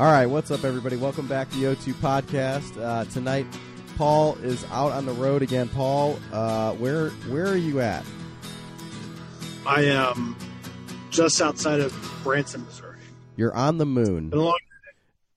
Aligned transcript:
All 0.00 0.06
right, 0.06 0.24
what's 0.24 0.50
up, 0.50 0.64
everybody? 0.64 0.96
Welcome 0.96 1.26
back 1.26 1.50
to 1.50 1.56
the 1.58 1.76
O2 1.76 1.92
podcast. 1.92 2.82
Uh, 2.82 3.04
tonight, 3.10 3.44
Paul 3.98 4.34
is 4.36 4.64
out 4.70 4.92
on 4.92 5.04
the 5.04 5.12
road 5.12 5.42
again. 5.42 5.68
Paul, 5.68 6.18
uh, 6.32 6.72
where 6.72 7.10
where 7.28 7.46
are 7.46 7.54
you 7.58 7.80
at? 7.80 8.02
I 9.66 9.82
am 9.82 10.38
just 11.10 11.42
outside 11.42 11.80
of 11.80 11.92
Branson, 12.24 12.64
Missouri. 12.64 12.96
You're 13.36 13.54
on 13.54 13.76
the 13.76 13.84
moon, 13.84 14.30
Been 14.30 14.38
a 14.38 14.42
long 14.42 14.58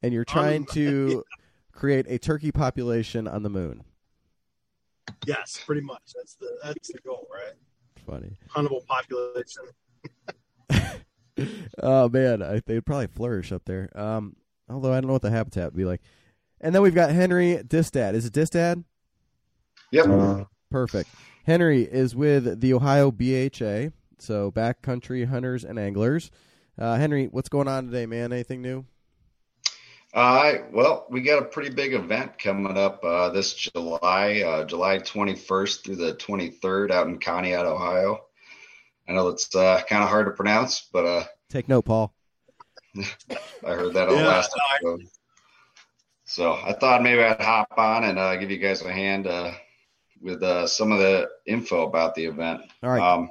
and 0.02 0.14
you're 0.14 0.24
trying 0.24 0.66
to 0.68 1.26
create 1.74 2.06
a 2.08 2.18
turkey 2.18 2.54
population 2.54 3.28
on 3.28 3.44
the 3.44 3.50
moon. 3.50 3.84
yes, 5.26 5.62
pretty 5.66 5.82
much. 5.82 6.04
That's 6.16 6.36
the 6.36 6.58
that's 6.64 6.88
the 6.88 7.00
goal, 7.00 7.28
right? 7.30 7.52
Funny. 8.08 8.38
Huntable 8.56 8.86
population. 8.86 9.64
Oh 11.82 12.08
man, 12.10 12.44
I, 12.44 12.62
they'd 12.64 12.86
probably 12.86 13.08
flourish 13.08 13.52
up 13.52 13.64
there. 13.66 13.90
Um, 13.96 14.36
although 14.70 14.92
I 14.92 14.96
don't 14.96 15.08
know 15.08 15.14
what 15.14 15.22
the 15.22 15.32
habitat 15.32 15.66
would 15.66 15.78
be 15.78 15.86
like. 15.86 16.02
And 16.62 16.74
then 16.74 16.82
we've 16.82 16.96
got 16.96 17.12
Henry 17.12 17.62
Distad. 17.68 18.16
Is 18.16 18.26
it 18.26 18.34
Distad? 18.34 18.84
Yep. 19.92 20.48
Perfect. 20.72 21.10
Henry 21.46 21.84
is 21.84 22.16
with 22.16 22.62
the 22.62 22.74
Ohio 22.74 23.12
BHA, 23.12 23.92
so 24.18 24.50
backcountry 24.52 25.28
hunters 25.28 25.64
and 25.66 25.78
anglers. 25.78 26.32
Uh, 26.80 26.96
Henry, 26.96 27.28
what's 27.28 27.50
going 27.50 27.68
on 27.68 27.88
today, 27.88 28.06
man? 28.06 28.32
Anything 28.32 28.62
new? 28.62 28.86
Uh, 30.14 30.54
well, 30.72 31.06
we 31.10 31.22
got 31.22 31.42
a 31.42 31.46
pretty 31.46 31.70
big 31.70 31.94
event 31.94 32.38
coming 32.38 32.78
up 32.78 33.04
uh, 33.04 33.30
this 33.30 33.54
July, 33.54 34.44
uh, 34.46 34.64
July 34.64 35.00
21st 35.00 35.84
through 35.84 35.96
the 35.96 36.14
23rd 36.14 36.92
out 36.92 37.08
in 37.08 37.20
Conneaut, 37.20 37.66
Ohio. 37.66 38.26
I 39.08 39.14
know 39.14 39.28
it's 39.30 39.54
uh, 39.56 39.82
kind 39.90 40.04
of 40.04 40.10
hard 40.10 40.28
to 40.28 40.32
pronounce, 40.32 40.88
but 40.94 41.06
uh, 41.06 41.24
Take 41.50 41.68
note, 41.68 41.86
Paul. 41.86 42.14
I 43.66 43.72
heard 43.74 43.94
that 43.94 44.08
on 44.10 44.16
the 44.16 44.22
Yeah, 44.22 44.28
last 44.28 44.52
no, 44.84 44.90
episode. 44.92 45.08
So 46.26 46.54
I 46.54 46.74
thought 46.74 47.04
maybe 47.04 47.22
I'd 47.24 47.40
hop 47.42 47.68
on 47.78 48.04
and 48.06 48.18
uh, 48.18 48.36
give 48.38 48.50
you 48.52 48.58
guys 48.58 48.82
a 48.82 48.92
hand 48.92 49.28
uh, 49.28 49.52
with 50.22 50.42
uh, 50.44 50.68
some 50.68 50.92
of 50.92 51.00
the 51.00 51.30
info 51.46 51.86
about 51.88 52.16
the 52.16 52.26
event. 52.26 52.62
All 52.82 52.90
right, 52.90 53.02
Um, 53.02 53.30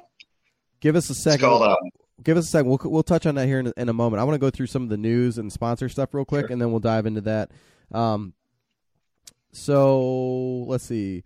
give 0.79 0.95
us 0.95 1.09
a 1.09 1.13
it's 1.13 1.23
second. 1.23 1.45
called 1.45 1.63
uh, 1.63 1.75
give 2.23 2.37
us 2.37 2.45
a 2.45 2.49
second. 2.49 2.69
We'll 2.69 2.79
we'll 2.85 3.03
touch 3.03 3.25
on 3.25 3.35
that 3.35 3.47
here 3.47 3.59
in 3.59 3.67
a, 3.67 3.73
in 3.77 3.89
a 3.89 3.93
moment. 3.93 4.21
I 4.21 4.23
want 4.23 4.35
to 4.35 4.39
go 4.39 4.49
through 4.49 4.67
some 4.67 4.83
of 4.83 4.89
the 4.89 4.97
news 4.97 5.37
and 5.37 5.51
sponsor 5.51 5.89
stuff 5.89 6.13
real 6.13 6.25
quick, 6.25 6.47
Sure. 6.47 6.51
and 6.53 6.61
then 6.61 6.71
we'll 6.71 6.79
dive 6.79 7.05
into 7.05 7.21
that. 7.21 7.51
Um, 7.91 8.33
so 9.51 10.63
let's 10.67 10.83
see. 10.85 11.23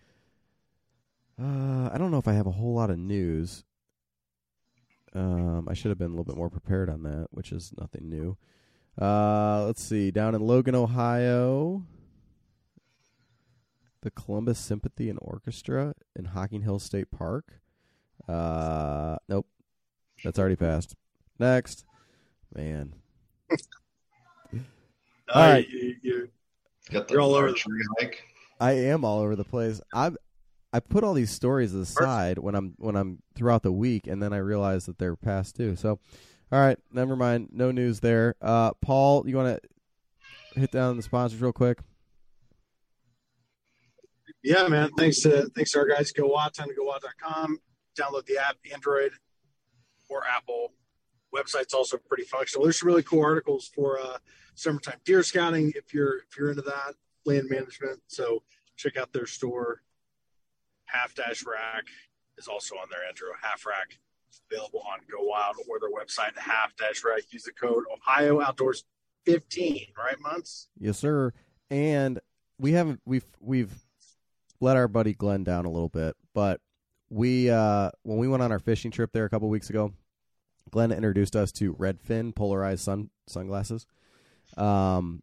Uh, 1.41 1.89
I 1.93 1.97
don't 1.97 2.11
know 2.11 2.17
if 2.17 2.27
I 2.27 2.33
have 2.33 2.47
a 2.47 2.51
whole 2.51 2.73
lot 2.73 2.89
of 2.89 2.97
news. 2.97 3.63
Um, 5.17 5.67
I 5.67 5.73
should 5.73 5.89
have 5.89 5.97
been 5.97 6.07
a 6.07 6.11
little 6.11 6.23
bit 6.23 6.37
more 6.37 6.49
prepared 6.49 6.89
on 6.89 7.01
that, 7.03 7.27
which 7.31 7.51
is 7.51 7.73
nothing 7.79 8.07
new. 8.07 8.37
Uh, 9.01 9.65
let's 9.65 9.81
see. 9.81 10.11
Down 10.11 10.35
in 10.35 10.41
Logan, 10.41 10.75
Ohio, 10.75 11.83
the 14.01 14.11
Columbus 14.11 14.59
Symphony 14.59 15.09
and 15.09 15.17
Orchestra 15.21 15.95
in 16.15 16.25
Hocking 16.25 16.61
Hill 16.61 16.77
State 16.77 17.09
Park. 17.09 17.59
Uh, 18.27 19.17
nope, 19.27 19.47
that's 20.23 20.37
already 20.37 20.55
passed. 20.55 20.95
Next, 21.39 21.83
man. 22.55 22.93
All 25.33 25.41
right. 25.51 25.67
you, 25.67 25.95
you, 26.01 26.29
got 26.91 27.09
You're 27.09 27.21
all 27.21 27.33
over 27.35 27.47
the- 27.47 27.53
archery 27.53 27.81
hike. 27.99 28.23
I 28.59 28.71
am 28.73 29.03
all 29.05 29.19
over 29.19 29.35
the 29.35 29.43
place. 29.43 29.81
I 29.93 30.11
I 30.77 30.79
put 30.79 31.03
all 31.03 31.15
these 31.15 31.31
stories 31.31 31.73
aside 31.73 32.37
when 32.37 32.53
I'm 32.53 32.75
when 32.77 32.95
I'm 32.95 33.23
throughout 33.33 33.63
the 33.63 33.71
week, 33.71 34.05
and 34.05 34.21
then 34.21 34.31
I 34.31 34.37
realize 34.37 34.85
that 34.85 34.99
they're 34.99 35.15
past 35.15 35.57
due. 35.57 35.75
So, 35.75 35.99
all 36.51 36.59
right, 36.59 36.77
never 36.91 37.15
mind. 37.15 37.49
No 37.51 37.71
news 37.71 37.99
there. 37.99 38.35
Uh, 38.39 38.73
Paul, 38.73 39.27
you 39.27 39.35
want 39.35 39.59
to 39.59 40.59
hit 40.59 40.69
down 40.69 40.95
the 40.95 41.01
sponsors 41.01 41.41
real 41.41 41.51
quick? 41.51 41.79
yeah, 44.43 44.67
man. 44.67 44.91
Thanks 44.99 45.21
to 45.21 45.49
thanks 45.55 45.71
to 45.71 45.79
our 45.79 45.87
guys. 45.87 46.11
Go 46.11 46.27
Wild, 46.27 46.53
time 46.53 46.67
to 46.67 46.75
go 46.75 46.83
wild.com. 46.83 47.57
Download 47.99 48.27
the 48.27 48.37
app, 48.37 48.57
Android 48.71 49.13
or 50.09 50.21
Apple. 50.27 50.73
Website's 51.35 51.73
also 51.73 51.97
pretty 51.97 52.23
functional. 52.23 52.65
There's 52.65 52.79
some 52.79 52.87
really 52.87 53.01
cool 53.01 53.23
articles 53.23 53.71
for 53.73 53.99
uh, 53.99 54.19
summertime 54.53 54.99
deer 55.05 55.23
scouting 55.23 55.73
if 55.75 55.91
you're 55.91 56.19
if 56.19 56.37
you're 56.37 56.51
into 56.51 56.61
that 56.61 56.93
land 57.25 57.49
management. 57.49 57.99
So 58.05 58.43
check 58.75 58.95
out 58.95 59.11
their 59.11 59.25
store. 59.25 59.81
Half 60.87 61.15
Dash 61.15 61.45
Rack 61.45 61.85
is 62.37 62.47
also 62.47 62.75
on 62.75 62.87
there, 62.89 63.07
Andrew. 63.07 63.27
Half 63.41 63.65
Rack 63.65 63.99
available 64.51 64.81
on 64.91 64.99
Go 65.09 65.23
Wild 65.23 65.55
or 65.69 65.79
their 65.79 65.89
website. 65.89 66.37
Half 66.37 66.75
Dash 66.75 67.03
Rack. 67.03 67.23
Use 67.31 67.43
the 67.43 67.51
code 67.51 67.83
Ohio 67.93 68.41
Outdoors 68.41 68.83
15. 69.25 69.87
Right, 69.97 70.19
months. 70.19 70.69
Yes, 70.79 70.97
sir. 70.97 71.33
And 71.69 72.19
we 72.59 72.71
haven't 72.71 73.01
we've 73.05 73.25
we've 73.39 73.73
let 74.59 74.77
our 74.77 74.87
buddy 74.87 75.13
Glenn 75.13 75.43
down 75.43 75.65
a 75.65 75.69
little 75.69 75.89
bit, 75.89 76.15
but 76.33 76.61
we 77.09 77.49
uh 77.49 77.91
when 78.03 78.17
we 78.17 78.27
went 78.27 78.43
on 78.43 78.51
our 78.51 78.59
fishing 78.59 78.91
trip 78.91 79.11
there 79.11 79.25
a 79.25 79.29
couple 79.29 79.49
weeks 79.49 79.69
ago, 79.69 79.93
Glenn 80.71 80.91
introduced 80.91 81.35
us 81.35 81.51
to 81.53 81.73
Redfin 81.73 82.33
polarized 82.33 82.83
sun 82.83 83.09
sunglasses. 83.27 83.85
Um 84.55 85.21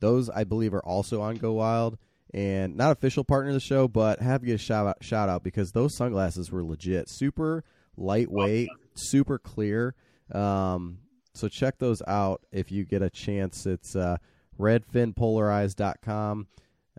those 0.00 0.30
I 0.30 0.44
believe 0.44 0.74
are 0.74 0.84
also 0.84 1.22
on 1.22 1.36
Go 1.36 1.54
Wild 1.54 1.98
and 2.32 2.76
not 2.76 2.92
official 2.92 3.24
partner 3.24 3.50
of 3.50 3.54
the 3.54 3.60
show, 3.60 3.88
but 3.88 4.20
have 4.20 4.40
to 4.40 4.46
get 4.46 4.54
a 4.54 4.58
shout 4.58 4.86
out 4.86 4.98
shout 5.02 5.28
out 5.28 5.42
because 5.42 5.72
those 5.72 5.96
sunglasses 5.96 6.50
were 6.50 6.64
legit. 6.64 7.08
Super 7.08 7.64
lightweight, 7.96 8.68
super 8.94 9.38
clear. 9.38 9.94
Um 10.32 10.98
so 11.34 11.48
check 11.48 11.78
those 11.78 12.02
out 12.06 12.42
if 12.52 12.70
you 12.70 12.84
get 12.84 13.02
a 13.02 13.10
chance. 13.10 13.66
It's 13.66 13.96
uh 13.96 14.18
redfinpolarized.com. 14.58 16.46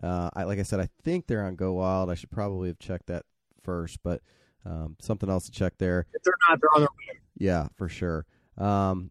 Uh, 0.02 0.30
I 0.34 0.44
like 0.44 0.58
I 0.58 0.62
said, 0.62 0.80
I 0.80 0.88
think 1.04 1.26
they're 1.26 1.44
on 1.44 1.54
Go 1.56 1.74
Wild. 1.74 2.10
I 2.10 2.14
should 2.14 2.30
probably 2.30 2.68
have 2.68 2.78
checked 2.78 3.06
that 3.06 3.24
first, 3.62 3.98
but 4.02 4.20
um, 4.64 4.96
something 5.00 5.30
else 5.30 5.46
to 5.46 5.52
check 5.52 5.74
there. 5.78 6.06
If 6.12 6.22
they're 6.22 6.34
not, 6.48 6.60
they're 6.60 6.70
on 6.74 6.80
their 6.80 6.88
way. 6.88 7.20
Yeah, 7.36 7.68
for 7.76 7.88
sure. 7.88 8.26
Um, 8.58 9.10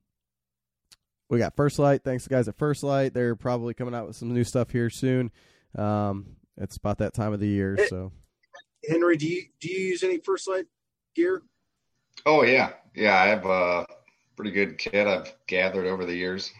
we 1.30 1.40
got 1.40 1.56
First 1.56 1.80
Lite. 1.80 2.04
Thanks 2.04 2.28
guys 2.28 2.48
at 2.48 2.58
First 2.58 2.84
Lite. 2.84 3.14
They're 3.14 3.36
probably 3.36 3.74
coming 3.74 3.96
out 3.96 4.08
with 4.08 4.18
some 4.18 4.34
new 4.34 4.44
stuff 4.44 4.72
here 4.72 4.90
soon. 4.90 5.32
Um, 5.76 6.36
it's 6.58 6.78
about 6.78 6.98
that 7.00 7.14
time 7.14 7.34
of 7.34 7.40
the 7.40 7.48
year, 7.48 7.78
so 7.88 8.12
Henry, 8.88 9.18
do 9.18 9.28
you 9.28 9.44
do 9.60 9.72
you 9.72 9.80
use 9.80 10.04
any 10.04 10.18
First 10.18 10.48
Lite 10.48 10.66
gear? 11.16 11.44
Oh 12.26 12.44
yeah, 12.44 12.74
yeah. 12.96 13.16
I 13.16 13.28
have 13.28 13.46
a 13.46 13.86
pretty 14.36 14.52
good 14.52 14.78
kit 14.78 15.08
I've 15.08 15.34
gathered 15.48 15.88
over 15.88 16.06
the 16.06 16.16
years. 16.16 16.52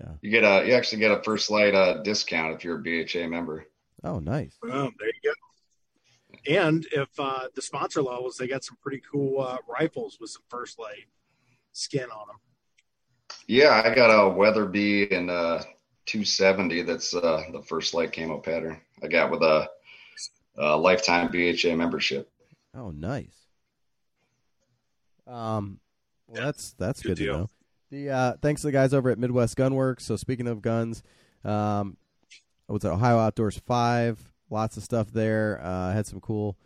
Yeah. 0.00 0.12
You 0.20 0.30
get 0.30 0.44
a 0.44 0.66
you 0.66 0.74
actually 0.74 0.98
get 0.98 1.12
a 1.12 1.22
First 1.22 1.50
Lite 1.50 1.74
uh, 1.74 2.02
discount 2.02 2.54
if 2.54 2.64
you're 2.64 2.78
a 2.78 2.82
BHA 2.82 3.28
member. 3.28 3.66
oh, 4.04 4.18
nice. 4.18 4.56
Boom, 4.62 4.94
there 4.98 5.08
you 5.08 5.20
go. 5.24 5.32
And 6.48 6.86
if 6.92 7.08
uh, 7.18 7.48
the 7.54 7.62
sponsor 7.62 8.02
levels, 8.02 8.36
they 8.36 8.46
got 8.46 8.62
some 8.62 8.76
pretty 8.80 9.02
cool 9.10 9.40
uh, 9.40 9.58
rifles 9.68 10.18
with 10.20 10.30
some 10.30 10.42
First 10.48 10.78
Lite 10.78 11.06
skin 11.72 12.04
on 12.10 12.28
them. 12.28 12.36
Yeah, 13.46 13.82
I 13.84 13.94
got 13.94 14.10
a 14.10 14.28
Weatherby 14.28 15.12
and 15.12 15.30
a 15.30 15.64
270. 16.06 16.82
That's 16.82 17.14
uh, 17.14 17.42
the 17.52 17.62
First 17.62 17.94
Lite 17.94 18.12
camo 18.12 18.38
pattern 18.38 18.80
I 19.02 19.08
got 19.08 19.30
with 19.30 19.42
a, 19.42 19.68
a 20.56 20.76
lifetime 20.76 21.30
BHA 21.30 21.74
membership. 21.76 22.30
Oh, 22.74 22.90
nice. 22.90 23.34
Um, 25.26 25.80
well, 26.28 26.40
Yeah, 26.40 26.44
that's 26.46 26.72
that's 26.78 27.02
good 27.02 27.16
good, 27.16 27.26
to 27.26 27.32
know. 27.32 27.50
The 27.90 28.10
uh, 28.10 28.32
thanks 28.42 28.62
to 28.62 28.68
the 28.68 28.72
guys 28.72 28.92
over 28.94 29.10
at 29.10 29.18
Midwest 29.18 29.56
Gunworks. 29.56 30.02
So 30.02 30.16
speaking 30.16 30.48
of 30.48 30.62
guns, 30.62 31.02
um, 31.44 31.96
what's 32.66 32.84
it? 32.84 32.88
Ohio 32.88 33.18
Outdoors 33.18 33.58
Five. 33.58 34.20
Lots 34.50 34.76
of 34.76 34.82
stuff 34.84 35.10
there. 35.10 35.60
Uh, 35.62 35.92
had 35.92 36.06
some 36.06 36.20
cool, 36.20 36.56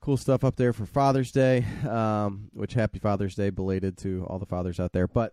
cool 0.00 0.16
stuff 0.16 0.44
up 0.44 0.54
there 0.56 0.72
for 0.72 0.86
Father's 0.86 1.32
Day. 1.32 1.64
Um, 1.88 2.48
which 2.52 2.74
happy 2.74 2.98
Father's 3.00 3.34
Day 3.34 3.50
belated 3.50 3.96
to 3.98 4.24
all 4.28 4.38
the 4.38 4.46
fathers 4.46 4.78
out 4.78 4.92
there. 4.92 5.08
But 5.08 5.32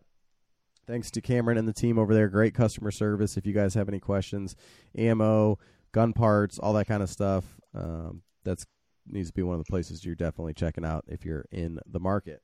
thanks 0.88 1.12
to 1.12 1.21
Cameron 1.21 1.57
and 1.57 1.68
the 1.68 1.74
team 1.74 1.97
over 1.97 2.13
there. 2.13 2.27
Great 2.27 2.53
customer 2.53 2.91
service. 2.91 3.38
If 3.38 3.45
you 3.45 3.53
guys 3.53 3.74
have 3.74 3.88
any 3.89 4.00
questions, 4.00 4.56
ammo, 4.97 5.59
gun 5.91 6.13
parts, 6.13 6.59
all 6.59 6.74
that 6.74 6.88
kind 6.88 7.03
of 7.03 7.09
stuff. 7.09 7.45
Um, 7.74 8.21
that's 8.44 8.65
needs 9.07 9.30
to 9.30 9.33
be 9.33 9.44
one 9.44 9.59
of 9.59 9.65
the 9.65 9.69
places 9.69 10.06
you're 10.06 10.15
definitely 10.15 10.53
checking 10.53 10.85
out 10.85 11.03
if 11.07 11.25
you're 11.25 11.45
in 11.51 11.80
the 11.85 12.00
market. 12.00 12.41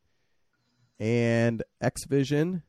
And 1.00 1.64
Xvision, 1.82 2.64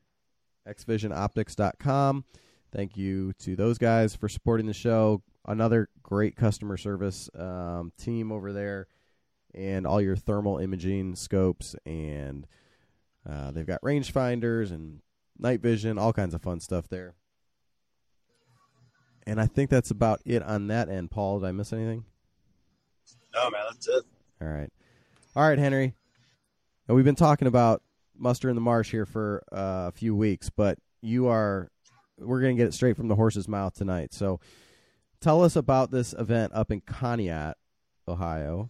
xvisionoptics.com. 0.67 2.23
Thank 2.71 2.95
you 2.95 3.33
to 3.39 3.55
those 3.55 3.77
guys 3.77 4.15
for 4.15 4.29
supporting 4.29 4.65
the 4.65 4.73
show. 4.73 5.21
Another 5.45 5.89
great 6.03 6.35
customer 6.37 6.77
service 6.77 7.29
um, 7.37 7.91
team 7.97 8.31
over 8.31 8.53
there, 8.53 8.87
and 9.53 9.85
all 9.85 9.99
your 9.99 10.15
thermal 10.15 10.59
imaging 10.59 11.15
scopes, 11.15 11.75
and 11.85 12.47
uh, 13.29 13.51
they've 13.51 13.65
got 13.65 13.81
rangefinders 13.81 14.71
and 14.71 15.01
night 15.41 15.61
vision, 15.61 15.97
all 15.97 16.13
kinds 16.13 16.33
of 16.33 16.41
fun 16.41 16.59
stuff 16.59 16.87
there. 16.87 17.15
And 19.25 19.39
I 19.39 19.45
think 19.45 19.69
that's 19.69 19.91
about 19.91 20.21
it 20.25 20.41
on 20.43 20.67
that 20.67 20.89
end. 20.89 21.11
Paul, 21.11 21.39
did 21.39 21.47
I 21.47 21.51
miss 21.51 21.73
anything? 21.73 22.05
No, 23.33 23.49
man, 23.49 23.61
that's 23.69 23.87
it. 23.87 24.03
All 24.41 24.47
right. 24.47 24.69
All 25.35 25.47
right, 25.47 25.59
Henry. 25.59 25.95
Now, 26.87 26.95
we've 26.95 27.05
been 27.05 27.15
talking 27.15 27.47
about 27.47 27.81
muster 28.17 28.49
in 28.49 28.55
the 28.55 28.61
marsh 28.61 28.91
here 28.91 29.05
for 29.05 29.43
uh, 29.51 29.87
a 29.87 29.91
few 29.91 30.15
weeks, 30.15 30.49
but 30.49 30.77
you 31.01 31.27
are 31.27 31.69
we're 32.17 32.41
going 32.41 32.55
to 32.55 32.61
get 32.61 32.67
it 32.67 32.73
straight 32.73 32.95
from 32.95 33.07
the 33.07 33.15
horse's 33.15 33.47
mouth 33.47 33.73
tonight. 33.73 34.13
So 34.13 34.39
tell 35.21 35.43
us 35.43 35.55
about 35.55 35.91
this 35.91 36.13
event 36.13 36.53
up 36.53 36.71
in 36.71 36.81
Conneaut, 36.81 37.53
Ohio. 38.07 38.69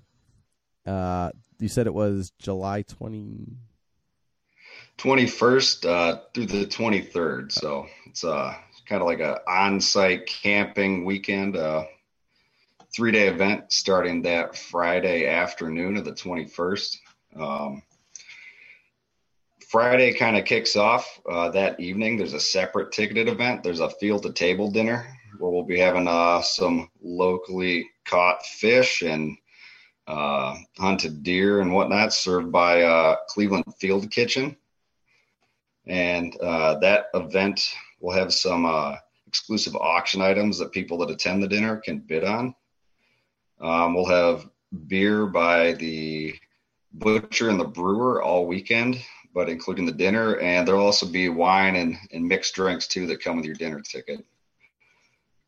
Uh, 0.86 1.32
you 1.60 1.68
said 1.68 1.88
it 1.88 1.94
was 1.94 2.32
July 2.40 2.82
20 2.84 3.58
21st 4.98 5.86
uh, 5.90 6.20
through 6.34 6.46
the 6.46 6.66
23rd. 6.66 7.52
So 7.52 7.88
it's 8.06 8.24
uh, 8.24 8.54
kind 8.88 9.02
of 9.02 9.08
like 9.08 9.20
a 9.20 9.40
on-site 9.50 10.28
camping 10.28 11.06
weekend, 11.06 11.58
uh, 11.58 11.86
three-day 12.94 13.28
event 13.28 13.72
starting 13.72 14.22
that 14.24 14.56
Friday 14.56 15.28
afternoon 15.28 15.98
of 15.98 16.06
the 16.06 16.12
21st. 16.12 16.98
Um, 17.40 17.82
Friday 19.72 20.14
kind 20.14 20.36
of 20.36 20.44
kicks 20.44 20.76
off 20.76 21.22
uh, 21.30 21.50
that 21.52 21.80
evening. 21.80 22.18
There's 22.18 22.34
a 22.34 22.40
separate 22.40 22.92
ticketed 22.92 23.30
event. 23.30 23.64
There's 23.64 23.80
a 23.80 23.90
field 23.90 24.24
to 24.24 24.34
table 24.34 24.70
dinner 24.70 25.08
where 25.40 25.50
we'll 25.50 25.64
be 25.64 25.80
having 25.80 26.10
uh, 26.10 26.42
some 26.42 26.90
locally 27.02 27.90
caught 28.04 28.46
fish 28.46 29.02
and 29.02 29.38
uh, 30.08 30.58
hunted 30.78 31.24
deer 31.24 31.62
and 31.62 31.74
whatnot 31.74 32.14
served 32.14 32.52
by 32.52 32.82
uh, 32.82 33.16
Cleveland 33.30 33.64
Field 33.80 34.12
Kitchen. 34.12 34.58
And 35.92 36.40
uh, 36.40 36.80
that 36.80 37.08
event 37.14 37.76
will 38.00 38.14
have 38.14 38.34
some 38.34 38.66
uh, 38.66 38.96
exclusive 39.28 39.76
auction 39.76 40.22
items 40.22 40.58
that 40.58 40.72
people 40.72 40.98
that 41.00 41.10
attend 41.10 41.44
the 41.44 41.50
dinner 41.50 41.76
can 41.76 42.00
bid 42.00 42.24
on. 42.24 42.56
Um, 43.60 43.94
we'll 43.94 44.06
have 44.06 44.50
beer 44.88 45.26
by 45.26 45.74
the 45.74 46.34
butcher 46.94 47.50
and 47.50 47.60
the 47.60 47.66
brewer 47.66 48.24
all 48.24 48.48
weekend, 48.48 49.04
but 49.34 49.50
including 49.50 49.86
the 49.86 49.92
dinner. 49.92 50.38
And 50.40 50.66
there'll 50.66 50.86
also 50.86 51.06
be 51.06 51.28
wine 51.28 51.76
and, 51.76 51.98
and 52.14 52.26
mixed 52.26 52.56
drinks 52.56 52.88
too 52.88 53.06
that 53.08 53.22
come 53.22 53.36
with 53.36 53.46
your 53.46 53.56
dinner 53.56 53.82
ticket. 53.82 54.26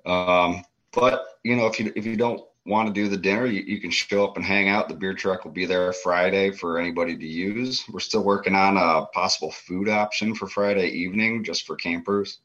Um, 0.06 0.66
but 0.92 1.24
you 1.46 1.56
know, 1.56 1.68
if 1.68 1.80
you 1.80 1.94
if 1.96 2.06
you 2.06 2.18
don't 2.18 2.46
want 2.66 2.88
to 2.88 2.94
do 2.94 3.10
the 3.10 3.18
dinner, 3.18 3.46
you, 3.46 3.62
you, 3.62 3.80
can 3.80 3.92
show 3.92 4.24
up 4.24 4.38
and 4.38 4.46
hang 4.46 4.70
out. 4.70 4.88
The 4.88 4.96
beer 4.96 5.14
truck 5.14 5.44
will 5.44 5.52
be 5.52 5.66
there 5.66 5.92
Friday 5.92 6.52
for 6.52 6.80
anybody 6.80 7.18
to 7.18 7.28
use. 7.28 7.84
We're 7.92 8.00
still 8.00 8.24
working 8.24 8.56
on 8.56 8.78
a 8.78 9.06
possible 9.08 9.52
food 9.52 9.90
option 9.90 10.34
for 10.34 10.48
Friday 10.48 10.88
evening 10.88 11.44
just 11.44 11.68
for 11.68 11.76
campers. 11.76 12.40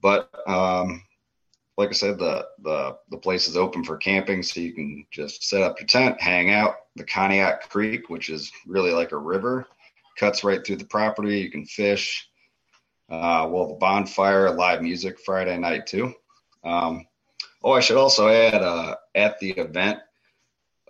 But 0.00 0.30
um, 0.48 1.02
like 1.76 1.90
I 1.90 1.92
said, 1.92 2.18
the, 2.18 2.46
the 2.62 2.96
the 3.10 3.18
place 3.18 3.48
is 3.48 3.56
open 3.56 3.84
for 3.84 3.96
camping, 3.96 4.42
so 4.42 4.60
you 4.60 4.72
can 4.72 5.06
just 5.10 5.44
set 5.44 5.62
up 5.62 5.78
your 5.78 5.86
tent, 5.86 6.20
hang 6.20 6.50
out. 6.50 6.76
The 6.96 7.04
Conneaut 7.04 7.60
Creek, 7.68 8.08
which 8.08 8.30
is 8.30 8.50
really 8.66 8.92
like 8.92 9.12
a 9.12 9.16
river, 9.16 9.66
cuts 10.16 10.44
right 10.44 10.64
through 10.64 10.76
the 10.76 10.84
property. 10.84 11.38
You 11.40 11.50
can 11.50 11.66
fish. 11.66 12.28
Uh, 13.10 13.48
we'll 13.50 13.66
have 13.66 13.76
a 13.76 13.78
bonfire, 13.78 14.50
live 14.50 14.80
music 14.80 15.18
Friday 15.20 15.58
night 15.58 15.86
too. 15.86 16.14
Um, 16.64 17.06
oh, 17.64 17.72
I 17.72 17.80
should 17.80 17.96
also 17.96 18.28
add 18.28 18.62
uh, 18.62 18.96
at 19.14 19.38
the 19.40 19.50
event, 19.52 19.98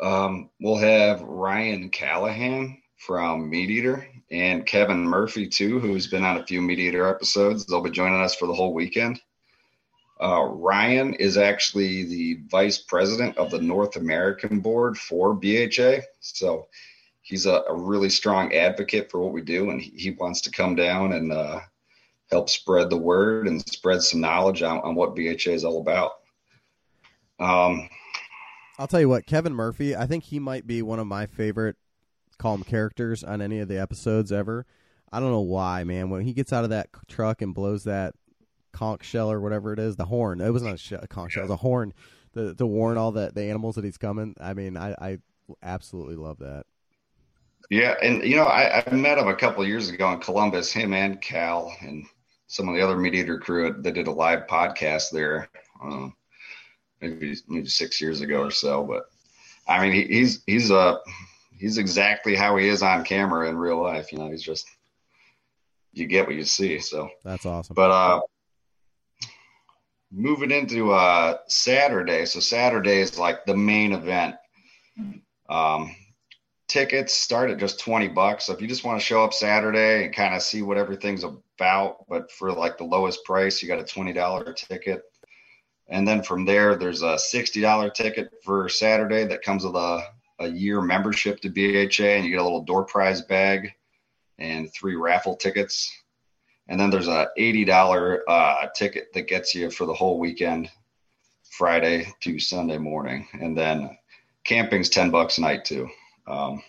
um, 0.00 0.50
we'll 0.60 0.76
have 0.76 1.22
Ryan 1.22 1.88
Callahan 1.88 2.82
from 2.96 3.50
MeatEater 3.50 4.04
and 4.32 4.66
Kevin 4.66 5.04
Murphy 5.04 5.46
too, 5.46 5.78
who's 5.78 6.08
been 6.08 6.24
on 6.24 6.38
a 6.38 6.46
few 6.46 6.60
MeatEater 6.60 7.08
episodes. 7.08 7.64
They'll 7.64 7.80
be 7.80 7.90
joining 7.90 8.20
us 8.20 8.34
for 8.34 8.46
the 8.46 8.54
whole 8.54 8.74
weekend. 8.74 9.20
Uh, 10.20 10.42
Ryan 10.42 11.14
is 11.14 11.36
actually 11.36 12.04
the 12.04 12.40
vice 12.48 12.78
president 12.78 13.36
of 13.38 13.50
the 13.50 13.60
North 13.60 13.96
American 13.96 14.58
board 14.58 14.98
for 14.98 15.32
BHA. 15.32 15.98
So 16.20 16.66
he's 17.22 17.46
a, 17.46 17.62
a 17.68 17.74
really 17.74 18.10
strong 18.10 18.52
advocate 18.52 19.10
for 19.10 19.20
what 19.20 19.32
we 19.32 19.42
do, 19.42 19.70
and 19.70 19.80
he, 19.80 19.90
he 19.96 20.10
wants 20.10 20.40
to 20.42 20.50
come 20.50 20.74
down 20.74 21.12
and 21.12 21.32
uh, 21.32 21.60
help 22.30 22.48
spread 22.48 22.90
the 22.90 22.96
word 22.96 23.46
and 23.46 23.60
spread 23.68 24.02
some 24.02 24.20
knowledge 24.20 24.62
on, 24.62 24.80
on 24.80 24.96
what 24.96 25.14
BHA 25.14 25.50
is 25.50 25.64
all 25.64 25.80
about. 25.80 26.23
Um, 27.38 27.88
I'll 28.78 28.86
tell 28.86 29.00
you 29.00 29.08
what, 29.08 29.26
Kevin 29.26 29.54
Murphy, 29.54 29.94
I 29.94 30.06
think 30.06 30.24
he 30.24 30.38
might 30.38 30.66
be 30.66 30.82
one 30.82 30.98
of 30.98 31.06
my 31.06 31.26
favorite 31.26 31.76
calm 32.38 32.62
characters 32.64 33.22
on 33.22 33.40
any 33.40 33.60
of 33.60 33.68
the 33.68 33.80
episodes 33.80 34.32
ever. 34.32 34.66
I 35.12 35.20
don't 35.20 35.30
know 35.30 35.40
why, 35.40 35.84
man. 35.84 36.10
When 36.10 36.22
he 36.22 36.32
gets 36.32 36.52
out 36.52 36.64
of 36.64 36.70
that 36.70 36.88
truck 37.08 37.40
and 37.40 37.54
blows 37.54 37.84
that 37.84 38.14
conch 38.72 39.04
shell 39.04 39.30
or 39.30 39.40
whatever 39.40 39.72
it 39.72 39.78
is, 39.78 39.96
the 39.96 40.06
horn. 40.06 40.40
It 40.40 40.50
wasn't 40.50 40.74
a, 40.74 40.76
sh- 40.76 40.92
a 40.92 41.06
conch 41.06 41.32
shell, 41.32 41.42
it 41.42 41.46
was 41.46 41.52
a 41.52 41.56
horn 41.56 41.94
to, 42.34 42.54
to 42.54 42.66
warn 42.66 42.98
all 42.98 43.12
the, 43.12 43.30
the 43.32 43.44
animals 43.44 43.76
that 43.76 43.84
he's 43.84 43.96
coming. 43.96 44.34
I 44.40 44.54
mean, 44.54 44.76
I, 44.76 44.94
I 45.00 45.18
absolutely 45.62 46.16
love 46.16 46.38
that. 46.38 46.64
Yeah, 47.70 47.94
and 48.02 48.22
you 48.24 48.36
know, 48.36 48.44
I, 48.44 48.84
I 48.86 48.94
met 48.94 49.18
him 49.18 49.28
a 49.28 49.36
couple 49.36 49.66
years 49.66 49.88
ago 49.88 50.12
in 50.12 50.20
Columbus. 50.20 50.70
Him 50.70 50.92
and 50.92 51.20
Cal 51.22 51.72
and 51.80 52.04
some 52.46 52.68
of 52.68 52.74
the 52.74 52.82
other 52.82 52.96
MeatEater 52.96 53.40
crew. 53.40 53.74
They 53.78 53.92
did 53.92 54.06
a 54.06 54.12
live 54.12 54.46
podcast 54.46 55.10
there. 55.10 55.48
Um, 55.82 56.14
maybe 57.00 57.36
maybe 57.48 57.68
six 57.68 58.00
years 58.00 58.20
ago 58.20 58.42
or 58.42 58.50
so. 58.50 58.84
But 58.84 59.04
I 59.66 59.80
mean, 59.80 59.92
he, 59.92 60.04
he's 60.04 60.42
he's 60.46 60.70
a 60.70 60.76
uh, 60.76 60.98
he's 61.58 61.78
exactly 61.78 62.34
how 62.34 62.56
he 62.56 62.68
is 62.68 62.82
on 62.82 63.04
camera 63.04 63.48
in 63.48 63.56
real 63.56 63.82
life. 63.82 64.12
You 64.12 64.18
know, 64.18 64.30
he's 64.30 64.42
just 64.42 64.66
you 65.92 66.06
get 66.06 66.26
what 66.26 66.36
you 66.36 66.44
see. 66.44 66.78
So 66.78 67.08
that's 67.24 67.46
awesome. 67.46 67.74
But 67.74 67.90
uh, 67.90 68.20
moving 70.12 70.50
into 70.50 70.92
uh 70.92 71.38
Saturday, 71.48 72.26
so 72.26 72.40
Saturday 72.40 73.00
is 73.00 73.18
like 73.18 73.46
the 73.46 73.56
main 73.56 73.92
event. 73.92 74.36
Um, 75.48 75.94
tickets 76.68 77.14
start 77.14 77.50
at 77.50 77.58
just 77.58 77.78
20 77.80 78.08
bucks. 78.08 78.46
So 78.46 78.52
if 78.52 78.60
you 78.60 78.66
just 78.66 78.84
want 78.84 78.98
to 78.98 79.04
show 79.04 79.22
up 79.22 79.32
Saturday 79.32 80.04
and 80.04 80.14
kind 80.14 80.34
of 80.34 80.42
see 80.42 80.62
what 80.62 80.78
everything's 80.78 81.24
about, 81.24 82.04
but 82.08 82.30
for 82.32 82.52
like 82.52 82.78
the 82.78 82.84
lowest 82.84 83.24
price, 83.24 83.62
you 83.62 83.68
got 83.68 83.78
a 83.78 83.84
$20 83.84 84.56
ticket. 84.56 85.02
And 85.88 86.08
then 86.08 86.22
from 86.22 86.44
there, 86.44 86.76
there's 86.76 87.02
a 87.02 87.16
$60 87.16 87.94
ticket 87.94 88.32
for 88.42 88.68
Saturday 88.68 89.24
that 89.24 89.42
comes 89.42 89.64
with 89.64 89.76
a, 89.76 90.02
a 90.38 90.48
year 90.48 90.80
membership 90.80 91.40
to 91.40 91.50
BHA, 91.50 92.04
and 92.04 92.24
you 92.24 92.30
get 92.30 92.40
a 92.40 92.44
little 92.44 92.64
door 92.64 92.84
prize 92.84 93.22
bag 93.22 93.72
and 94.38 94.72
three 94.72 94.96
raffle 94.96 95.36
tickets. 95.36 95.92
And 96.68 96.80
then 96.80 96.90
there's 96.90 97.08
a 97.08 97.28
$80 97.38 98.20
uh, 98.26 98.66
ticket 98.74 99.12
that 99.12 99.28
gets 99.28 99.54
you 99.54 99.70
for 99.70 99.84
the 99.84 99.92
whole 99.92 100.18
weekend, 100.18 100.70
Friday 101.50 102.12
to 102.20 102.38
Sunday 102.38 102.78
morning. 102.78 103.28
And 103.34 103.56
then 103.56 103.96
camping's 104.44 104.88
10 104.88 105.10
bucks 105.10 105.36
a 105.36 105.42
night 105.42 105.64
too. 105.66 105.88
Um, 106.26 106.62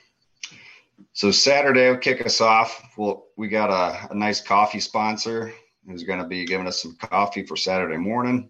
so 1.13 1.31
Saturday 1.31 1.89
will 1.89 1.97
kick 1.97 2.25
us 2.25 2.41
off. 2.41 2.93
We'll, 2.97 3.25
we 3.37 3.47
got 3.47 3.69
a, 3.69 4.11
a 4.11 4.15
nice 4.15 4.41
coffee 4.41 4.81
sponsor 4.81 5.53
who's 5.87 6.03
going 6.03 6.19
to 6.19 6.27
be 6.27 6.45
giving 6.45 6.67
us 6.67 6.81
some 6.81 6.97
coffee 6.97 7.45
for 7.45 7.55
Saturday 7.55 7.97
morning 7.97 8.49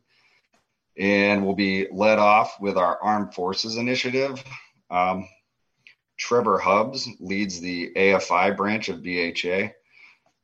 and 0.98 1.46
we'll 1.46 1.56
be 1.56 1.88
led 1.92 2.20
off 2.20 2.60
with 2.60 2.78
our 2.78 3.02
Armed 3.02 3.34
Forces 3.34 3.78
Initiative. 3.78 4.44
Um, 4.90 5.28
Trevor 6.18 6.58
Hubbs 6.58 7.08
leads 7.20 7.60
the 7.60 7.92
AFI 7.96 8.56
branch 8.56 8.90
of 8.90 9.04
BHA, 9.04 9.74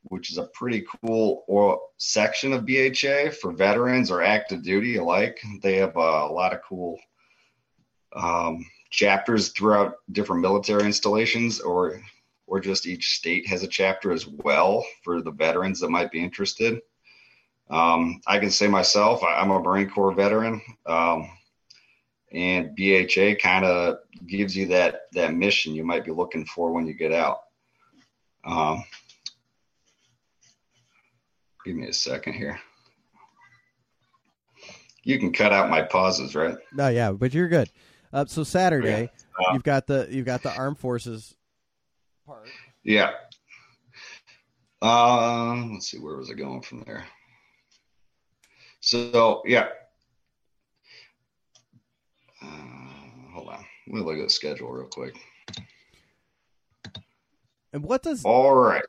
which 0.03 0.31
is 0.31 0.37
a 0.37 0.49
pretty 0.53 0.85
cool 1.05 1.81
section 1.97 2.51
of 2.53 2.65
BHA 2.65 3.31
for 3.39 3.53
veterans 3.53 4.11
or 4.11 4.21
active 4.21 4.63
duty 4.63 4.97
alike. 4.97 5.39
They 5.61 5.77
have 5.77 5.95
a 5.95 6.27
lot 6.27 6.53
of 6.53 6.61
cool 6.63 6.99
um, 8.13 8.65
chapters 8.89 9.49
throughout 9.49 9.95
different 10.11 10.41
military 10.41 10.83
installations, 10.83 11.61
or 11.61 12.01
or 12.47 12.59
just 12.59 12.85
each 12.85 13.15
state 13.15 13.47
has 13.47 13.63
a 13.63 13.67
chapter 13.67 14.11
as 14.11 14.27
well 14.27 14.85
for 15.03 15.21
the 15.21 15.31
veterans 15.31 15.79
that 15.79 15.89
might 15.89 16.11
be 16.11 16.21
interested. 16.21 16.81
Um, 17.71 18.19
I 18.27 18.37
can 18.37 18.51
say 18.51 18.67
myself, 18.67 19.23
I, 19.23 19.41
am 19.41 19.49
a 19.49 19.59
Marine 19.59 19.89
Corps 19.89 20.11
veteran, 20.11 20.61
um, 20.85 21.29
and 22.33 22.75
BHA 22.75 23.35
kind 23.41 23.63
of 23.63 23.99
gives 24.27 24.55
you 24.55 24.67
that 24.67 25.03
that 25.13 25.33
mission 25.33 25.73
you 25.73 25.85
might 25.85 26.03
be 26.03 26.11
looking 26.11 26.45
for 26.45 26.73
when 26.73 26.85
you 26.85 26.93
get 26.93 27.13
out. 27.13 27.43
Um, 28.43 28.83
give 31.65 31.77
me 31.77 31.87
a 31.87 31.93
second 31.93 32.33
here. 32.33 32.59
you 35.03 35.17
can 35.17 35.31
cut 35.31 35.53
out 35.53 35.69
my 35.69 35.81
pauses, 35.81 36.35
right? 36.35 36.57
No, 36.73 36.89
yeah, 36.89 37.13
but 37.13 37.33
you're 37.33 37.47
good. 37.47 37.69
Uh, 38.11 38.25
so 38.25 38.43
Saturday, 38.43 39.09
yeah. 39.39 39.47
uh, 39.47 39.53
you've 39.53 39.63
got 39.63 39.87
the 39.87 40.09
you've 40.11 40.25
got 40.25 40.43
the 40.43 40.53
armed 40.53 40.77
forces 40.77 41.35
part. 42.25 42.49
Yeah. 42.83 43.11
Uh, 44.81 45.55
let's 45.71 45.89
see, 45.89 45.99
where 45.99 46.17
was 46.17 46.29
I 46.29 46.33
going 46.33 46.61
from 46.61 46.83
there? 46.83 47.05
So 48.81 49.41
yeah. 49.45 49.67
Uh, 52.41 52.47
hold 53.33 53.49
on. 53.49 53.65
Let 53.87 53.95
me 53.95 54.01
look 54.01 54.17
at 54.17 54.23
the 54.23 54.29
schedule 54.29 54.71
real 54.71 54.87
quick. 54.87 55.15
And 57.73 57.83
what 57.83 58.03
does 58.03 58.25
all 58.25 58.53
right? 58.53 58.83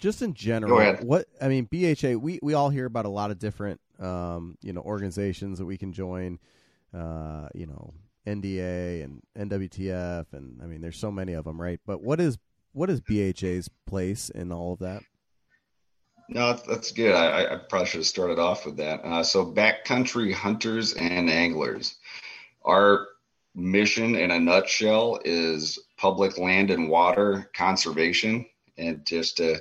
Just 0.00 0.20
in 0.20 0.34
general, 0.34 0.94
what 0.96 1.26
I 1.40 1.48
mean, 1.48 1.68
BHA. 1.70 2.18
We 2.18 2.38
we 2.42 2.54
all 2.54 2.70
hear 2.70 2.86
about 2.86 3.06
a 3.06 3.10
lot 3.10 3.30
of 3.30 3.38
different, 3.38 3.80
um, 3.98 4.58
you 4.62 4.72
know, 4.72 4.82
organizations 4.82 5.58
that 5.58 5.64
we 5.64 5.78
can 5.78 5.92
join. 5.92 6.38
Uh, 6.92 7.48
you 7.54 7.66
know, 7.66 7.92
NDA 8.26 9.04
and 9.04 9.22
NWTF, 9.38 10.26
and 10.32 10.60
I 10.62 10.66
mean, 10.66 10.80
there's 10.80 10.98
so 10.98 11.10
many 11.10 11.34
of 11.34 11.44
them, 11.44 11.60
right? 11.60 11.80
But 11.86 12.02
what 12.02 12.20
is 12.20 12.38
what 12.72 12.90
is 12.90 13.00
BHA's 13.00 13.70
place 13.86 14.28
in 14.30 14.52
all 14.52 14.72
of 14.74 14.80
that? 14.80 15.02
No, 16.28 16.54
that's 16.54 16.90
good. 16.92 17.14
I, 17.14 17.54
I 17.54 17.56
probably 17.56 17.86
should 17.86 18.00
have 18.00 18.06
started 18.06 18.38
off 18.38 18.66
with 18.66 18.76
that. 18.78 19.00
Uh, 19.04 19.22
so, 19.22 19.46
backcountry 19.46 20.32
hunters 20.32 20.94
and 20.94 21.30
anglers. 21.30 21.96
Our 22.64 23.06
mission 23.54 24.16
in 24.16 24.30
a 24.30 24.40
nutshell 24.40 25.20
is 25.24 25.78
public 25.96 26.36
land 26.36 26.70
and 26.70 26.88
water 26.88 27.50
conservation 27.54 28.44
and 28.76 29.04
just 29.06 29.38
to 29.38 29.60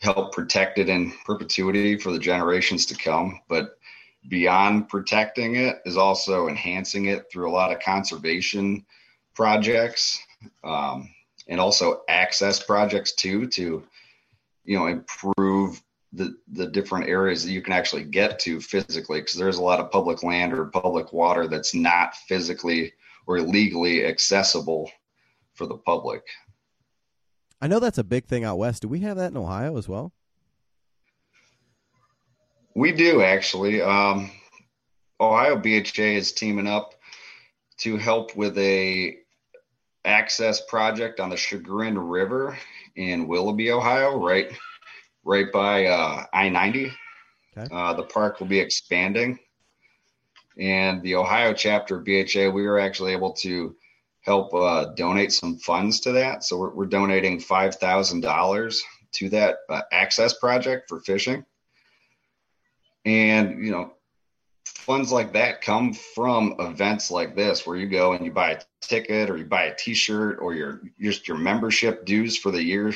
help 0.00 0.32
protect 0.32 0.78
it 0.78 0.88
in 0.88 1.12
perpetuity 1.24 1.98
for 1.98 2.12
the 2.12 2.18
generations 2.18 2.86
to 2.86 2.94
come. 2.94 3.40
But 3.48 3.78
beyond 4.28 4.88
protecting 4.88 5.56
it 5.56 5.82
is 5.84 5.96
also 5.96 6.48
enhancing 6.48 7.06
it 7.06 7.30
through 7.30 7.50
a 7.50 7.52
lot 7.52 7.72
of 7.72 7.80
conservation 7.80 8.86
projects 9.34 10.22
um, 10.62 11.10
and 11.48 11.60
also 11.60 12.02
access 12.08 12.62
projects 12.62 13.12
too 13.12 13.46
to 13.48 13.82
you 14.64 14.78
know 14.78 14.86
improve 14.86 15.82
the 16.12 16.36
the 16.52 16.66
different 16.66 17.08
areas 17.08 17.44
that 17.44 17.52
you 17.52 17.60
can 17.60 17.72
actually 17.72 18.04
get 18.04 18.38
to 18.40 18.60
physically 18.60 19.20
because 19.20 19.34
there's 19.34 19.58
a 19.58 19.62
lot 19.62 19.80
of 19.80 19.90
public 19.90 20.22
land 20.22 20.52
or 20.52 20.66
public 20.66 21.12
water 21.12 21.46
that's 21.46 21.74
not 21.74 22.14
physically 22.28 22.92
or 23.26 23.40
legally 23.40 24.04
accessible 24.04 24.90
for 25.54 25.66
the 25.66 25.76
public. 25.76 26.22
I 27.60 27.66
know 27.66 27.78
that's 27.78 27.98
a 27.98 28.04
big 28.04 28.26
thing 28.26 28.44
out 28.44 28.58
west. 28.58 28.82
Do 28.82 28.88
we 28.88 29.00
have 29.00 29.16
that 29.16 29.30
in 29.30 29.36
Ohio 29.36 29.76
as 29.76 29.88
well? 29.88 30.12
We 32.74 32.92
do 32.92 33.22
actually. 33.22 33.80
Um, 33.80 34.30
Ohio 35.20 35.56
BHA 35.56 36.02
is 36.02 36.32
teaming 36.32 36.66
up 36.66 36.94
to 37.78 37.96
help 37.96 38.36
with 38.36 38.58
a 38.58 39.18
access 40.04 40.60
project 40.60 41.20
on 41.20 41.30
the 41.30 41.36
Chagrin 41.36 41.98
River 41.98 42.58
in 42.96 43.26
Willoughby, 43.26 43.70
Ohio, 43.70 44.18
right, 44.18 44.52
right 45.24 45.50
by 45.52 45.86
uh, 45.86 46.24
I 46.32 46.48
ninety. 46.48 46.92
Okay. 47.56 47.72
Uh, 47.72 47.94
the 47.94 48.02
park 48.02 48.40
will 48.40 48.46
be 48.46 48.58
expanding, 48.58 49.38
and 50.58 51.02
the 51.02 51.14
Ohio 51.14 51.52
chapter 51.52 51.98
of 51.98 52.04
BHA, 52.04 52.50
we 52.50 52.66
were 52.66 52.78
actually 52.78 53.12
able 53.12 53.32
to 53.34 53.76
help 54.22 54.52
uh, 54.54 54.86
donate 54.96 55.32
some 55.32 55.58
funds 55.58 56.00
to 56.00 56.12
that. 56.12 56.42
So 56.42 56.56
we're, 56.56 56.74
we're 56.74 56.86
donating 56.86 57.40
five 57.40 57.76
thousand 57.76 58.20
dollars 58.20 58.82
to 59.12 59.28
that 59.30 59.58
uh, 59.68 59.82
access 59.92 60.34
project 60.34 60.88
for 60.88 61.00
fishing, 61.00 61.44
and 63.04 63.64
you 63.64 63.70
know 63.70 63.92
funds 64.84 65.10
like 65.10 65.32
that 65.32 65.62
come 65.62 65.94
from 65.94 66.54
events 66.58 67.10
like 67.10 67.34
this 67.34 67.66
where 67.66 67.76
you 67.76 67.88
go 67.88 68.12
and 68.12 68.24
you 68.24 68.30
buy 68.30 68.50
a 68.50 68.60
ticket 68.82 69.30
or 69.30 69.38
you 69.38 69.46
buy 69.46 69.64
a 69.64 69.74
t-shirt 69.74 70.38
or 70.40 70.54
your 70.54 70.82
just 71.00 71.26
your 71.26 71.38
membership 71.38 72.04
dues 72.04 72.36
for 72.36 72.50
the 72.50 72.62
year? 72.62 72.92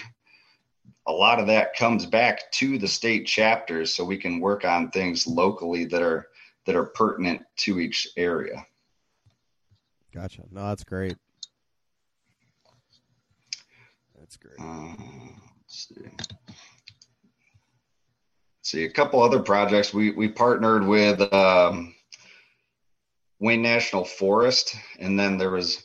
A 1.07 1.13
lot 1.13 1.41
of 1.41 1.47
that 1.47 1.75
comes 1.75 2.05
back 2.05 2.53
to 2.53 2.77
the 2.77 2.87
state 2.87 3.27
chapters 3.27 3.95
so 3.95 4.05
we 4.05 4.19
can 4.19 4.39
work 4.39 4.67
on 4.67 4.91
things 4.91 5.27
locally 5.27 5.87
that 5.87 6.03
are 6.03 6.29
that 6.67 6.77
are 6.77 6.85
pertinent 6.85 7.43
to 7.57 7.81
each 7.81 8.07
area. 8.19 8.67
Gotcha. 10.13 10.43
No 10.51 10.67
that's 10.69 10.85
great. 10.85 11.17
That's 14.19 14.37
great. 14.37 14.59
Uh, 14.61 14.95
see 18.69 18.85
a 18.85 18.91
couple 18.91 19.23
other 19.23 19.41
projects. 19.41 19.95
We 19.95 20.11
we 20.11 20.29
partnered 20.29 20.87
with 20.87 21.21
um, 21.33 21.95
Wayne 23.41 23.63
National 23.63 24.05
Forest, 24.05 24.77
and 24.99 25.19
then 25.19 25.39
there 25.39 25.51
was 25.51 25.85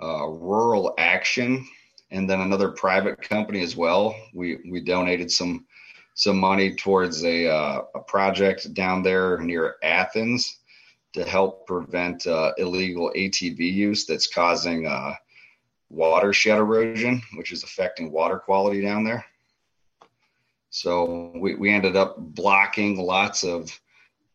uh, 0.00 0.26
Rural 0.26 0.94
Action, 0.96 1.66
and 2.10 2.30
then 2.30 2.40
another 2.40 2.70
private 2.70 3.20
company 3.20 3.62
as 3.62 3.74
well. 3.74 4.14
We 4.32 4.58
we 4.70 4.80
donated 4.80 5.30
some 5.30 5.66
some 6.14 6.38
money 6.38 6.76
towards 6.76 7.24
a 7.24 7.48
uh, 7.48 7.82
a 7.96 8.00
project 8.00 8.72
down 8.74 9.02
there 9.02 9.38
near 9.38 9.76
Athens 9.82 10.58
to 11.14 11.24
help 11.24 11.66
prevent 11.66 12.28
uh, 12.28 12.52
illegal 12.58 13.10
ATV 13.16 13.58
use 13.58 14.06
that's 14.06 14.28
causing 14.28 14.86
uh, 14.86 15.14
watershed 15.88 16.58
erosion, 16.58 17.20
which 17.34 17.50
is 17.50 17.64
affecting 17.64 18.12
water 18.12 18.38
quality 18.38 18.80
down 18.80 19.02
there. 19.02 19.24
So 20.70 21.32
we, 21.34 21.56
we 21.56 21.70
ended 21.70 21.96
up 21.96 22.16
blocking 22.18 22.96
lots 22.96 23.44
of 23.44 23.78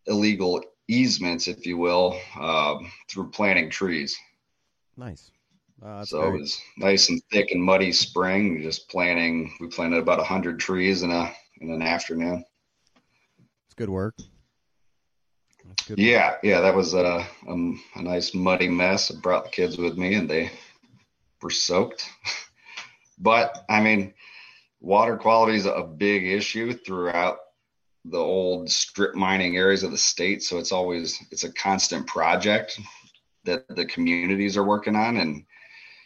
illegal 0.05 0.61
easements, 0.87 1.47
if 1.47 1.65
you 1.65 1.77
will, 1.77 2.19
uh, 2.39 2.75
through 3.09 3.31
planting 3.31 3.69
trees. 3.69 4.15
Nice. 4.97 5.31
Uh, 5.83 6.05
so 6.05 6.23
it 6.23 6.39
was 6.39 6.61
nice 6.77 7.09
and 7.09 7.21
thick 7.31 7.51
and 7.51 7.61
muddy 7.61 7.91
spring. 7.91 8.61
Just 8.61 8.89
planting, 8.89 9.53
we 9.59 9.67
planted 9.67 9.97
about 9.97 10.25
hundred 10.25 10.59
trees 10.59 11.03
in 11.03 11.11
a 11.11 11.31
in 11.61 11.71
an 11.71 11.81
afternoon. 11.81 12.43
It's 13.65 13.75
good 13.75 13.89
work. 13.89 14.15
Good 15.87 15.99
yeah, 15.99 16.31
work. 16.31 16.39
yeah, 16.43 16.61
that 16.61 16.75
was 16.75 16.93
a, 16.93 17.27
a, 17.47 17.73
a 17.95 18.01
nice 18.01 18.33
muddy 18.33 18.69
mess. 18.69 19.11
I 19.11 19.19
brought 19.19 19.45
the 19.45 19.51
kids 19.51 19.77
with 19.77 19.97
me, 19.97 20.15
and 20.15 20.29
they 20.29 20.51
were 21.41 21.49
soaked. 21.49 22.09
but 23.19 23.65
I 23.69 23.81
mean, 23.81 24.13
water 24.79 25.17
quality 25.17 25.57
is 25.57 25.65
a 25.65 25.83
big 25.83 26.25
issue 26.25 26.73
throughout 26.73 27.37
the 28.05 28.17
old 28.17 28.69
strip 28.69 29.15
mining 29.15 29.57
areas 29.57 29.83
of 29.83 29.91
the 29.91 29.97
state. 29.97 30.43
So 30.43 30.57
it's 30.57 30.71
always 30.71 31.19
it's 31.31 31.43
a 31.43 31.53
constant 31.53 32.05
project 32.07 32.79
that 33.45 33.67
the 33.75 33.85
communities 33.85 34.57
are 34.57 34.63
working 34.63 34.95
on 34.95 35.17
and 35.17 35.45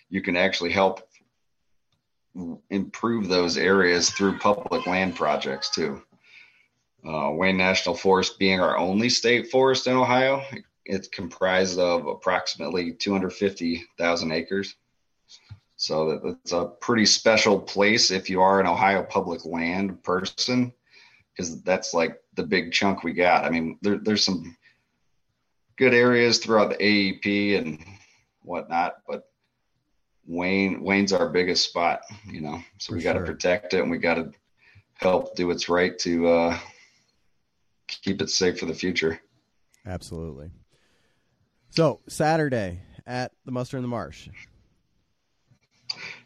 you 0.10 0.22
can 0.22 0.36
actually 0.36 0.72
help 0.72 1.02
improve 2.70 3.28
those 3.28 3.58
areas 3.58 4.12
through 4.12 4.38
public 4.38 4.88
land 4.88 5.16
projects 5.16 5.70
too. 5.70 6.02
Uh, 7.06 7.32
wayne 7.32 7.58
national 7.58 7.96
forest 7.96 8.38
being 8.40 8.60
our 8.60 8.78
only 8.78 9.08
state 9.08 9.50
forest 9.50 9.88
in 9.88 9.96
ohio 9.96 10.44
it's 10.90 11.08
comprised 11.08 11.80
of 11.80 12.08
approximately 12.08 12.92
250000 12.92 14.32
acres 14.32 14.76
so 15.80 16.36
it's 16.44 16.52
a 16.52 16.66
pretty 16.82 17.06
special 17.06 17.58
place 17.58 18.12
if 18.12 18.30
you 18.30 18.42
are 18.42 18.60
an 18.60 18.68
Ohio 18.68 19.02
public 19.02 19.46
land 19.46 20.04
person, 20.04 20.74
because 21.32 21.62
that's 21.64 21.94
like 21.94 22.18
the 22.34 22.44
big 22.44 22.74
chunk 22.74 23.06
we 23.06 23.14
got. 23.14 23.46
I 23.46 23.50
mean, 23.50 23.80
there, 23.82 23.98
there's 23.98 24.26
some 24.26 24.58
good 25.78 25.94
areas 25.94 26.40
throughout 26.40 26.72
the 26.72 26.76
AEP 26.76 27.58
and 27.58 27.82
whatnot, 28.42 28.98
but 29.08 29.30
Wayne 30.28 30.84
Wayne's 30.84 31.14
our 31.14 31.30
biggest 31.30 31.70
spot, 31.70 32.02
you 32.30 32.42
know. 32.42 32.62
So 32.78 32.92
For 32.92 32.98
we 32.98 33.02
got 33.02 33.14
to 33.14 33.20
sure. 33.20 33.28
protect 33.28 33.74
it 33.74 33.80
and 33.80 33.90
we 33.90 34.00
got 34.00 34.16
to 34.16 34.34
help 34.96 35.34
do 35.38 35.48
what's 35.48 35.70
right 35.70 35.98
to 36.00 36.28
uh, 36.28 36.60
keep 37.88 38.22
it 38.22 38.30
safe 38.30 38.60
for 38.60 38.66
the 38.66 38.74
future. 38.74 39.22
Absolutely. 39.86 40.52
So 41.70 42.02
Saturday 42.10 42.82
at 43.08 43.32
the 43.46 43.54
Muster 43.54 43.78
in 43.78 43.82
the 43.82 43.88
Marsh, 43.88 44.28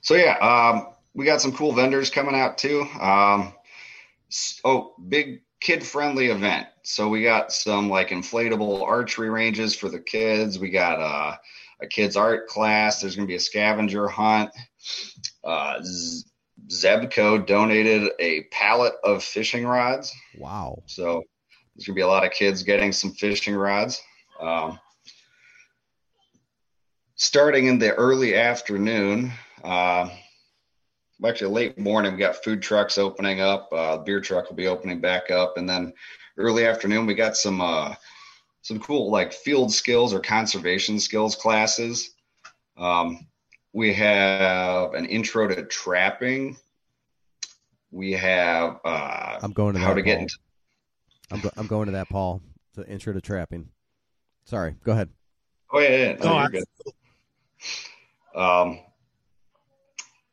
so 0.02 0.16
yeah, 0.16 0.38
um, 0.40 0.88
we 1.14 1.26
got 1.26 1.42
some 1.42 1.54
cool 1.54 1.74
vendors 1.74 2.10
coming 2.10 2.36
out 2.36 2.58
too. 2.58 2.82
Um, 3.00 3.54
oh, 4.64 4.96
big 5.08 5.42
kid 5.60 5.84
friendly 5.84 6.28
event. 6.28 6.68
So 6.84 7.08
we 7.08 7.24
got 7.24 7.52
some 7.52 7.90
like 7.90 8.10
inflatable 8.10 8.82
archery 8.84 9.30
ranges 9.30 9.76
for 9.76 9.90
the 9.90 10.00
kids. 10.00 10.60
We 10.60 10.70
got 10.70 11.00
uh, 11.00 11.38
a 11.82 11.88
kids 11.88 12.18
art 12.18 12.48
class. 12.48 13.02
There's 13.02 13.16
going 13.16 13.28
to 13.28 13.32
be 13.32 13.38
a 13.38 13.40
scavenger 13.40 14.08
hunt. 14.08 14.52
Uh, 15.44 15.80
Zebco 16.68 17.46
donated 17.46 18.12
a 18.20 18.44
pallet 18.52 18.94
of 19.04 19.24
fishing 19.24 19.66
rods. 19.66 20.14
Wow. 20.38 20.84
So 20.86 21.24
there's 21.76 21.88
going 21.88 21.96
to 21.96 22.00
be 22.00 22.02
a 22.02 22.08
lot 22.08 22.26
of 22.26 22.32
kids 22.32 22.64
getting 22.64 22.92
some 22.92 23.12
fishing 23.12 23.56
rods. 23.56 24.02
Um, 24.42 24.80
starting 27.16 27.68
in 27.68 27.80
the 27.80 27.94
early 27.94 28.36
afternoon, 28.36 29.32
uh, 29.64 30.10
actually, 31.26 31.54
late 31.54 31.80
morning, 31.80 32.14
we 32.14 32.20
got 32.20 32.44
food 32.44 32.62
trucks 32.62 32.98
opening 32.98 33.42
up. 33.42 33.70
Uh, 33.72 33.98
beer 33.98 34.20
truck 34.22 34.50
will 34.50 34.56
be 34.56 34.68
opening 34.68 35.00
back 35.00 35.32
up, 35.32 35.58
and 35.58 35.68
then 35.68 35.94
early 36.38 36.66
afternoon, 36.66 37.06
we 37.06 37.14
got 37.14 37.38
some 37.38 37.62
uh, 37.62 37.94
some 38.62 38.80
cool 38.80 39.12
like 39.12 39.34
field 39.34 39.72
skills 39.72 40.14
or 40.14 40.20
conservation 40.20 41.00
skills 41.00 41.36
classes. 41.36 42.12
Um, 42.78 43.28
we 43.74 43.94
have 43.94 44.94
an 44.94 45.06
intro 45.06 45.48
to 45.48 45.64
trapping. 45.66 46.58
We 47.92 48.14
have 48.14 48.80
uh, 48.84 49.40
I'm 49.42 49.52
going 49.52 49.76
to 49.76 49.80
how 49.80 49.90
that, 49.90 49.96
to 49.96 50.02
get 50.02 50.16
Paul. 50.16 50.22
into 50.24 50.38
I'm 51.32 51.40
go- 51.40 51.52
I'm 51.58 51.68
going 51.68 51.86
to 51.88 51.92
that, 51.94 52.10
Paul. 52.10 52.42
The 52.76 52.88
intro 52.88 53.14
to 53.14 53.22
trapping. 53.22 53.70
Sorry, 54.46 54.76
go 54.84 54.92
ahead. 54.92 55.10
Oh 55.72 55.80
yeah, 55.80 55.90
yeah. 55.90 56.14
No, 56.14 56.34
Oh, 56.34 56.40
you're 56.40 56.50
good. 56.50 56.64
Um, 58.36 58.80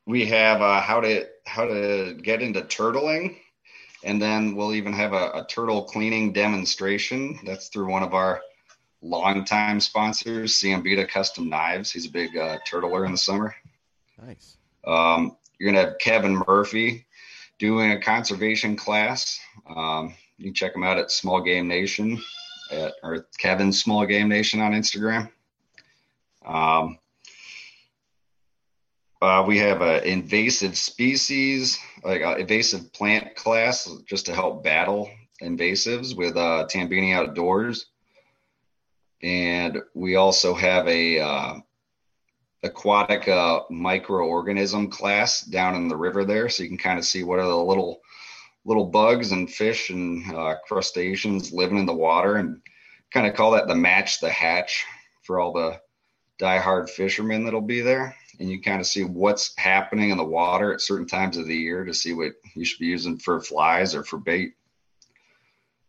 we 0.05 0.25
have 0.27 0.61
uh, 0.61 0.81
how 0.81 1.01
to 1.01 1.27
how 1.45 1.65
to 1.65 2.17
get 2.21 2.41
into 2.41 2.61
turtling, 2.61 3.37
and 4.03 4.21
then 4.21 4.55
we'll 4.55 4.73
even 4.73 4.93
have 4.93 5.13
a, 5.13 5.31
a 5.33 5.45
turtle 5.49 5.83
cleaning 5.83 6.33
demonstration. 6.33 7.39
That's 7.45 7.67
through 7.69 7.89
one 7.89 8.03
of 8.03 8.13
our 8.13 8.41
longtime 9.01 9.79
sponsors, 9.79 10.59
Ciambita 10.59 11.07
Custom 11.07 11.49
Knives. 11.49 11.91
He's 11.91 12.05
a 12.05 12.11
big 12.11 12.37
uh, 12.37 12.59
turtler 12.67 13.05
in 13.05 13.11
the 13.11 13.17
summer. 13.17 13.55
Nice. 14.21 14.57
Um, 14.85 15.37
you're 15.59 15.71
gonna 15.71 15.85
have 15.85 15.99
Kevin 15.99 16.43
Murphy 16.47 17.05
doing 17.59 17.91
a 17.91 17.99
conservation 17.99 18.75
class. 18.75 19.39
Um, 19.69 20.15
you 20.37 20.45
can 20.45 20.53
check 20.53 20.75
him 20.75 20.83
out 20.83 20.97
at 20.97 21.11
Small 21.11 21.41
Game 21.41 21.67
Nation 21.67 22.21
at 22.71 22.93
or 23.03 23.27
Kevin 23.37 23.71
Small 23.71 24.05
Game 24.05 24.29
Nation 24.29 24.61
on 24.61 24.71
Instagram. 24.71 25.29
Um, 26.43 26.97
uh, 29.21 29.43
we 29.45 29.59
have 29.59 29.81
an 29.81 30.03
invasive 30.03 30.77
species, 30.77 31.79
like 32.03 32.21
an 32.21 32.39
invasive 32.39 32.91
plant 32.91 33.35
class, 33.35 33.89
just 34.07 34.25
to 34.25 34.33
help 34.33 34.63
battle 34.63 35.09
invasives 35.41 36.15
with 36.15 36.35
uh, 36.35 36.65
Tambini 36.71 37.13
Outdoors. 37.13 37.87
And 39.21 39.79
we 39.93 40.15
also 40.15 40.55
have 40.55 40.87
a 40.87 41.19
uh, 41.19 41.53
aquatic 42.63 43.27
uh, 43.27 43.61
microorganism 43.71 44.91
class 44.91 45.41
down 45.41 45.75
in 45.75 45.87
the 45.87 45.95
river 45.95 46.25
there, 46.25 46.49
so 46.49 46.63
you 46.63 46.69
can 46.69 46.77
kind 46.77 46.97
of 46.97 47.05
see 47.05 47.23
what 47.23 47.39
are 47.39 47.47
the 47.47 47.55
little 47.55 48.01
little 48.63 48.85
bugs 48.85 49.31
and 49.31 49.49
fish 49.49 49.89
and 49.89 50.35
uh, 50.35 50.55
crustaceans 50.67 51.51
living 51.51 51.77
in 51.77 51.85
the 51.85 51.93
water, 51.93 52.35
and 52.37 52.61
kind 53.11 53.27
of 53.27 53.35
call 53.35 53.51
that 53.51 53.67
the 53.67 53.75
match 53.75 54.19
the 54.19 54.29
hatch 54.29 54.85
for 55.23 55.39
all 55.39 55.51
the 55.51 55.79
diehard 56.41 56.89
fishermen 56.89 57.45
that'll 57.45 57.61
be 57.61 57.81
there. 57.81 58.15
And 58.39 58.49
you 58.49 58.61
kind 58.61 58.81
of 58.81 58.87
see 58.87 59.03
what's 59.03 59.55
happening 59.57 60.09
in 60.09 60.17
the 60.17 60.23
water 60.23 60.73
at 60.73 60.81
certain 60.81 61.07
times 61.07 61.37
of 61.37 61.45
the 61.45 61.55
year 61.55 61.85
to 61.85 61.93
see 61.93 62.13
what 62.13 62.33
you 62.55 62.65
should 62.65 62.79
be 62.79 62.87
using 62.87 63.17
for 63.17 63.39
flies 63.39 63.93
or 63.93 64.03
for 64.03 64.17
bait. 64.17 64.53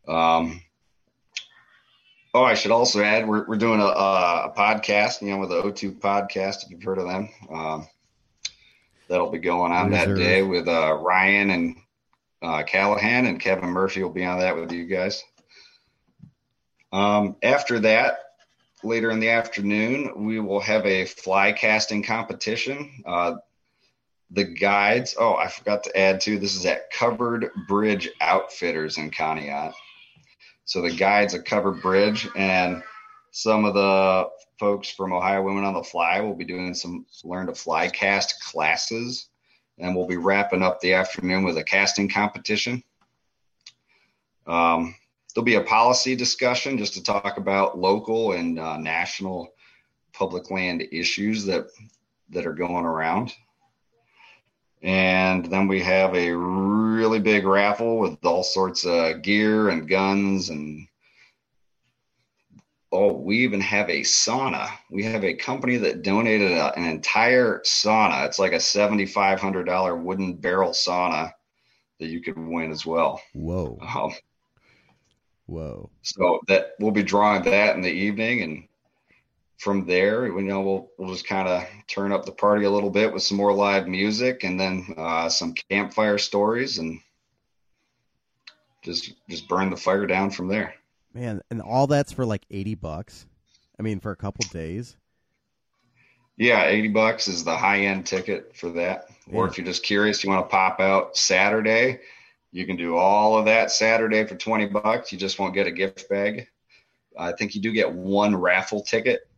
Um, 0.06 0.60
Oh, 2.34 2.44
I 2.44 2.54
should 2.54 2.70
also 2.70 3.02
add 3.02 3.28
we're 3.28 3.46
we're 3.46 3.58
doing 3.58 3.80
a, 3.80 3.84
a 3.84 4.54
podcast, 4.56 5.20
you 5.20 5.28
know, 5.28 5.38
with 5.38 5.50
the 5.50 5.62
O2 5.62 5.98
podcast 5.98 6.64
if 6.64 6.70
you've 6.70 6.82
heard 6.82 6.96
of 6.96 7.06
them. 7.06 7.28
Um, 7.50 7.88
that'll 9.08 9.30
be 9.30 9.38
going 9.38 9.70
on 9.70 9.90
that 9.90 10.14
day 10.16 10.42
with 10.42 10.66
uh, 10.66 10.94
Ryan 10.94 11.50
and 11.50 11.76
uh, 12.40 12.62
Callahan 12.62 13.26
and 13.26 13.38
Kevin 13.38 13.68
Murphy 13.68 14.02
will 14.02 14.10
be 14.10 14.24
on 14.24 14.38
that 14.38 14.56
with 14.56 14.72
you 14.72 14.86
guys. 14.86 15.22
Um, 16.90 17.36
after 17.42 17.80
that, 17.80 18.18
later 18.84 19.10
in 19.10 19.20
the 19.20 19.30
afternoon, 19.30 20.24
we 20.24 20.40
will 20.40 20.60
have 20.60 20.84
a 20.86 21.04
fly 21.04 21.52
casting 21.52 22.02
competition. 22.02 23.02
Uh, 23.06 23.36
the 24.30 24.44
guides. 24.44 25.14
Oh, 25.18 25.34
I 25.34 25.48
forgot 25.48 25.84
to 25.84 25.96
add 25.98 26.20
too. 26.20 26.38
This 26.38 26.56
is 26.56 26.64
at 26.64 26.90
Covered 26.90 27.50
Bridge 27.68 28.08
Outfitters 28.20 28.96
in 28.96 29.10
Conneaut. 29.10 29.74
So 30.64 30.80
the 30.80 30.90
guides 30.90 31.34
at 31.34 31.44
Covered 31.44 31.82
Bridge 31.82 32.28
and 32.34 32.82
some 33.30 33.64
of 33.64 33.74
the 33.74 34.28
folks 34.58 34.88
from 34.88 35.12
Ohio 35.12 35.42
Women 35.42 35.64
on 35.64 35.74
the 35.74 35.82
Fly 35.82 36.20
will 36.20 36.34
be 36.34 36.44
doing 36.44 36.74
some 36.74 37.04
learn 37.24 37.46
to 37.46 37.54
fly 37.54 37.88
cast 37.88 38.42
classes, 38.42 39.28
and 39.78 39.94
we'll 39.94 40.06
be 40.06 40.16
wrapping 40.16 40.62
up 40.62 40.80
the 40.80 40.94
afternoon 40.94 41.44
with 41.44 41.58
a 41.58 41.64
casting 41.64 42.08
competition. 42.08 42.82
Um, 44.46 44.94
there'll 45.34 45.44
be 45.44 45.56
a 45.56 45.62
policy 45.62 46.14
discussion 46.14 46.78
just 46.78 46.94
to 46.94 47.02
talk 47.02 47.36
about 47.36 47.78
local 47.78 48.32
and 48.32 48.58
uh, 48.58 48.76
national 48.76 49.52
public 50.12 50.50
land 50.50 50.84
issues 50.92 51.44
that 51.46 51.66
that 52.30 52.46
are 52.46 52.54
going 52.54 52.84
around. 52.84 53.32
And 54.82 55.46
then 55.46 55.68
we 55.68 55.80
have 55.82 56.14
a 56.14 56.32
really 56.32 57.20
big 57.20 57.46
raffle 57.46 57.98
with 57.98 58.24
all 58.24 58.42
sorts 58.42 58.84
of 58.84 59.22
gear 59.22 59.68
and 59.68 59.88
guns 59.88 60.50
and 60.50 60.88
oh, 62.90 63.12
we 63.12 63.38
even 63.38 63.60
have 63.60 63.88
a 63.88 64.00
sauna. 64.00 64.68
We 64.90 65.02
have 65.04 65.24
a 65.24 65.34
company 65.34 65.76
that 65.78 66.02
donated 66.02 66.52
a, 66.52 66.76
an 66.78 66.84
entire 66.84 67.60
sauna. 67.60 68.26
It's 68.26 68.38
like 68.38 68.52
a 68.52 68.60
seventy-five 68.60 69.40
hundred 69.40 69.64
dollar 69.64 69.96
wooden 69.96 70.34
barrel 70.34 70.72
sauna 70.72 71.32
that 71.98 72.08
you 72.08 72.20
could 72.20 72.38
win 72.38 72.70
as 72.70 72.84
well. 72.84 73.22
Whoa. 73.32 73.78
Um, 73.80 74.12
Whoa. 75.46 75.90
so 76.02 76.40
that 76.48 76.72
we'll 76.78 76.92
be 76.92 77.02
drawing 77.02 77.42
that 77.44 77.74
in 77.76 77.82
the 77.82 77.90
evening, 77.90 78.42
and 78.42 78.68
from 79.58 79.86
there, 79.86 80.26
you 80.26 80.42
know, 80.42 80.60
we'll 80.60 80.90
we'll 80.98 81.12
just 81.12 81.26
kind 81.26 81.48
of 81.48 81.64
turn 81.86 82.12
up 82.12 82.24
the 82.24 82.32
party 82.32 82.64
a 82.64 82.70
little 82.70 82.90
bit 82.90 83.12
with 83.12 83.22
some 83.22 83.36
more 83.36 83.52
live 83.52 83.86
music, 83.86 84.44
and 84.44 84.58
then 84.58 84.94
uh, 84.96 85.28
some 85.28 85.54
campfire 85.70 86.18
stories, 86.18 86.78
and 86.78 87.00
just 88.82 89.14
just 89.28 89.48
burn 89.48 89.70
the 89.70 89.76
fire 89.76 90.06
down 90.06 90.30
from 90.30 90.48
there. 90.48 90.74
Man, 91.14 91.42
and 91.50 91.60
all 91.60 91.86
that's 91.86 92.12
for 92.12 92.24
like 92.24 92.46
80 92.50 92.74
bucks. 92.76 93.26
I 93.78 93.82
mean, 93.82 94.00
for 94.00 94.12
a 94.12 94.16
couple 94.16 94.44
days. 94.50 94.96
Yeah, 96.36 96.64
eighty 96.66 96.88
bucks 96.88 97.28
is 97.28 97.44
the 97.44 97.56
high 97.56 97.80
end 97.80 98.06
ticket 98.06 98.56
for 98.56 98.70
that. 98.70 99.08
Or 99.30 99.46
if 99.46 99.56
you're 99.56 99.66
just 99.66 99.82
curious, 99.82 100.24
you 100.24 100.30
want 100.30 100.44
to 100.44 100.50
pop 100.50 100.80
out 100.80 101.16
Saturday, 101.16 102.00
you 102.52 102.66
can 102.66 102.76
do 102.76 102.96
all 102.96 103.36
of 103.36 103.46
that 103.46 103.70
Saturday 103.70 104.24
for 104.24 104.36
twenty 104.36 104.66
bucks. 104.66 105.12
You 105.12 105.18
just 105.18 105.38
won't 105.38 105.54
get 105.54 105.66
a 105.66 105.72
gift 105.72 106.08
bag. 106.08 106.48
I 107.18 107.32
think 107.32 107.54
you 107.54 107.60
do 107.60 107.72
get 107.72 107.92
one 107.92 108.36
raffle 108.36 108.82
ticket, 108.82 109.28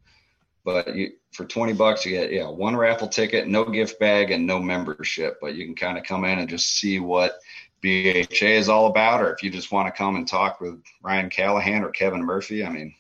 but 0.65 0.95
you 0.95 1.13
for 1.33 1.45
twenty 1.45 1.73
bucks 1.73 2.05
you 2.05 2.13
get 2.13 2.33
yeah 2.33 2.49
one 2.49 2.77
raffle 2.77 3.09
ticket, 3.09 3.49
no 3.49 3.65
gift 3.65 3.99
bag, 3.99 4.31
and 4.31 4.47
no 4.47 4.61
membership. 4.61 5.39
But 5.41 5.55
you 5.55 5.65
can 5.65 5.75
kind 5.75 5.97
of 5.97 6.05
come 6.05 6.25
in 6.25 6.39
and 6.39 6.49
just 6.49 6.79
see 6.79 7.01
what 7.01 7.39
BHA 7.83 8.47
is 8.47 8.69
all 8.69 8.87
about, 8.87 9.23
or 9.23 9.33
if 9.33 9.43
you 9.43 9.51
just 9.51 9.73
want 9.73 9.87
to 9.87 9.93
come 9.93 10.17
and 10.17 10.27
talk 10.27 10.61
with 10.61 10.83
Ryan 11.03 11.31
Callahan 11.31 11.85
or 11.85 11.91
Kevin 11.91 12.23
Murphy. 12.23 12.65
I 12.65 12.71
mean, 12.71 12.95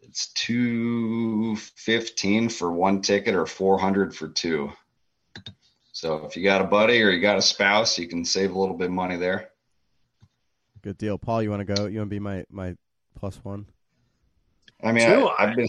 it's 0.00 0.32
two 0.32 1.56
fifteen 1.56 2.48
for 2.48 2.72
one 2.72 3.02
ticket 3.02 3.34
or 3.34 3.46
four 3.46 3.78
hundred 3.78 4.14
for 4.14 4.28
two. 4.28 4.72
So 5.92 6.26
if 6.26 6.36
you 6.36 6.44
got 6.44 6.60
a 6.60 6.64
buddy 6.64 7.02
or 7.02 7.10
you 7.10 7.22
got 7.22 7.38
a 7.38 7.42
spouse, 7.42 7.98
you 7.98 8.06
can 8.06 8.22
save 8.22 8.54
a 8.54 8.58
little 8.58 8.76
bit 8.76 8.88
of 8.88 8.92
money 8.92 9.16
there. 9.16 9.48
Good 10.82 10.98
deal. 10.98 11.16
Paul, 11.16 11.42
you 11.42 11.50
want 11.50 11.66
to 11.66 11.74
go? 11.74 11.86
You 11.86 11.98
want 11.98 12.10
to 12.10 12.14
be 12.14 12.20
my, 12.20 12.44
my 12.50 12.76
plus 13.18 13.42
one. 13.42 13.66
I 14.84 14.92
mean, 14.92 15.08
I, 15.08 15.34
I've 15.38 15.56
been 15.56 15.66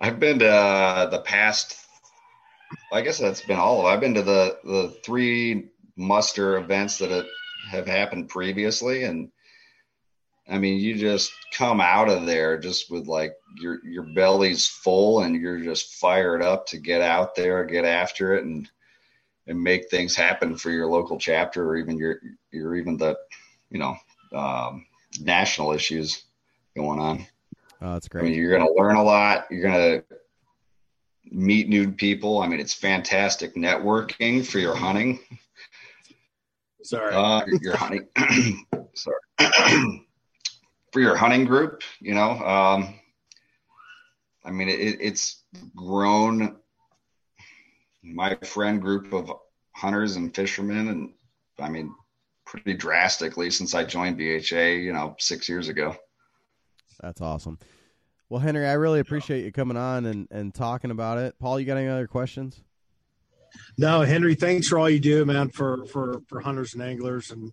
I've 0.00 0.18
been 0.20 0.38
to 0.40 0.50
uh, 0.50 1.06
the 1.06 1.20
past. 1.20 1.78
I 2.92 3.02
guess 3.02 3.18
that's 3.18 3.42
been 3.42 3.58
all 3.58 3.80
of. 3.80 3.86
I've 3.86 4.00
been 4.00 4.14
to 4.14 4.22
the 4.22 4.58
the 4.64 4.96
three 5.04 5.70
muster 5.96 6.56
events 6.56 6.98
that 6.98 7.26
have, 7.70 7.86
happened 7.86 8.28
previously, 8.28 9.04
and 9.04 9.30
I 10.48 10.58
mean, 10.58 10.80
you 10.80 10.96
just 10.96 11.32
come 11.52 11.80
out 11.80 12.08
of 12.08 12.26
there 12.26 12.58
just 12.58 12.90
with 12.90 13.06
like 13.06 13.34
your 13.56 13.84
your 13.84 14.02
belly's 14.02 14.66
full, 14.66 15.20
and 15.20 15.40
you're 15.40 15.60
just 15.60 15.94
fired 15.94 16.42
up 16.42 16.66
to 16.68 16.78
get 16.78 17.00
out 17.00 17.34
there, 17.34 17.64
get 17.64 17.84
after 17.84 18.34
it, 18.34 18.44
and 18.44 18.68
and 19.46 19.62
make 19.62 19.88
things 19.88 20.16
happen 20.16 20.56
for 20.56 20.70
your 20.70 20.86
local 20.86 21.18
chapter, 21.18 21.66
or 21.66 21.76
even 21.76 21.96
your 21.98 22.18
your 22.50 22.74
even 22.76 22.96
the 22.96 23.16
you 23.70 23.78
know 23.78 23.96
um, 24.32 24.86
national 25.20 25.72
issues 25.72 26.24
going 26.76 26.98
on. 26.98 27.26
Oh, 27.84 27.92
that's 27.92 28.06
I 28.06 28.12
great. 28.12 28.24
mean, 28.24 28.34
you're 28.34 28.50
going 28.50 28.66
to 28.66 28.82
learn 28.82 28.96
a 28.96 29.02
lot. 29.02 29.44
You're 29.50 29.62
going 29.62 29.74
to 29.74 30.04
meet 31.30 31.68
new 31.68 31.92
people. 31.92 32.40
I 32.40 32.46
mean, 32.46 32.58
it's 32.58 32.72
fantastic 32.72 33.54
networking 33.54 34.44
for 34.44 34.58
your 34.58 34.74
hunting. 34.74 35.20
Sorry. 36.82 37.14
Uh, 37.14 37.44
your 37.60 37.76
hunting. 37.76 38.08
sorry. 38.94 39.20
for 40.92 41.00
your 41.00 41.14
hunting 41.14 41.44
group, 41.44 41.82
you 42.00 42.14
know. 42.14 42.30
Um, 42.30 42.94
I 44.46 44.50
mean, 44.50 44.70
it, 44.70 44.98
it's 45.00 45.42
grown. 45.76 46.56
My 48.02 48.34
friend 48.44 48.80
group 48.80 49.12
of 49.12 49.30
hunters 49.72 50.16
and 50.16 50.34
fishermen, 50.34 50.88
and 50.88 51.12
I 51.58 51.68
mean, 51.68 51.94
pretty 52.46 52.72
drastically 52.72 53.50
since 53.50 53.74
I 53.74 53.84
joined 53.84 54.16
BHA, 54.16 54.68
you 54.68 54.94
know, 54.94 55.16
six 55.18 55.50
years 55.50 55.68
ago. 55.68 55.94
That's 57.02 57.20
awesome. 57.20 57.58
Well, 58.28 58.40
Henry, 58.40 58.66
I 58.66 58.72
really 58.72 59.00
appreciate 59.00 59.44
you 59.44 59.52
coming 59.52 59.76
on 59.76 60.06
and, 60.06 60.28
and 60.30 60.54
talking 60.54 60.90
about 60.90 61.18
it. 61.18 61.38
Paul, 61.38 61.60
you 61.60 61.66
got 61.66 61.76
any 61.76 61.88
other 61.88 62.06
questions? 62.06 62.62
No, 63.78 64.00
Henry, 64.00 64.34
thanks 64.34 64.68
for 64.68 64.78
all 64.78 64.90
you 64.90 65.00
do, 65.00 65.24
man, 65.24 65.48
for 65.48 65.84
for 65.86 66.22
for 66.28 66.40
hunters 66.40 66.74
and 66.74 66.82
anglers 66.82 67.30
and 67.30 67.52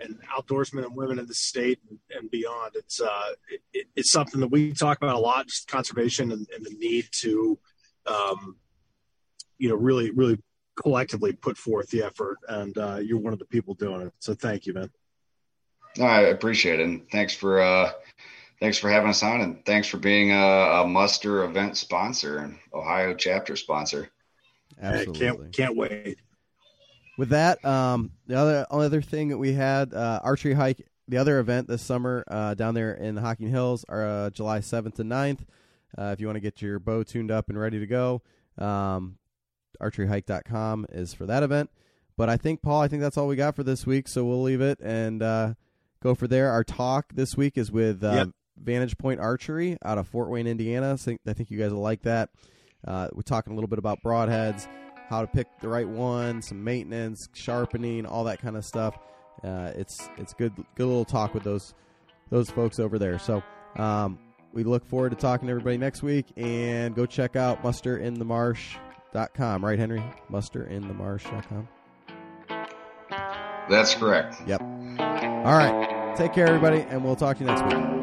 and 0.00 0.18
outdoorsmen 0.34 0.84
and 0.84 0.94
women 0.94 1.18
in 1.18 1.26
the 1.26 1.34
state 1.34 1.80
and, 1.88 1.98
and 2.16 2.30
beyond. 2.30 2.72
It's 2.74 3.00
uh, 3.00 3.32
it, 3.72 3.86
it's 3.96 4.12
something 4.12 4.40
that 4.40 4.48
we 4.48 4.72
talk 4.72 4.98
about 4.98 5.16
a 5.16 5.18
lot, 5.18 5.46
just 5.46 5.68
conservation 5.68 6.32
and, 6.32 6.46
and 6.54 6.64
the 6.64 6.74
need 6.78 7.08
to, 7.20 7.58
um, 8.06 8.56
you 9.58 9.68
know, 9.68 9.74
really 9.74 10.10
really 10.10 10.38
collectively 10.80 11.32
put 11.32 11.58
forth 11.58 11.90
the 11.90 12.02
effort. 12.02 12.38
And 12.48 12.76
uh, 12.78 12.96
you're 13.02 13.18
one 13.18 13.32
of 13.32 13.38
the 13.38 13.46
people 13.46 13.74
doing 13.74 14.02
it. 14.02 14.12
So 14.20 14.34
thank 14.34 14.66
you, 14.66 14.74
man. 14.74 14.90
I 16.00 16.20
appreciate 16.20 16.80
it, 16.80 16.84
and 16.84 17.10
thanks 17.10 17.34
for 17.34 17.60
uh, 17.60 17.90
thanks 18.60 18.78
for 18.78 18.90
having 18.90 19.10
us 19.10 19.22
on, 19.22 19.40
and 19.40 19.64
thanks 19.64 19.88
for 19.88 19.98
being 19.98 20.32
a, 20.32 20.82
a 20.82 20.86
muster 20.86 21.44
event 21.44 21.76
sponsor 21.76 22.38
and 22.38 22.58
Ohio 22.72 23.14
chapter 23.14 23.56
sponsor. 23.56 24.10
Absolutely. 24.80 25.18
can't 25.18 25.52
can't 25.52 25.76
wait. 25.76 26.18
With 27.16 27.30
that, 27.30 27.64
um, 27.64 28.12
the 28.26 28.36
other 28.36 28.66
other 28.70 29.02
thing 29.02 29.28
that 29.28 29.38
we 29.38 29.52
had 29.52 29.92
uh, 29.92 30.20
archery 30.22 30.54
hike, 30.54 30.86
the 31.08 31.16
other 31.16 31.40
event 31.40 31.68
this 31.68 31.82
summer 31.82 32.24
uh, 32.28 32.54
down 32.54 32.74
there 32.74 32.94
in 32.94 33.14
the 33.14 33.20
Hocking 33.20 33.48
Hills, 33.48 33.84
are 33.88 34.06
uh, 34.06 34.30
July 34.30 34.60
seventh 34.60 34.98
and 34.98 35.10
9th. 35.10 35.40
Uh, 35.96 36.10
if 36.12 36.20
you 36.20 36.26
want 36.26 36.36
to 36.36 36.40
get 36.40 36.62
your 36.62 36.78
bow 36.78 37.02
tuned 37.02 37.30
up 37.30 37.48
and 37.48 37.58
ready 37.58 37.80
to 37.80 37.86
go, 37.86 38.22
um, 38.58 39.16
archeryhike.com 39.80 40.86
is 40.90 41.14
for 41.14 41.26
that 41.26 41.42
event. 41.42 41.70
But 42.16 42.28
I 42.28 42.36
think 42.36 42.62
Paul, 42.62 42.82
I 42.82 42.88
think 42.88 43.00
that's 43.00 43.16
all 43.16 43.26
we 43.26 43.36
got 43.36 43.56
for 43.56 43.62
this 43.62 43.86
week, 43.86 44.06
so 44.06 44.24
we'll 44.24 44.42
leave 44.42 44.60
it 44.60 44.80
and 44.80 45.22
uh, 45.22 45.54
go 46.02 46.14
for 46.14 46.28
there. 46.28 46.50
Our 46.50 46.64
talk 46.64 47.06
this 47.14 47.36
week 47.36 47.56
is 47.56 47.72
with 47.72 48.04
uh, 48.04 48.12
Yep. 48.12 48.28
Vantage 48.62 48.96
Point 48.98 49.20
Archery 49.20 49.76
out 49.84 49.98
of 49.98 50.08
Fort 50.08 50.30
Wayne, 50.30 50.46
Indiana. 50.46 50.92
I 50.92 50.96
think, 50.96 51.50
you 51.50 51.58
guys 51.58 51.72
will 51.72 51.80
like 51.80 52.02
that. 52.02 52.30
Uh, 52.86 53.08
we're 53.12 53.22
talking 53.22 53.52
a 53.52 53.56
little 53.56 53.68
bit 53.68 53.78
about 53.78 53.98
broadheads, 54.04 54.68
how 55.08 55.20
to 55.20 55.26
pick 55.26 55.46
the 55.60 55.68
right 55.68 55.88
one, 55.88 56.42
some 56.42 56.62
maintenance, 56.62 57.28
sharpening, 57.34 58.06
all 58.06 58.24
that 58.24 58.40
kind 58.40 58.56
of 58.56 58.64
stuff. 58.64 58.98
Uh, 59.42 59.72
it's 59.76 60.08
it's 60.16 60.34
good 60.34 60.52
good 60.74 60.86
little 60.86 61.04
talk 61.04 61.34
with 61.34 61.44
those 61.44 61.74
those 62.30 62.50
folks 62.50 62.78
over 62.78 62.98
there. 62.98 63.18
So 63.18 63.42
um, 63.76 64.18
we 64.52 64.64
look 64.64 64.84
forward 64.84 65.10
to 65.10 65.16
talking 65.16 65.46
to 65.46 65.52
everybody 65.52 65.78
next 65.78 66.02
week 66.02 66.26
and 66.36 66.94
go 66.94 67.06
check 67.06 67.36
out 67.36 67.62
musterinthemarsh.com. 67.62 69.64
Right, 69.64 69.78
Henry? 69.78 70.02
Musterinthemarsh.com. 70.30 71.68
That's 73.68 73.94
correct. 73.94 74.36
Yep. 74.46 74.60
All 74.60 75.56
right. 75.56 76.14
Take 76.16 76.32
care, 76.32 76.46
everybody, 76.46 76.80
and 76.80 77.04
we'll 77.04 77.16
talk 77.16 77.36
to 77.38 77.44
you 77.44 77.50
next 77.50 77.62
week. 77.64 77.97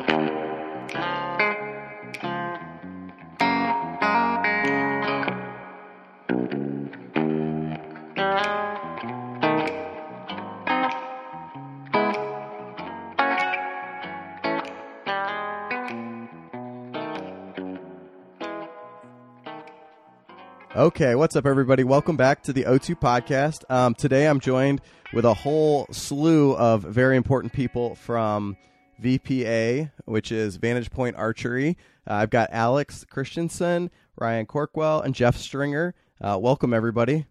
Okay, 20.96 21.14
what's 21.14 21.36
up, 21.36 21.46
everybody? 21.46 21.84
Welcome 21.84 22.16
back 22.16 22.42
to 22.44 22.54
the 22.54 22.64
O2 22.64 22.98
podcast. 22.98 23.70
Um, 23.70 23.96
today 23.96 24.30
I'm 24.30 24.40
joined 24.40 24.80
with 25.12 25.26
a 25.26 25.34
whole 25.34 25.88
slew 25.92 26.56
of 26.56 26.84
very 26.84 27.18
important 27.18 27.52
people 27.52 27.96
from 27.96 28.56
VPA, 29.04 29.92
which 30.06 30.32
is 30.32 30.56
Vantage 30.56 30.90
Point 30.90 31.18
Archery. 31.18 31.78
Uh, 32.10 32.14
I've 32.14 32.30
got 32.30 32.48
Alex 32.54 33.06
Christensen, 33.10 33.92
Ryan 34.18 34.46
Corkwell, 34.46 35.04
and 35.04 35.14
Jeff 35.14 35.36
Stringer. 35.36 35.96
Uh, 36.22 36.38
welcome, 36.40 36.74
everybody. 36.74 37.26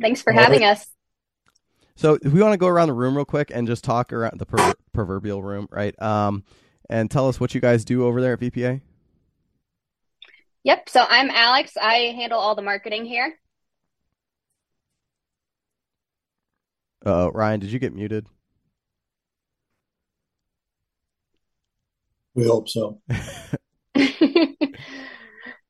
Thanks 0.00 0.22
for 0.22 0.32
having 0.32 0.62
us. 0.62 0.86
So, 1.96 2.20
if 2.22 2.32
we 2.32 2.40
want 2.40 2.52
to 2.52 2.56
go 2.56 2.68
around 2.68 2.86
the 2.86 2.94
room 2.94 3.16
real 3.16 3.24
quick 3.24 3.50
and 3.52 3.66
just 3.66 3.82
talk 3.82 4.12
around 4.12 4.38
the 4.38 4.46
per- 4.46 4.74
proverbial 4.92 5.42
room, 5.42 5.66
right? 5.72 6.00
Um, 6.00 6.44
and 6.88 7.10
tell 7.10 7.28
us 7.28 7.40
what 7.40 7.52
you 7.52 7.60
guys 7.60 7.84
do 7.84 8.06
over 8.06 8.20
there 8.20 8.34
at 8.34 8.38
VPA. 8.38 8.80
Yep. 10.64 10.88
So 10.88 11.04
I'm 11.08 11.30
Alex. 11.30 11.76
I 11.80 12.14
handle 12.16 12.38
all 12.38 12.54
the 12.54 12.62
marketing 12.62 13.04
here. 13.04 13.34
Uh, 17.04 17.30
Ryan, 17.32 17.60
did 17.60 17.72
you 17.72 17.80
get 17.80 17.94
muted? 17.94 18.26
We 22.34 22.46
hope 22.46 22.68
so. 22.68 23.00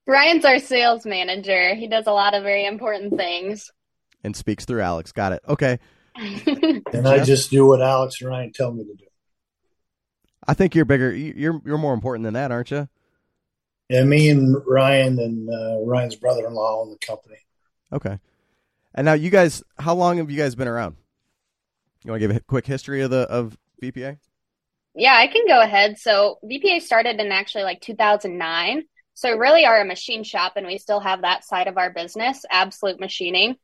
Ryan's 0.07 0.44
our 0.44 0.59
sales 0.59 1.07
manager. 1.07 1.74
He 1.74 1.88
does 1.88 2.07
a 2.07 2.12
lot 2.12 2.35
of 2.35 2.42
very 2.42 2.66
important 2.66 3.16
things. 3.16 3.70
And 4.22 4.37
speaks 4.37 4.64
through 4.64 4.83
Alex. 4.83 5.12
Got 5.12 5.33
it. 5.33 5.42
Okay. 5.48 5.78
And 6.92 7.09
I 7.09 7.24
just 7.24 7.50
do 7.50 7.66
what 7.66 7.81
Alex 7.81 8.20
and 8.20 8.28
Ryan 8.28 8.52
tell 8.52 8.70
me 8.70 8.85
to 8.85 8.94
do. 8.94 9.07
I 10.46 10.52
think 10.52 10.74
you're 10.74 10.85
bigger. 10.85 11.11
You're 11.14 11.62
you're 11.64 11.78
more 11.78 11.94
important 11.94 12.24
than 12.24 12.35
that, 12.35 12.52
aren't 12.52 12.70
you? 12.70 12.88
And 13.92 14.09
me 14.09 14.31
and 14.31 14.57
Ryan 14.66 15.18
and 15.18 15.50
uh, 15.50 15.85
Ryan's 15.85 16.16
brother-in-law 16.16 16.81
own 16.81 16.90
the 16.90 17.07
company. 17.07 17.37
Okay. 17.92 18.18
And 18.94 19.05
now 19.05 19.12
you 19.12 19.28
guys, 19.28 19.62
how 19.78 19.94
long 19.94 20.16
have 20.16 20.31
you 20.31 20.38
guys 20.38 20.55
been 20.55 20.68
around? 20.68 20.96
You 22.02 22.11
want 22.11 22.22
to 22.22 22.28
give 22.28 22.37
a 22.37 22.40
quick 22.40 22.66
history 22.66 23.02
of 23.02 23.11
the 23.11 23.20
of 23.28 23.57
VPA? 23.83 24.18
Yeah, 24.94 25.14
I 25.14 25.26
can 25.26 25.46
go 25.46 25.61
ahead. 25.61 25.98
So 25.98 26.38
VPA 26.44 26.81
started 26.81 27.20
in 27.20 27.33
actually 27.33 27.64
like 27.64 27.81
2009. 27.81 28.83
So 29.14 29.31
we 29.31 29.38
really 29.38 29.66
are 29.66 29.81
a 29.81 29.85
machine 29.85 30.24
shop 30.24 30.55
and 30.57 30.66
we 30.66 30.78
still 30.78 31.00
have 31.00 31.22
that 31.22 31.44
side 31.44 31.68
of 31.68 31.76
our 31.76 31.90
business, 31.90 32.44
absolute 32.50 32.98
machining. 32.98 33.57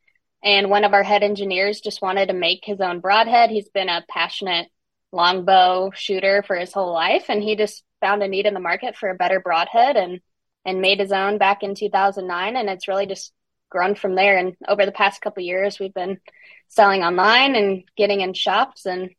And 0.43 0.69
one 0.69 0.85
of 0.85 0.93
our 0.93 1.03
head 1.03 1.23
engineers 1.23 1.81
just 1.81 2.01
wanted 2.01 2.27
to 2.27 2.33
make 2.33 2.63
his 2.63 2.79
own 2.79 2.99
broadhead. 2.99 3.49
He's 3.49 3.69
been 3.69 3.89
a 3.89 4.05
passionate 4.07 4.67
longbow 5.11 5.91
shooter 5.93 6.43
for 6.43 6.55
his 6.55 6.71
whole 6.71 6.93
life 6.93 7.25
and 7.29 7.41
he 7.41 7.55
just 7.55 7.83
found 7.99 8.21
a 8.21 8.27
need 8.27 8.45
in 8.45 8.53
the 8.53 8.59
market 8.59 8.95
for 8.95 9.09
a 9.09 9.15
better 9.15 9.39
broadhead 9.39 9.97
and 9.97 10.19
and 10.65 10.81
made 10.81 10.99
his 10.99 11.11
own 11.11 11.37
back 11.37 11.63
in 11.63 11.73
2009 11.73 12.55
and 12.55 12.69
it's 12.69 12.87
really 12.87 13.07
just 13.07 13.33
grown 13.69 13.95
from 13.95 14.15
there 14.15 14.37
and 14.37 14.55
over 14.67 14.85
the 14.85 14.91
past 14.91 15.21
couple 15.21 15.41
years 15.41 15.79
we've 15.79 15.93
been 15.93 16.19
selling 16.67 17.01
online 17.03 17.55
and 17.55 17.83
getting 17.97 18.21
in 18.21 18.33
shops 18.33 18.85
and 18.85 19.09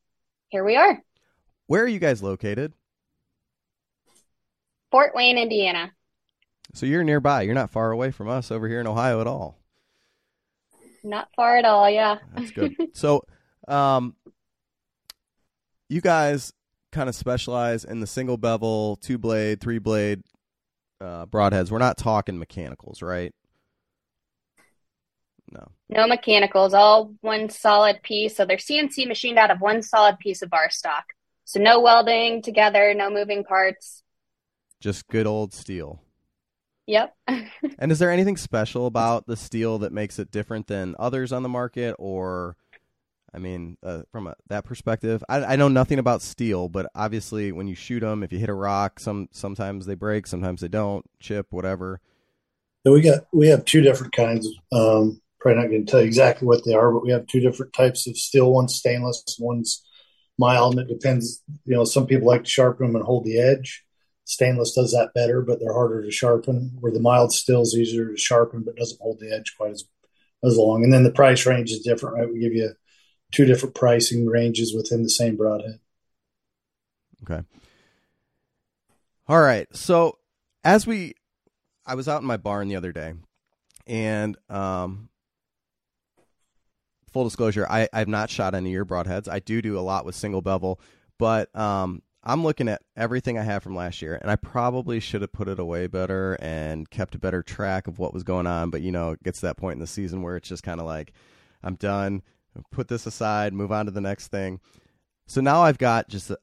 here 0.51 0.65
we 0.65 0.77
are. 0.77 1.01
Where 1.67 1.85
are 1.85 1.89
you 1.89 2.01
guys 2.01 2.23
located? 2.23 2.73
Fort 4.91 5.15
Wayne, 5.15 5.39
Indiana. 5.39 5.93
So 6.75 6.87
you're 6.87 7.05
nearby. 7.05 7.43
You're 7.43 7.55
not 7.55 7.71
far 7.71 7.93
away 7.93 8.11
from 8.11 8.29
us 8.29 8.51
over 8.51 8.67
here 8.69 8.81
in 8.81 8.89
Ohio 8.89 9.21
at 9.21 9.29
all. 9.29 9.59
Not 11.05 11.29
far 11.37 11.57
at 11.57 11.65
all, 11.65 11.89
yeah. 11.89 12.19
That's 12.35 12.51
good. 12.51 12.75
so, 12.93 13.25
um, 13.69 14.17
you 15.91 16.01
guys 16.01 16.53
kind 16.93 17.09
of 17.09 17.15
specialize 17.15 17.85
in 17.85 18.01
the 18.01 18.07
single 18.07 18.37
bevel, 18.37 18.97
two 18.97 19.19
blade, 19.19 19.61
three 19.61 19.79
blade 19.79 20.23
uh, 21.01 21.27
broadheads. 21.27 21.71
We're 21.71 21.79
not 21.79 21.99
talking 21.99 22.39
mechanicals, 22.39 23.03
right? 23.03 23.35
No. 25.51 25.67
No 25.89 26.07
mechanicals, 26.07 26.75
all 26.75 27.13
one 27.23 27.49
solid 27.49 28.03
piece. 28.03 28.37
So 28.37 28.45
they're 28.45 28.57
CNC 28.57 29.09
machined 29.09 29.39
out 29.39 29.51
of 29.51 29.61
one 29.61 29.83
solid 29.83 30.19
piece 30.21 30.43
of 30.43 30.51
bar 30.51 30.71
stock. 30.71 31.05
So 31.45 31.59
no 31.61 31.81
welding 31.81 32.43
together, 32.43 32.95
no 32.95 33.11
moving 33.11 33.43
parts. 33.43 34.05
Just 34.81 35.09
good 35.09 35.27
old 35.27 35.53
steel. 35.53 36.01
Yep. 36.87 37.15
and 37.79 37.93
is 37.93 37.99
there 37.99 38.11
anything 38.13 38.37
special 38.37 38.87
about 38.87 39.27
the 39.27 39.37
steel 39.37 39.79
that 39.79 39.93
makes 39.93 40.21
it 40.21 40.31
different 40.31 40.69
than 40.69 40.95
others 40.99 41.33
on 41.33 41.43
the 41.43 41.49
market 41.49 41.97
or 41.99 42.57
I 43.33 43.39
mean, 43.39 43.77
uh, 43.83 44.03
from 44.11 44.27
a, 44.27 44.35
that 44.49 44.65
perspective, 44.65 45.23
I, 45.29 45.45
I, 45.45 45.57
know 45.57 45.69
nothing 45.69 45.99
about 45.99 46.23
steel, 46.23 46.69
but 46.69 46.91
obviously, 46.95 47.53
when 47.53 47.69
you 47.69 47.75
shoot 47.75 48.01
them, 48.01 48.23
if 48.23 48.33
you 48.33 48.39
hit 48.39 48.49
a 48.49 48.55
rock, 48.55 48.99
some 48.99 49.29
sometimes 49.33 49.87
they 49.87 49.95
break, 49.95 50.27
sometimes 50.27 50.61
they 50.61 50.69
don't, 50.69 51.09
chip, 51.21 51.47
whatever. 51.51 52.01
So 52.85 52.93
we 52.93 53.03
got 53.03 53.27
we 53.33 53.49
have 53.49 53.65
two 53.65 53.83
different 53.83 54.15
kinds. 54.15 54.49
Um, 54.73 55.21
probably 55.39 55.63
not 55.63 55.69
going 55.69 55.87
to 55.87 55.91
tell 55.91 56.01
you 56.01 56.07
exactly 56.07 56.47
what 56.47 56.65
they 56.65 56.75
are, 56.75 56.93
but 56.93 57.03
we 57.03 57.11
have 57.11 57.27
two 57.27 57.41
different 57.41 57.73
types 57.73 58.07
of 58.07 58.17
steel. 58.17 58.53
One's 58.53 58.75
stainless, 58.75 59.37
one's 59.39 59.85
mild, 60.39 60.79
and 60.79 60.89
it 60.89 60.93
depends. 60.93 61.43
You 61.65 61.77
know, 61.77 61.85
some 61.85 62.07
people 62.07 62.27
like 62.27 62.45
to 62.45 62.51
sharpen 62.51 62.87
them 62.87 62.97
and 62.97 63.05
hold 63.05 63.25
the 63.25 63.39
edge. 63.39 63.85
Stainless 64.25 64.75
does 64.75 64.93
that 64.93 65.11
better, 65.15 65.43
but 65.43 65.61
they're 65.61 65.73
harder 65.73 66.03
to 66.03 66.11
sharpen. 66.11 66.77
Where 66.81 66.93
the 66.93 67.01
mild 67.01 67.33
steel 67.33 67.63
is 67.63 67.77
easier 67.77 68.09
to 68.09 68.17
sharpen, 68.17 68.63
but 68.65 68.77
doesn't 68.77 69.01
hold 69.01 69.21
the 69.21 69.33
edge 69.35 69.55
quite 69.57 69.73
as 69.73 69.85
as 70.43 70.57
long. 70.57 70.85
And 70.85 70.93
then 70.93 71.05
the 71.05 71.13
price 71.13 71.47
range 71.47 71.71
is 71.71 71.81
different, 71.81 72.17
right? 72.17 72.33
We 72.33 72.41
give 72.41 72.55
you 72.55 72.71
two 73.31 73.45
different 73.45 73.75
pricing 73.75 74.27
ranges 74.27 74.75
within 74.75 75.03
the 75.03 75.09
same 75.09 75.37
broadhead. 75.37 75.79
Okay. 77.23 77.43
All 79.29 79.41
right. 79.41 79.69
So 79.75 80.19
as 80.65 80.87
we, 80.87 81.15
I 81.87 81.95
was 81.95 82.09
out 82.09 82.21
in 82.21 82.27
my 82.27 82.37
barn 82.37 82.69
the 82.69 82.77
other 82.77 82.93
day, 82.93 83.15
and 83.87 84.37
um, 84.49 85.09
full 87.13 87.25
disclosure, 87.25 87.67
I 87.69 87.89
I've 87.93 88.09
not 88.09 88.31
shot 88.31 88.55
any 88.55 88.71
of 88.71 88.75
your 88.75 88.85
broadheads. 88.85 89.29
I 89.29 89.41
do 89.41 89.61
do 89.63 89.79
a 89.79 89.81
lot 89.81 90.05
with 90.05 90.15
single 90.15 90.43
bevel, 90.43 90.81
but 91.19 91.55
um, 91.57 92.03
I'm 92.23 92.43
looking 92.43 92.69
at 92.69 92.83
everything 92.97 93.39
I 93.39 93.43
have 93.43 93.63
from 93.63 93.75
last 93.75 94.03
year, 94.03 94.19
and 94.21 94.31
I 94.31 94.37
probably 94.37 95.01
should 95.01 95.23
have 95.23 95.33
put 95.33 95.49
it 95.49 95.59
away 95.59 95.87
better 95.87 96.35
and 96.41 96.89
kept 96.91 97.15
a 97.15 97.19
better 97.19 97.43
track 97.43 97.87
of 97.87 97.99
what 97.99 98.13
was 98.13 98.23
going 98.23 98.47
on. 98.47 98.71
But 98.71 98.83
you 98.83 98.93
know, 98.93 99.13
it 99.13 99.23
gets 99.23 99.41
to 99.41 99.47
that 99.47 99.57
point 99.57 99.75
in 99.75 99.81
the 99.81 99.87
season 99.87 100.23
where 100.23 100.37
it's 100.37 100.49
just 100.49 100.63
kind 100.63 100.81
of 100.81 100.87
like, 100.87 101.13
I'm 101.63 101.77
done. 101.77 102.23
Put 102.71 102.89
this 102.89 103.07
aside, 103.07 103.53
move 103.53 103.73
on 103.73 103.87
to 103.87 103.93
the 103.93 104.01
next 104.01 104.29
thing. 104.29 104.61
So 105.27 105.41
now 105.41 105.63
I've 105.63 105.79
got 105.79 106.09
just 106.09 106.31
a, 106.31 106.39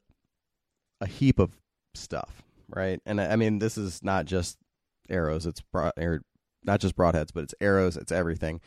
a 1.01 1.07
heap 1.07 1.39
of 1.39 1.57
stuff, 1.93 2.43
right? 2.69 3.01
And 3.05 3.19
I, 3.19 3.33
I 3.33 3.35
mean, 3.35 3.59
this 3.59 3.77
is 3.77 4.03
not 4.03 4.25
just 4.25 4.57
arrows; 5.09 5.45
it's 5.45 5.61
broad, 5.61 5.93
not 6.63 6.79
just 6.79 6.95
broadheads, 6.95 7.29
but 7.33 7.43
it's 7.43 7.55
arrows, 7.59 7.97
it's 7.97 8.11
everything. 8.11 8.61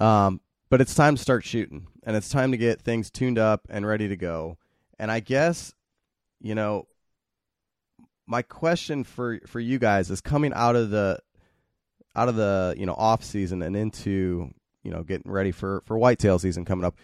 Um, 0.00 0.40
but 0.68 0.80
it's 0.80 0.94
time 0.94 1.16
to 1.16 1.22
start 1.22 1.44
shooting, 1.44 1.88
and 2.04 2.16
it's 2.16 2.28
time 2.28 2.52
to 2.52 2.56
get 2.56 2.80
things 2.80 3.10
tuned 3.10 3.38
up 3.38 3.66
and 3.68 3.86
ready 3.86 4.06
to 4.08 4.16
go. 4.16 4.56
And 4.98 5.10
I 5.10 5.20
guess 5.20 5.74
you 6.40 6.54
know, 6.54 6.86
my 8.26 8.42
question 8.42 9.04
for 9.04 9.40
for 9.46 9.60
you 9.60 9.78
guys 9.78 10.10
is 10.10 10.20
coming 10.20 10.52
out 10.54 10.76
of 10.76 10.90
the 10.90 11.18
out 12.16 12.28
of 12.28 12.36
the 12.36 12.74
you 12.76 12.86
know 12.86 12.94
off 12.94 13.22
season 13.22 13.62
and 13.62 13.76
into 13.76 14.50
you 14.82 14.90
know 14.90 15.02
getting 15.02 15.30
ready 15.30 15.52
for 15.52 15.82
for 15.86 15.98
whitetail 15.98 16.38
season 16.38 16.64
coming 16.64 16.84
up. 16.84 16.96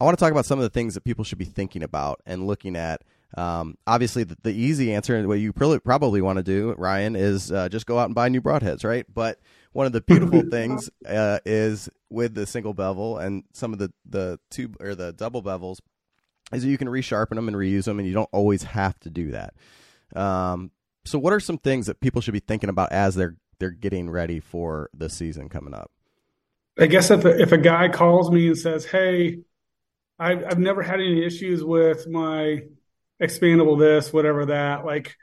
I 0.00 0.04
want 0.04 0.18
to 0.18 0.22
talk 0.22 0.32
about 0.32 0.46
some 0.46 0.58
of 0.58 0.62
the 0.62 0.70
things 0.70 0.94
that 0.94 1.04
people 1.04 1.24
should 1.24 1.38
be 1.38 1.46
thinking 1.46 1.82
about 1.82 2.20
and 2.26 2.46
looking 2.46 2.76
at. 2.76 3.02
Um, 3.36 3.76
obviously, 3.86 4.24
the, 4.24 4.36
the, 4.42 4.52
easy 4.52 4.92
answer 4.92 5.16
and 5.16 5.26
what 5.26 5.40
you 5.40 5.52
probably 5.52 5.80
probably 5.80 6.20
want 6.20 6.36
to 6.36 6.42
do, 6.42 6.74
Ryan, 6.78 7.16
is 7.16 7.50
uh, 7.50 7.68
just 7.68 7.86
go 7.86 7.98
out 7.98 8.06
and 8.06 8.14
buy 8.14 8.28
new 8.28 8.40
broadheads, 8.40 8.84
right? 8.84 9.04
But 9.12 9.40
one 9.72 9.86
of 9.86 9.92
the 9.92 10.00
beautiful 10.00 10.42
things 10.50 10.90
uh, 11.06 11.40
is 11.44 11.88
with 12.08 12.34
the 12.34 12.46
single 12.46 12.72
bevel 12.72 13.18
and 13.18 13.44
some 13.52 13.72
of 13.72 13.78
the 13.78 13.92
the 14.08 14.38
two 14.50 14.72
or 14.80 14.94
the 14.94 15.12
double 15.12 15.42
bevels 15.42 15.78
is 16.52 16.62
that 16.62 16.68
you 16.68 16.78
can 16.78 16.88
resharpen 16.88 17.34
them 17.34 17.48
and 17.48 17.56
reuse 17.56 17.84
them, 17.84 17.98
and 17.98 18.06
you 18.06 18.14
don't 18.14 18.30
always 18.32 18.62
have 18.62 18.98
to 19.00 19.10
do 19.10 19.32
that. 19.32 19.54
Um, 20.14 20.70
so, 21.04 21.18
what 21.18 21.32
are 21.32 21.40
some 21.40 21.58
things 21.58 21.86
that 21.86 22.00
people 22.00 22.20
should 22.20 22.34
be 22.34 22.40
thinking 22.40 22.70
about 22.70 22.92
as 22.92 23.14
they're 23.14 23.36
they're 23.58 23.70
getting 23.70 24.08
ready 24.10 24.40
for 24.40 24.90
the 24.94 25.08
season 25.08 25.48
coming 25.48 25.74
up? 25.74 25.90
I 26.78 26.86
guess 26.86 27.10
if 27.10 27.24
a, 27.24 27.40
if 27.40 27.52
a 27.52 27.58
guy 27.58 27.88
calls 27.88 28.30
me 28.30 28.48
and 28.48 28.58
says, 28.58 28.84
"Hey, 28.84 29.38
I've 30.18 30.44
I've 30.44 30.58
never 30.58 30.82
had 30.82 31.00
any 31.00 31.24
issues 31.24 31.64
with 31.64 32.06
my 32.06 32.62
expandable 33.22 33.78
this, 33.78 34.12
whatever 34.12 34.46
that," 34.46 34.84
like, 34.84 35.14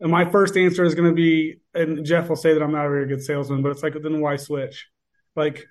and 0.00 0.10
my 0.10 0.30
first 0.30 0.56
answer 0.56 0.84
is 0.84 0.94
going 0.94 1.08
to 1.08 1.14
be, 1.14 1.56
and 1.74 2.04
Jeff 2.04 2.28
will 2.28 2.36
say 2.36 2.52
that 2.54 2.62
I'm 2.62 2.72
not 2.72 2.86
a 2.86 2.90
very 2.90 3.06
good 3.06 3.22
salesman, 3.22 3.62
but 3.62 3.70
it's 3.70 3.82
like, 3.82 3.94
then 4.02 4.20
why 4.20 4.36
switch? 4.36 4.88
Like, 5.34 5.64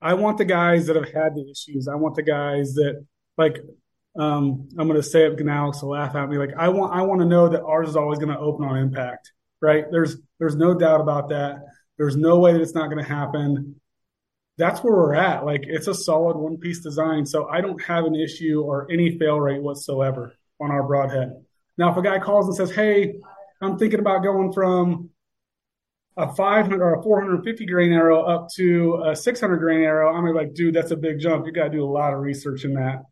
I 0.00 0.14
want 0.14 0.38
the 0.38 0.44
guys 0.44 0.86
that 0.86 0.96
have 0.96 1.10
had 1.10 1.34
the 1.34 1.50
issues. 1.50 1.88
I 1.88 1.94
want 1.94 2.16
the 2.16 2.22
guys 2.22 2.74
that 2.74 3.04
like 3.38 3.58
um, 4.18 4.68
I'm 4.78 4.88
going 4.88 5.00
to 5.00 5.02
say 5.02 5.24
it, 5.24 5.48
Alex 5.48 5.82
will 5.82 5.90
laugh 5.90 6.14
at 6.14 6.28
me. 6.28 6.36
Like 6.36 6.52
I 6.56 6.68
want, 6.68 6.94
I 6.94 7.02
want 7.02 7.20
to 7.20 7.26
know 7.26 7.48
that 7.48 7.62
ours 7.62 7.88
is 7.88 7.96
always 7.96 8.18
going 8.18 8.32
to 8.32 8.38
open 8.38 8.66
on 8.66 8.76
impact, 8.76 9.32
right? 9.60 9.84
There's, 9.90 10.16
there's 10.38 10.56
no 10.56 10.74
doubt 10.74 11.00
about 11.00 11.30
that. 11.30 11.64
There's 11.98 12.16
no 12.16 12.38
way 12.38 12.52
that 12.52 12.60
it's 12.60 12.74
not 12.74 12.90
going 12.90 13.02
to 13.02 13.08
happen. 13.08 13.80
That's 14.58 14.82
where 14.82 14.92
we're 14.92 15.14
at. 15.14 15.44
Like 15.44 15.64
it's 15.66 15.86
a 15.86 15.94
solid 15.94 16.36
one 16.36 16.58
piece 16.58 16.80
design. 16.80 17.24
So 17.26 17.48
I 17.48 17.60
don't 17.60 17.82
have 17.82 18.04
an 18.04 18.14
issue 18.14 18.62
or 18.62 18.86
any 18.90 19.18
fail 19.18 19.40
rate 19.40 19.62
whatsoever 19.62 20.34
on 20.60 20.70
our 20.70 20.82
broadhead. 20.82 21.44
Now, 21.78 21.90
if 21.90 21.96
a 21.96 22.02
guy 22.02 22.18
calls 22.18 22.46
and 22.46 22.54
says, 22.54 22.70
Hey, 22.70 23.14
I'm 23.60 23.78
thinking 23.78 24.00
about 24.00 24.22
going 24.22 24.52
from 24.52 25.10
a 26.16 26.32
500 26.34 26.82
or 26.82 26.94
a 26.94 27.02
450 27.02 27.66
grain 27.66 27.92
arrow 27.92 28.22
up 28.22 28.48
to 28.56 29.02
a 29.06 29.16
600 29.16 29.56
grain 29.58 29.80
arrow, 29.80 30.14
I'm 30.14 30.26
like, 30.34 30.52
dude, 30.54 30.74
that's 30.74 30.90
a 30.90 30.96
big 30.96 31.20
jump. 31.20 31.46
You 31.46 31.52
got 31.52 31.64
to 31.64 31.70
do 31.70 31.84
a 31.84 31.86
lot 31.86 32.12
of 32.12 32.20
research 32.20 32.64
in 32.64 32.74
that. 32.74 33.02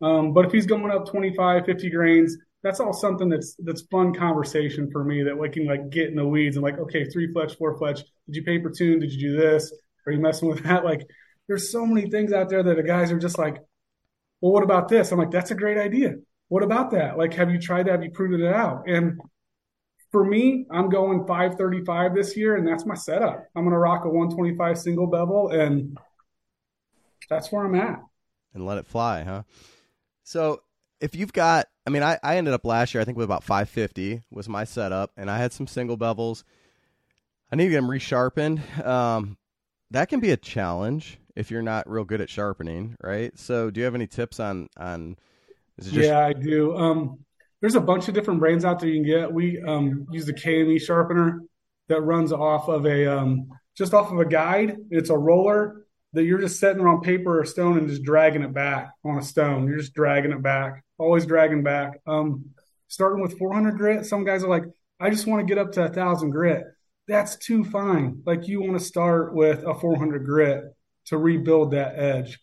Um, 0.00 0.32
but 0.32 0.46
if 0.46 0.52
he's 0.52 0.66
going 0.66 0.90
up 0.90 1.08
25, 1.10 1.66
50 1.66 1.90
grains, 1.90 2.36
that's 2.62 2.78
all 2.78 2.92
something 2.92 3.28
that's 3.28 3.56
that's 3.60 3.82
fun 3.90 4.14
conversation 4.14 4.90
for 4.90 5.02
me 5.02 5.22
that 5.22 5.36
we 5.36 5.48
can 5.48 5.66
like 5.66 5.90
get 5.90 6.10
in 6.10 6.16
the 6.16 6.26
weeds 6.26 6.56
and 6.56 6.62
like, 6.62 6.78
okay, 6.78 7.04
three 7.04 7.32
fletch, 7.32 7.56
four 7.56 7.76
fletch. 7.78 8.00
Did 8.26 8.36
you 8.36 8.42
paper 8.44 8.70
tune? 8.70 9.00
Did 9.00 9.12
you 9.12 9.30
do 9.30 9.36
this? 9.36 9.72
Are 10.10 10.12
you 10.12 10.20
messing 10.20 10.48
with 10.48 10.64
that? 10.64 10.84
Like, 10.90 11.06
there's 11.46 11.70
so 11.70 11.86
many 11.86 12.10
things 12.10 12.32
out 12.32 12.48
there 12.48 12.62
that 12.62 12.76
the 12.76 12.82
guys 12.82 13.12
are 13.12 13.18
just 13.18 13.38
like, 13.38 13.56
well, 14.40 14.52
what 14.52 14.62
about 14.62 14.88
this? 14.88 15.12
I'm 15.12 15.18
like, 15.18 15.30
that's 15.30 15.50
a 15.50 15.54
great 15.54 15.78
idea. 15.78 16.14
What 16.48 16.62
about 16.62 16.90
that? 16.92 17.16
Like, 17.16 17.34
have 17.34 17.50
you 17.50 17.58
tried 17.58 17.86
that? 17.86 17.92
Have 17.92 18.04
you 18.04 18.10
proven 18.10 18.40
it 18.40 18.52
out? 18.52 18.88
And 18.88 19.20
for 20.10 20.24
me, 20.24 20.66
I'm 20.70 20.88
going 20.88 21.26
535 21.26 22.14
this 22.14 22.36
year, 22.36 22.56
and 22.56 22.66
that's 22.66 22.84
my 22.86 22.94
setup. 22.94 23.46
I'm 23.54 23.62
going 23.62 23.72
to 23.72 23.78
rock 23.78 24.04
a 24.04 24.08
125 24.08 24.78
single 24.78 25.06
bevel, 25.06 25.48
and 25.48 25.96
that's 27.28 27.52
where 27.52 27.64
I'm 27.64 27.74
at. 27.76 28.00
And 28.52 28.66
let 28.66 28.78
it 28.78 28.86
fly, 28.86 29.22
huh? 29.22 29.42
So 30.24 30.62
if 31.00 31.14
you've 31.14 31.32
got, 31.32 31.66
I 31.86 31.90
mean, 31.90 32.02
I, 32.02 32.18
I 32.22 32.36
ended 32.36 32.54
up 32.54 32.64
last 32.64 32.94
year, 32.94 33.00
I 33.00 33.04
think 33.04 33.16
with 33.16 33.24
about 33.24 33.44
550 33.44 34.22
was 34.30 34.48
my 34.48 34.64
setup, 34.64 35.12
and 35.16 35.30
I 35.30 35.38
had 35.38 35.52
some 35.52 35.68
single 35.68 35.96
bevels. 35.96 36.42
I 37.52 37.56
need 37.56 37.64
to 37.64 37.70
get 37.70 37.76
them 37.76 37.88
resharpened. 37.90 38.86
Um, 38.86 39.36
that 39.90 40.08
can 40.08 40.20
be 40.20 40.30
a 40.30 40.36
challenge 40.36 41.18
if 41.36 41.50
you're 41.50 41.62
not 41.62 41.88
real 41.88 42.04
good 42.04 42.20
at 42.20 42.30
sharpening, 42.30 42.96
right? 43.02 43.36
So, 43.38 43.70
do 43.70 43.80
you 43.80 43.84
have 43.84 43.94
any 43.94 44.06
tips 44.06 44.40
on 44.40 44.68
on? 44.76 45.16
Just... 45.80 45.92
Yeah, 45.92 46.24
I 46.24 46.32
do. 46.32 46.76
Um, 46.76 47.18
there's 47.60 47.74
a 47.74 47.80
bunch 47.80 48.08
of 48.08 48.14
different 48.14 48.40
brands 48.40 48.64
out 48.64 48.80
there 48.80 48.88
you 48.88 49.02
can 49.02 49.04
get. 49.04 49.32
We 49.32 49.60
um, 49.62 50.06
use 50.10 50.26
the 50.26 50.34
KME 50.34 50.80
sharpener 50.80 51.42
that 51.88 52.00
runs 52.02 52.32
off 52.32 52.68
of 52.68 52.86
a 52.86 53.06
um, 53.06 53.48
just 53.76 53.94
off 53.94 54.12
of 54.12 54.18
a 54.18 54.24
guide. 54.24 54.76
It's 54.90 55.10
a 55.10 55.18
roller 55.18 55.84
that 56.12 56.24
you're 56.24 56.40
just 56.40 56.58
setting 56.58 56.86
on 56.86 57.00
paper 57.00 57.40
or 57.40 57.44
stone 57.44 57.78
and 57.78 57.88
just 57.88 58.02
dragging 58.02 58.42
it 58.42 58.52
back 58.52 58.90
on 59.04 59.18
a 59.18 59.22
stone. 59.22 59.66
You're 59.66 59.78
just 59.78 59.94
dragging 59.94 60.32
it 60.32 60.42
back, 60.42 60.84
always 60.98 61.26
dragging 61.26 61.62
back. 61.62 62.00
Um, 62.06 62.46
starting 62.88 63.22
with 63.22 63.38
400 63.38 63.76
grit, 63.76 64.06
some 64.06 64.24
guys 64.24 64.42
are 64.42 64.48
like, 64.48 64.64
I 64.98 65.10
just 65.10 65.26
want 65.26 65.46
to 65.46 65.54
get 65.54 65.60
up 65.60 65.72
to 65.72 65.84
a 65.84 65.88
thousand 65.88 66.30
grit. 66.30 66.64
That's 67.08 67.36
too 67.36 67.64
fine. 67.64 68.22
Like 68.24 68.46
you 68.46 68.60
want 68.60 68.78
to 68.78 68.84
start 68.84 69.34
with 69.34 69.64
a 69.64 69.74
400 69.74 70.24
grit 70.24 70.64
to 71.06 71.18
rebuild 71.18 71.72
that 71.72 71.98
edge. 71.98 72.38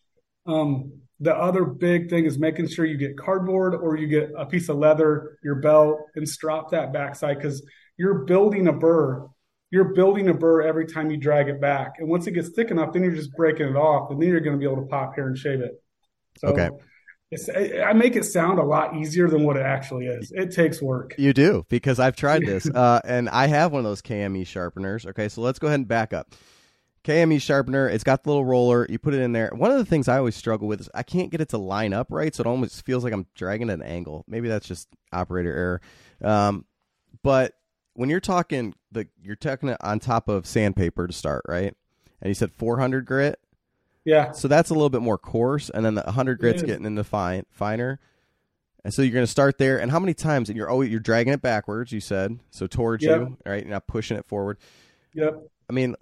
Um, 0.46 0.94
the 1.20 1.36
other 1.36 1.66
big 1.66 2.10
thing 2.10 2.26
is 2.26 2.38
making 2.38 2.68
sure 2.68 2.86
you 2.86 2.98
get 2.98 3.18
cardboard 3.18 3.76
or 3.76 3.98
you 3.98 4.08
get 4.08 4.32
a 4.38 4.46
piece 4.46 4.70
of 4.70 4.78
leather, 4.78 5.38
your 5.44 5.56
belt, 5.56 6.00
and 6.16 6.28
strop 6.28 6.72
that 6.72 6.94
backside 6.94 7.38
because 7.38 7.66
you're 7.98 8.26
building 8.26 8.68
a 8.68 8.74
burr 8.74 9.28
you're 9.70 9.94
building 9.94 10.30
a 10.30 10.34
burr 10.34 10.62
every 10.62 10.86
time 10.86 11.12
you 11.12 11.18
drag 11.18 11.50
it 11.50 11.60
back. 11.60 11.96
And 12.00 12.08
once 12.08 12.28
it 12.28 12.32
gets 12.32 12.50
thick 12.50 12.72
enough, 12.72 12.94
then 12.94 13.04
you're 13.04 13.12
just 13.12 13.36
breaking 13.36 13.68
it 13.68 13.76
off, 13.76 14.12
and 14.12 14.22
then 14.22 14.30
you're 14.30 14.40
going 14.40 14.56
to 14.56 14.60
be 14.60 14.66
able 14.66 14.82
to 14.82 14.88
pop 14.88 15.16
here 15.16 15.28
and 15.28 15.38
shave 15.38 15.60
it. 15.60 15.82
So 16.38 16.50
okay. 16.50 16.70
I 17.34 17.92
make 17.92 18.16
it 18.16 18.24
sound 18.24 18.58
a 18.58 18.64
lot 18.64 18.96
easier 18.96 19.28
than 19.28 19.44
what 19.44 19.58
it 19.58 19.66
actually 19.66 20.06
is. 20.06 20.32
It 20.32 20.52
takes 20.52 20.82
work. 20.82 21.14
You 21.18 21.34
do 21.34 21.66
because 21.68 22.00
I've 22.00 22.16
tried 22.16 22.46
this, 22.46 22.70
uh, 22.74 23.02
and 23.04 23.28
I 23.30 23.48
have 23.48 23.74
one 23.74 23.80
of 23.80 23.86
those 23.86 24.02
KME 24.02 24.48
sharpeners. 24.48 25.06
Okay, 25.06 25.28
so 25.28 25.42
let's 25.42 25.60
go 25.60 25.68
ahead 25.68 25.80
and 25.80 25.88
back 25.88 26.14
up. 26.14 26.34
KME 27.04 27.42
sharpener. 27.42 27.90
It's 27.90 28.04
got 28.04 28.24
the 28.24 28.30
little 28.30 28.46
roller. 28.46 28.86
You 28.90 28.98
put 28.98 29.14
it 29.14 29.22
in 29.22 29.34
there. 29.34 29.52
One 29.54 29.72
of 29.72 29.78
the 29.78 29.86
things 29.86 30.08
I 30.08 30.18
always 30.18 30.36
struggle 30.36 30.68
with 30.68 30.82
is 30.82 30.90
I 30.94 31.04
can't 31.04 31.30
get 31.30 31.42
it 31.42 31.50
to 31.50 31.58
line 31.58 31.94
up 31.94 32.08
right, 32.12 32.34
so 32.34 32.42
it 32.42 32.48
almost 32.48 32.86
feels 32.86 33.04
like 33.04 33.14
I'm 33.14 33.28
dragging 33.36 33.70
at 33.70 33.80
an 33.80 33.84
angle. 33.84 34.24
Maybe 34.28 34.48
that's 34.48 34.68
just 34.68 34.88
operator 35.12 35.54
error. 35.54 35.82
Um, 36.22 36.66
but 37.24 37.54
when 37.94 38.10
you're 38.10 38.20
talking 38.20 38.74
the 38.92 39.08
you're 39.22 39.36
talking 39.36 39.70
it 39.70 39.78
on 39.82 40.00
top 40.00 40.30
of 40.30 40.46
sandpaper 40.46 41.08
to 41.08 41.14
start, 41.14 41.44
right? 41.48 41.74
And 42.22 42.30
you 42.30 42.34
said 42.34 42.52
400 42.54 43.06
grit. 43.06 43.40
Yeah. 44.08 44.32
So 44.32 44.48
that's 44.48 44.70
a 44.70 44.74
little 44.74 44.90
bit 44.90 45.02
more 45.02 45.18
coarse, 45.18 45.70
and 45.70 45.84
then 45.84 45.96
the 45.96 46.02
100 46.04 46.40
grit's 46.40 46.64
getting 46.64 46.86
into 46.86 47.04
fine 47.04 47.46
finer. 47.52 48.00
And 48.86 48.94
so 48.94 49.02
you're 49.02 49.12
going 49.12 49.26
to 49.26 49.32
start 49.32 49.58
there. 49.58 49.82
And 49.82 49.92
how 49.92 50.00
many 50.00 50.14
times? 50.14 50.48
And 50.48 50.56
you're 50.56 50.70
always 50.70 50.90
you're 50.90 51.02
dragging 51.02 51.34
it 51.34 51.42
backwards. 51.42 51.92
You 51.92 52.00
said 52.00 52.40
so 52.50 52.68
towards 52.68 53.04
Yep. 53.04 53.20
you, 53.20 53.38
right? 53.46 53.64
You're 53.64 53.74
not 53.74 53.86
pushing 53.86 54.16
it 54.16 54.26
forward. 54.26 54.60
Yep. 55.14 55.46
I 55.70 55.74
mean, 55.74 55.98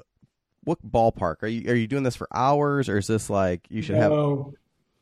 what 0.65 0.85
ballpark 0.87 1.41
are 1.41 1.47
you? 1.47 1.71
Are 1.71 1.75
you 1.75 1.87
doing 1.87 2.03
this 2.03 2.15
for 2.15 2.27
hours, 2.31 2.89
or 2.89 2.99
is 2.99 3.07
this 3.07 3.27
like 3.27 3.65
you 3.69 3.81
should 3.81 3.95
have? 3.95 4.11
No, 4.11 4.53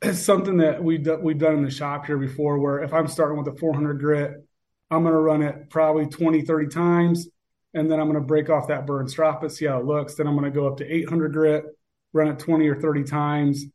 it's 0.01 0.19
something 0.19 0.57
that 0.57 0.81
we've 0.81 1.03
done, 1.03 1.21
we've 1.21 1.37
done 1.37 1.55
in 1.55 1.63
the 1.65 1.71
shop 1.71 2.05
here 2.05 2.17
before. 2.17 2.57
Where 2.57 2.81
if 2.83 2.93
I'm 2.93 3.07
starting 3.07 3.37
with 3.37 3.53
a 3.53 3.57
400 3.57 3.99
grit, 3.99 4.47
I'm 4.89 5.03
going 5.03 5.13
to 5.13 5.19
run 5.19 5.41
it 5.41 5.69
probably 5.69 6.05
20, 6.05 6.43
30 6.43 6.67
times, 6.67 7.27
and 7.73 7.91
then 7.91 7.99
I'm 7.99 8.07
going 8.07 8.21
to 8.21 8.25
break 8.25 8.49
off 8.49 8.69
that 8.69 8.85
burr 8.85 9.01
and 9.01 9.11
strop 9.11 9.43
it, 9.43 9.51
see 9.51 9.65
how 9.65 9.79
it 9.79 9.85
looks. 9.85 10.15
Then 10.15 10.25
I'm 10.25 10.37
going 10.37 10.49
to 10.49 10.57
go 10.57 10.67
up 10.67 10.77
to 10.77 10.89
800 10.89 11.33
grit, 11.33 11.65
run 12.13 12.29
it 12.29 12.39
20 12.39 12.67
or 12.67 12.79
30 12.79 13.03
times, 13.03 13.65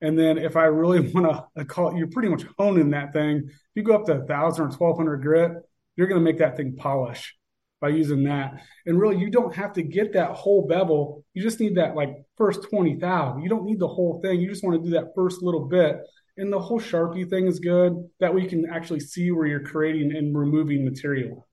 and 0.00 0.18
then 0.18 0.38
if 0.38 0.56
I 0.56 0.64
really 0.64 1.00
want 1.12 1.26
to 1.26 1.60
uh, 1.60 1.64
call, 1.64 1.96
you're 1.96 2.08
pretty 2.08 2.28
much 2.28 2.44
honing 2.58 2.90
that 2.90 3.12
thing. 3.12 3.42
If 3.46 3.52
you 3.74 3.82
go 3.82 3.94
up 3.94 4.06
to 4.06 4.14
1,000 4.14 4.64
or 4.64 4.68
1,200 4.68 5.22
grit, 5.22 5.52
you're 5.96 6.06
going 6.06 6.20
to 6.20 6.24
make 6.24 6.38
that 6.38 6.56
thing 6.56 6.76
polish 6.76 7.34
by 7.80 7.88
using 7.88 8.24
that. 8.24 8.62
And 8.84 9.00
really, 9.00 9.18
you 9.18 9.30
don't 9.30 9.54
have 9.54 9.72
to 9.74 9.82
get 9.82 10.12
that 10.14 10.32
whole 10.32 10.66
bevel. 10.66 11.24
You 11.34 11.42
just 11.42 11.60
need 11.60 11.76
that 11.76 11.94
like 11.94 12.10
first 12.36 12.68
20 12.70 12.96
thou. 12.96 13.38
You 13.38 13.48
don't 13.48 13.64
need 13.64 13.78
the 13.78 13.88
whole 13.88 14.20
thing. 14.22 14.40
You 14.40 14.48
just 14.48 14.64
want 14.64 14.82
to 14.82 14.88
do 14.88 14.94
that 14.96 15.12
first 15.14 15.42
little 15.42 15.66
bit. 15.66 16.00
And 16.38 16.52
the 16.52 16.60
whole 16.60 16.80
Sharpie 16.80 17.28
thing 17.28 17.46
is 17.46 17.60
good. 17.60 17.94
That 18.20 18.34
way 18.34 18.42
you 18.42 18.48
can 18.48 18.66
actually 18.70 19.00
see 19.00 19.30
where 19.30 19.46
you're 19.46 19.64
creating 19.64 20.14
and 20.14 20.36
removing 20.36 20.84
material. 20.84 21.46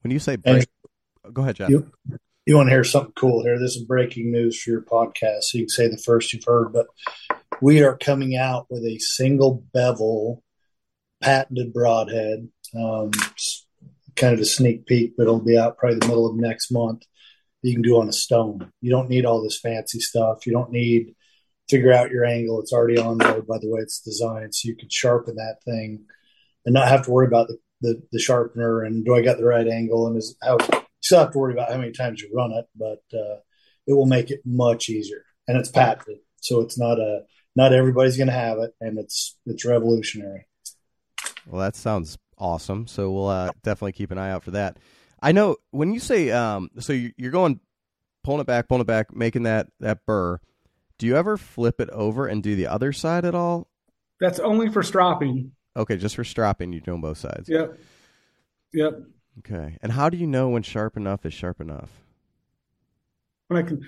When 0.00 0.10
you 0.10 0.18
say 0.18 0.36
break, 0.36 0.66
go 1.32 1.42
ahead, 1.42 1.56
Jeff. 1.56 1.70
You, 1.70 1.92
you 2.44 2.56
want 2.56 2.68
to 2.68 2.74
hear 2.74 2.84
something 2.84 3.12
cool 3.14 3.42
here? 3.42 3.58
This 3.58 3.76
is 3.76 3.84
breaking 3.84 4.32
news 4.32 4.60
for 4.60 4.70
your 4.70 4.82
podcast, 4.82 5.44
so 5.44 5.58
you 5.58 5.64
can 5.64 5.68
say 5.68 5.88
the 5.88 5.96
first 5.98 6.32
you've 6.32 6.44
heard. 6.44 6.72
But 6.72 6.86
we 7.60 7.82
are 7.82 7.96
coming 7.96 8.36
out 8.36 8.66
with 8.68 8.84
a 8.84 8.98
single 8.98 9.64
bevel 9.72 10.42
patented 11.22 11.72
broadhead. 11.72 12.48
Um, 12.76 13.12
kind 14.16 14.34
of 14.34 14.40
a 14.40 14.44
sneak 14.44 14.86
peek, 14.86 15.14
but 15.16 15.24
it'll 15.24 15.40
be 15.40 15.56
out 15.56 15.78
probably 15.78 15.98
the 15.98 16.08
middle 16.08 16.26
of 16.26 16.36
next 16.36 16.72
month. 16.72 17.02
You 17.62 17.74
can 17.74 17.82
do 17.82 18.00
on 18.00 18.08
a 18.08 18.12
stone. 18.12 18.72
You 18.80 18.90
don't 18.90 19.08
need 19.08 19.24
all 19.24 19.42
this 19.42 19.60
fancy 19.60 20.00
stuff. 20.00 20.46
You 20.46 20.52
don't 20.52 20.72
need 20.72 21.14
figure 21.70 21.92
out 21.92 22.10
your 22.10 22.24
angle. 22.24 22.60
It's 22.60 22.72
already 22.72 22.98
on 22.98 23.18
there 23.18 23.40
by 23.40 23.58
the 23.58 23.70
way 23.70 23.80
it's 23.80 24.00
designed, 24.00 24.54
so 24.54 24.68
you 24.68 24.76
can 24.76 24.88
sharpen 24.90 25.36
that 25.36 25.58
thing 25.64 26.06
and 26.66 26.74
not 26.74 26.88
have 26.88 27.04
to 27.04 27.10
worry 27.10 27.26
about 27.26 27.48
the 27.48 27.58
the, 27.82 28.00
the 28.12 28.18
sharpener 28.18 28.82
and 28.82 29.04
do 29.04 29.14
I 29.14 29.22
got 29.22 29.38
the 29.38 29.44
right 29.44 29.66
angle 29.66 30.06
and 30.06 30.16
is 30.16 30.36
how 30.40 30.56
still 31.02 31.18
have 31.20 31.32
to 31.32 31.38
worry 31.38 31.52
about 31.52 31.70
how 31.70 31.76
many 31.78 31.92
times 31.92 32.22
you 32.22 32.30
run 32.34 32.52
it, 32.52 32.66
but 32.76 33.02
uh, 33.12 33.36
it 33.86 33.92
will 33.92 34.06
make 34.06 34.30
it 34.30 34.40
much 34.44 34.88
easier. 34.88 35.24
And 35.48 35.58
it's 35.58 35.68
patented, 35.70 36.18
so 36.40 36.60
it's 36.60 36.78
not 36.78 36.98
a 37.00 37.22
not 37.56 37.72
everybody's 37.74 38.16
going 38.16 38.28
to 38.28 38.32
have 38.32 38.58
it, 38.58 38.74
and 38.80 38.98
it's 38.98 39.36
it's 39.44 39.64
revolutionary. 39.64 40.46
Well, 41.46 41.60
that 41.60 41.74
sounds 41.76 42.16
awesome. 42.38 42.86
So 42.86 43.10
we'll 43.10 43.26
uh, 43.28 43.50
definitely 43.62 43.92
keep 43.92 44.10
an 44.12 44.18
eye 44.18 44.30
out 44.30 44.44
for 44.44 44.52
that. 44.52 44.78
I 45.20 45.32
know 45.32 45.56
when 45.72 45.92
you 45.92 46.00
say 46.00 46.30
um, 46.30 46.70
so 46.78 46.92
you- 46.92 47.12
you're 47.16 47.32
going 47.32 47.60
pulling 48.24 48.40
it 48.40 48.46
back, 48.46 48.68
pulling 48.68 48.82
it 48.82 48.86
back, 48.86 49.14
making 49.14 49.42
that 49.42 49.66
that 49.80 50.06
burr. 50.06 50.38
Do 50.98 51.06
you 51.08 51.16
ever 51.16 51.36
flip 51.36 51.80
it 51.80 51.90
over 51.90 52.28
and 52.28 52.40
do 52.42 52.54
the 52.54 52.68
other 52.68 52.92
side 52.92 53.24
at 53.24 53.34
all? 53.34 53.66
That's 54.20 54.38
only 54.38 54.70
for 54.70 54.84
stropping. 54.84 55.50
Okay, 55.76 55.96
just 55.96 56.14
for 56.14 56.22
stropping, 56.22 56.72
you're 56.72 56.80
doing 56.82 57.00
both 57.00 57.18
sides. 57.18 57.48
Yep. 57.48 57.78
Yep. 58.72 58.92
Okay, 59.38 59.78
and 59.82 59.92
how 59.92 60.10
do 60.10 60.16
you 60.16 60.26
know 60.26 60.48
when 60.50 60.62
sharp 60.62 60.96
enough 60.96 61.24
is 61.24 61.32
sharp 61.32 61.60
enough? 61.60 61.90
When 63.48 63.64
I 63.64 63.66
can, 63.66 63.80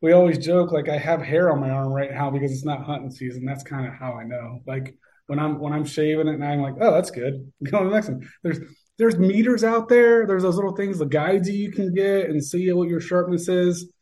we 0.00 0.12
always 0.12 0.38
joke 0.38 0.72
like 0.72 0.88
I 0.88 0.98
have 0.98 1.22
hair 1.22 1.50
on 1.50 1.60
my 1.60 1.70
arm 1.70 1.92
right 1.92 2.10
now 2.10 2.30
because 2.30 2.52
it's 2.52 2.64
not 2.64 2.84
hunting 2.84 3.10
season. 3.10 3.44
That's 3.44 3.62
kind 3.62 3.86
of 3.86 3.94
how 3.94 4.14
I 4.14 4.24
know. 4.24 4.60
Like 4.66 4.96
when 5.26 5.38
I'm 5.38 5.60
when 5.60 5.72
I'm 5.72 5.84
shaving 5.84 6.26
it 6.26 6.34
and 6.34 6.44
I'm 6.44 6.60
like, 6.60 6.74
oh, 6.80 6.92
that's 6.92 7.10
good. 7.10 7.52
Go 7.70 7.80
to 7.80 7.88
the 7.88 7.94
next 7.94 8.08
one. 8.08 8.28
There's 8.42 8.58
there's 8.98 9.16
meters 9.16 9.62
out 9.62 9.88
there. 9.88 10.26
There's 10.26 10.42
those 10.42 10.56
little 10.56 10.74
things, 10.74 10.98
the 10.98 11.06
guides 11.06 11.48
you 11.48 11.70
can 11.70 11.94
get 11.94 12.28
and 12.28 12.44
see 12.44 12.70
what 12.72 12.88
your 12.88 13.00
sharpness 13.00 13.48
is. 13.48 13.92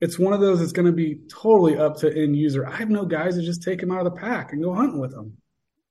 It's 0.00 0.18
one 0.18 0.32
of 0.32 0.40
those 0.40 0.60
that's 0.60 0.72
going 0.72 0.86
to 0.86 0.92
be 0.92 1.18
totally 1.28 1.76
up 1.76 1.96
to 1.98 2.14
end 2.14 2.36
user. 2.36 2.66
I 2.66 2.76
have 2.76 2.90
no 2.90 3.06
guys 3.06 3.36
that 3.36 3.42
just 3.42 3.62
take 3.62 3.80
them 3.80 3.90
out 3.90 4.06
of 4.06 4.14
the 4.14 4.20
pack 4.20 4.52
and 4.52 4.62
go 4.62 4.74
hunting 4.74 5.00
with 5.00 5.10
them. 5.10 5.38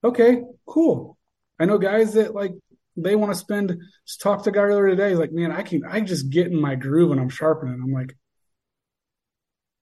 Okay, 0.03 0.43
cool. 0.67 1.17
I 1.59 1.65
know 1.65 1.77
guys 1.77 2.13
that 2.13 2.35
like 2.35 2.51
they 2.97 3.15
want 3.15 3.33
to 3.33 3.37
spend. 3.37 3.77
Just 4.05 4.21
talked 4.21 4.45
to 4.45 4.49
a 4.49 4.53
guy 4.53 4.61
earlier 4.61 4.89
today. 4.89 5.09
He's 5.09 5.19
like, 5.19 5.31
man, 5.31 5.51
I 5.51 5.61
can 5.61 5.83
I 5.85 6.01
just 6.01 6.29
get 6.29 6.47
in 6.47 6.59
my 6.59 6.75
groove 6.75 7.11
and 7.11 7.19
I'm 7.19 7.29
sharpening. 7.29 7.81
I'm 7.81 7.91
like, 7.91 8.15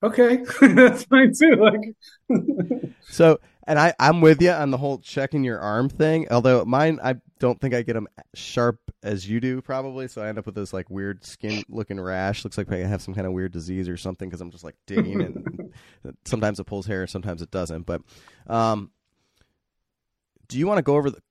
okay, 0.03 0.37
that's 0.61 1.03
fine 1.03 1.33
too. 1.33 1.55
Like, 1.55 1.95
So, 3.09 3.39
and 3.65 3.79
I 3.79 3.93
I'm 3.99 4.21
with 4.21 4.41
you 4.41 4.51
on 4.51 4.71
the 4.71 4.77
whole 4.77 4.97
checking 4.99 5.43
your 5.43 5.59
arm 5.59 5.89
thing. 5.89 6.27
Although 6.31 6.65
mine, 6.65 6.99
I 7.03 7.15
don't 7.39 7.59
think 7.59 7.73
I 7.73 7.81
get 7.81 7.93
them 7.93 8.07
sharp 8.33 8.79
as 9.03 9.29
you 9.29 9.39
do 9.39 9.61
probably. 9.61 10.07
So 10.07 10.21
I 10.21 10.29
end 10.29 10.37
up 10.37 10.45
with 10.45 10.55
this 10.55 10.73
like 10.73 10.89
weird 10.89 11.23
skin 11.23 11.63
looking 11.69 11.99
rash. 11.99 12.43
Looks 12.43 12.57
like 12.57 12.71
I 12.71 12.77
have 12.77 13.01
some 13.01 13.13
kind 13.13 13.27
of 13.27 13.33
weird 13.33 13.51
disease 13.51 13.87
or 13.87 13.97
something 13.97 14.29
because 14.29 14.41
I'm 14.41 14.51
just 14.51 14.63
like 14.63 14.75
digging 14.87 15.21
and 15.21 15.73
sometimes 16.25 16.59
it 16.59 16.65
pulls 16.65 16.85
hair, 16.87 17.05
sometimes 17.07 17.41
it 17.41 17.51
doesn't. 17.51 17.85
But 17.85 18.01
um, 18.47 18.91
do 20.47 20.57
you 20.57 20.67
want 20.67 20.77
to 20.79 20.83
go 20.83 20.95
over 20.95 21.09
the? 21.09 21.21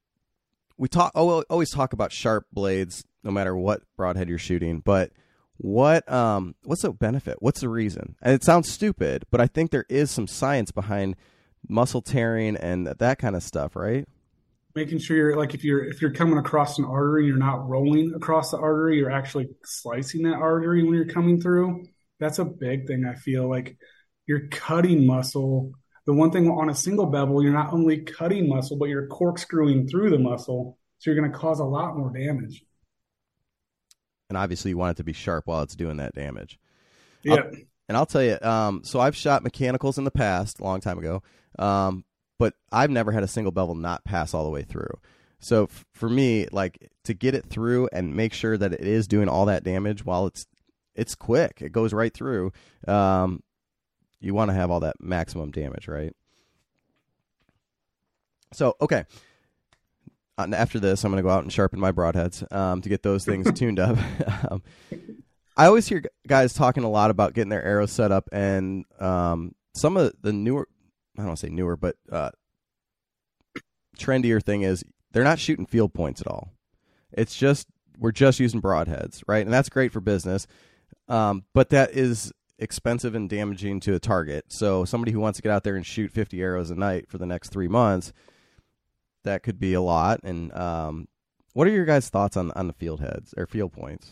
We 0.82 0.88
talk 0.88 1.12
oh, 1.14 1.42
always 1.42 1.70
talk 1.70 1.92
about 1.92 2.10
sharp 2.10 2.46
blades 2.52 3.04
no 3.22 3.30
matter 3.30 3.56
what 3.56 3.82
broadhead 3.96 4.28
you're 4.28 4.36
shooting, 4.36 4.80
but 4.80 5.12
what 5.58 6.10
um 6.10 6.56
what's 6.64 6.82
the 6.82 6.90
benefit? 6.90 7.36
What's 7.38 7.60
the 7.60 7.68
reason? 7.68 8.16
And 8.20 8.34
it 8.34 8.42
sounds 8.42 8.68
stupid, 8.68 9.24
but 9.30 9.40
I 9.40 9.46
think 9.46 9.70
there 9.70 9.86
is 9.88 10.10
some 10.10 10.26
science 10.26 10.72
behind 10.72 11.14
muscle 11.68 12.02
tearing 12.02 12.56
and 12.56 12.88
that 12.88 13.18
kind 13.20 13.36
of 13.36 13.44
stuff, 13.44 13.76
right? 13.76 14.08
making 14.74 14.98
sure 14.98 15.16
you're 15.16 15.36
like 15.36 15.54
if 15.54 15.62
you're 15.62 15.84
if 15.84 16.02
you're 16.02 16.12
coming 16.12 16.38
across 16.38 16.80
an 16.80 16.84
artery, 16.84 17.26
you're 17.26 17.36
not 17.36 17.68
rolling 17.68 18.12
across 18.16 18.50
the 18.50 18.58
artery. 18.58 18.98
You're 18.98 19.10
actually 19.12 19.50
slicing 19.62 20.22
that 20.22 20.34
artery 20.34 20.82
when 20.82 20.94
you're 20.94 21.04
coming 21.04 21.40
through. 21.40 21.84
That's 22.18 22.40
a 22.40 22.44
big 22.44 22.88
thing. 22.88 23.04
I 23.04 23.14
feel 23.14 23.48
like 23.48 23.76
you're 24.26 24.48
cutting 24.48 25.06
muscle. 25.06 25.74
The 26.06 26.12
one 26.12 26.30
thing 26.30 26.48
on 26.50 26.68
a 26.68 26.74
single 26.74 27.06
bevel, 27.06 27.42
you're 27.42 27.52
not 27.52 27.72
only 27.72 27.98
cutting 27.98 28.48
muscle, 28.48 28.76
but 28.76 28.88
you're 28.88 29.06
corkscrewing 29.06 29.88
through 29.88 30.10
the 30.10 30.18
muscle. 30.18 30.78
So 30.98 31.10
you're 31.10 31.18
going 31.18 31.30
to 31.30 31.38
cause 31.38 31.60
a 31.60 31.64
lot 31.64 31.96
more 31.96 32.12
damage. 32.12 32.64
And 34.28 34.36
obviously 34.36 34.70
you 34.70 34.78
want 34.78 34.92
it 34.92 34.96
to 34.98 35.04
be 35.04 35.12
sharp 35.12 35.46
while 35.46 35.62
it's 35.62 35.76
doing 35.76 35.98
that 35.98 36.14
damage. 36.14 36.58
Yeah. 37.22 37.42
And 37.88 37.96
I'll 37.96 38.06
tell 38.06 38.22
you, 38.22 38.38
um, 38.40 38.82
so 38.84 39.00
I've 39.00 39.16
shot 39.16 39.42
mechanicals 39.42 39.98
in 39.98 40.04
the 40.04 40.10
past, 40.10 40.60
a 40.60 40.64
long 40.64 40.80
time 40.80 40.98
ago, 40.98 41.22
um, 41.58 42.04
but 42.38 42.54
I've 42.72 42.90
never 42.90 43.12
had 43.12 43.22
a 43.22 43.28
single 43.28 43.52
bevel 43.52 43.74
not 43.74 44.04
pass 44.04 44.32
all 44.32 44.44
the 44.44 44.50
way 44.50 44.62
through. 44.62 44.98
So 45.40 45.64
f- 45.64 45.84
for 45.92 46.08
me, 46.08 46.46
like 46.50 46.90
to 47.04 47.14
get 47.14 47.34
it 47.34 47.46
through 47.46 47.88
and 47.92 48.16
make 48.16 48.32
sure 48.32 48.56
that 48.56 48.72
it 48.72 48.80
is 48.80 49.06
doing 49.06 49.28
all 49.28 49.46
that 49.46 49.64
damage 49.64 50.04
while 50.04 50.26
it's 50.26 50.46
it's 50.94 51.14
quick, 51.14 51.58
it 51.60 51.72
goes 51.72 51.92
right 51.92 52.12
through. 52.12 52.52
Um, 52.86 53.42
you 54.22 54.34
want 54.34 54.50
to 54.50 54.54
have 54.54 54.70
all 54.70 54.80
that 54.80 54.96
maximum 55.00 55.50
damage, 55.50 55.88
right? 55.88 56.14
So 58.52 58.76
okay, 58.80 59.04
Uh, 60.38 60.48
after 60.54 60.80
this, 60.80 61.04
I'm 61.04 61.10
going 61.12 61.22
to 61.22 61.26
go 61.26 61.32
out 61.32 61.42
and 61.42 61.52
sharpen 61.52 61.78
my 61.80 61.92
broadheads 61.92 62.50
um, 62.54 62.80
to 62.82 62.88
get 62.88 63.02
those 63.02 63.24
things 63.24 63.50
tuned 63.58 63.78
up. 63.78 63.98
um, 64.50 64.62
I 65.56 65.66
always 65.66 65.86
hear 65.86 66.02
guys 66.26 66.54
talking 66.54 66.84
a 66.84 66.90
lot 66.90 67.10
about 67.10 67.34
getting 67.34 67.50
their 67.50 67.62
arrows 67.64 67.92
set 67.92 68.10
up, 68.12 68.28
and 68.32 68.84
um, 68.98 69.54
some 69.74 69.96
of 69.98 70.12
the 70.22 70.32
newer, 70.32 70.66
I 71.16 71.20
don't 71.20 71.26
want 71.26 71.38
to 71.40 71.46
say 71.46 71.52
newer, 71.52 71.76
but 71.76 71.96
uh, 72.10 72.30
trendier 73.98 74.42
thing 74.42 74.62
is 74.62 74.82
they're 75.12 75.24
not 75.24 75.38
shooting 75.38 75.66
field 75.66 75.92
points 75.92 76.20
at 76.22 76.26
all. 76.26 76.52
It's 77.12 77.36
just 77.36 77.66
we're 77.98 78.12
just 78.12 78.40
using 78.40 78.62
broadheads, 78.62 79.22
right? 79.26 79.44
And 79.44 79.52
that's 79.52 79.68
great 79.68 79.92
for 79.92 80.00
business, 80.00 80.46
um, 81.08 81.44
but 81.52 81.68
that 81.70 81.90
is 81.92 82.32
expensive 82.58 83.14
and 83.14 83.28
damaging 83.28 83.80
to 83.80 83.94
a 83.94 83.98
target. 83.98 84.46
So 84.48 84.84
somebody 84.84 85.12
who 85.12 85.20
wants 85.20 85.38
to 85.38 85.42
get 85.42 85.52
out 85.52 85.64
there 85.64 85.76
and 85.76 85.84
shoot 85.84 86.12
50 86.12 86.40
arrows 86.40 86.70
a 86.70 86.74
night 86.74 87.08
for 87.08 87.18
the 87.18 87.26
next 87.26 87.50
three 87.50 87.68
months, 87.68 88.12
that 89.24 89.42
could 89.42 89.58
be 89.58 89.74
a 89.74 89.80
lot. 89.80 90.20
And 90.22 90.52
um, 90.54 91.08
what 91.54 91.66
are 91.66 91.70
your 91.70 91.84
guys' 91.84 92.08
thoughts 92.08 92.36
on 92.36 92.50
on 92.52 92.66
the 92.66 92.72
field 92.72 93.00
heads 93.00 93.34
or 93.36 93.46
field 93.46 93.72
points? 93.72 94.10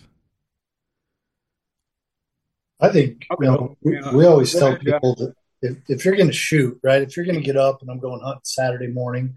I 2.81 2.89
think 2.89 3.27
I'll 3.31 3.37
you 3.41 3.47
know, 3.47 3.77
we, 3.83 4.01
we 4.15 4.27
always 4.27 4.53
tell 4.53 4.77
people 4.77 5.15
that 5.17 5.35
if, 5.63 5.77
if 5.89 6.05
you're 6.05 6.17
going 6.17 6.29
to 6.29 6.33
shoot, 6.33 6.79
right, 6.83 7.03
if 7.03 7.17
you're 7.17 7.27
going 7.27 7.39
to 7.39 7.45
get 7.45 7.57
up 7.57 7.83
and 7.83 7.91
I'm 7.91 8.01
going 8.01 8.21
hunting 8.23 8.41
Saturday 8.45 8.89
morning, 8.89 9.37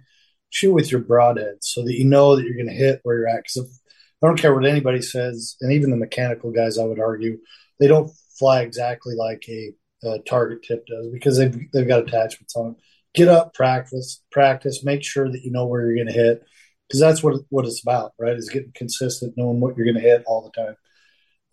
shoot 0.49 0.73
with 0.73 0.91
your 0.91 1.01
broadhead 1.01 1.57
so 1.61 1.83
that 1.83 1.93
you 1.93 2.05
know 2.05 2.35
that 2.35 2.43
you're 2.45 2.55
going 2.55 2.67
to 2.67 2.73
hit 2.73 3.01
where 3.03 3.17
you're 3.17 3.27
at. 3.27 3.43
Because 3.43 3.81
I 4.21 4.27
don't 4.27 4.39
care 4.39 4.53
what 4.53 4.65
anybody 4.65 5.01
says, 5.01 5.57
and 5.59 5.73
even 5.73 5.89
the 5.89 5.97
mechanical 5.97 6.51
guys, 6.51 6.77
I 6.77 6.85
would 6.85 6.99
argue, 6.99 7.39
they 7.79 7.87
don't 7.87 8.11
fly 8.43 8.61
exactly 8.61 9.15
like 9.15 9.45
a, 9.47 9.73
a 10.03 10.19
target 10.19 10.63
tip 10.63 10.85
does 10.85 11.07
because 11.13 11.37
they've 11.37 11.71
they've 11.71 11.87
got 11.87 12.01
attachments 12.01 12.55
on. 12.57 12.75
Get 13.15 13.29
up, 13.29 13.53
practice, 13.53 14.21
practice, 14.31 14.83
make 14.83 15.03
sure 15.03 15.31
that 15.31 15.43
you 15.43 15.51
know 15.51 15.67
where 15.67 15.85
you're 15.85 16.03
going 16.03 16.07
to 16.07 16.13
hit 16.13 16.43
because 16.87 16.99
that's 16.99 17.23
what 17.23 17.41
what 17.49 17.65
it's 17.65 17.81
about, 17.81 18.11
right? 18.19 18.35
Is 18.35 18.49
getting 18.49 18.73
consistent, 18.75 19.35
knowing 19.37 19.61
what 19.61 19.77
you're 19.77 19.85
going 19.85 20.01
to 20.01 20.09
hit 20.09 20.23
all 20.25 20.41
the 20.41 20.61
time. 20.61 20.75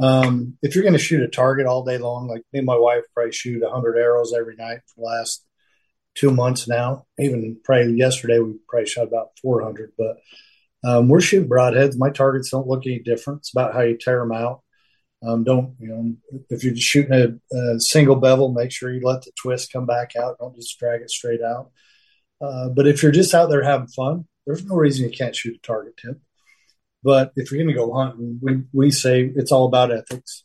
Um, 0.02 0.58
if 0.62 0.74
you're 0.74 0.82
going 0.82 0.94
to 0.94 0.98
shoot 0.98 1.22
a 1.22 1.28
target 1.28 1.66
all 1.66 1.84
day 1.84 1.98
long, 1.98 2.26
like 2.26 2.42
me 2.52 2.60
and 2.60 2.66
my 2.66 2.76
wife 2.76 3.04
probably 3.14 3.32
shoot 3.32 3.62
100 3.62 3.98
arrows 3.98 4.32
every 4.36 4.56
night 4.56 4.80
for 4.86 4.94
the 4.96 5.06
last 5.06 5.44
two 6.14 6.30
months 6.30 6.66
now. 6.66 7.04
Even 7.20 7.60
probably 7.62 7.94
yesterday, 7.94 8.38
we 8.38 8.54
probably 8.66 8.86
shot 8.86 9.08
about 9.08 9.28
400. 9.42 9.92
But 9.96 10.16
um, 10.82 11.08
we're 11.08 11.20
shooting 11.20 11.48
broadheads. 11.48 11.98
My 11.98 12.10
targets 12.10 12.50
don't 12.50 12.66
look 12.66 12.86
any 12.86 12.98
different. 12.98 13.40
It's 13.40 13.52
about 13.52 13.74
how 13.74 13.82
you 13.82 13.98
tear 13.98 14.20
them 14.20 14.32
out. 14.32 14.62
Um, 15.22 15.44
don't 15.44 15.74
you 15.78 15.88
know 15.88 16.42
if 16.48 16.64
you're 16.64 16.74
shooting 16.76 17.12
a, 17.12 17.56
a, 17.56 17.80
single 17.80 18.16
bevel, 18.16 18.52
make 18.52 18.72
sure 18.72 18.90
you 18.90 19.02
let 19.04 19.22
the 19.22 19.32
twist 19.40 19.72
come 19.72 19.84
back 19.84 20.16
out. 20.16 20.38
Don't 20.38 20.56
just 20.56 20.78
drag 20.78 21.02
it 21.02 21.10
straight 21.10 21.42
out. 21.42 21.70
Uh, 22.40 22.70
but 22.70 22.86
if 22.86 23.02
you're 23.02 23.12
just 23.12 23.34
out 23.34 23.50
there 23.50 23.62
having 23.62 23.88
fun, 23.88 24.26
there's 24.46 24.64
no 24.64 24.76
reason 24.76 25.04
you 25.04 25.16
can't 25.16 25.36
shoot 25.36 25.56
a 25.56 25.66
target 25.66 25.96
tip. 25.98 26.18
But 27.02 27.32
if 27.36 27.50
you're 27.50 27.62
going 27.62 27.74
to 27.74 27.78
go 27.78 27.92
hunting, 27.92 28.38
we, 28.42 28.62
we 28.72 28.90
say 28.90 29.30
it's 29.34 29.52
all 29.52 29.66
about 29.66 29.92
ethics. 29.92 30.44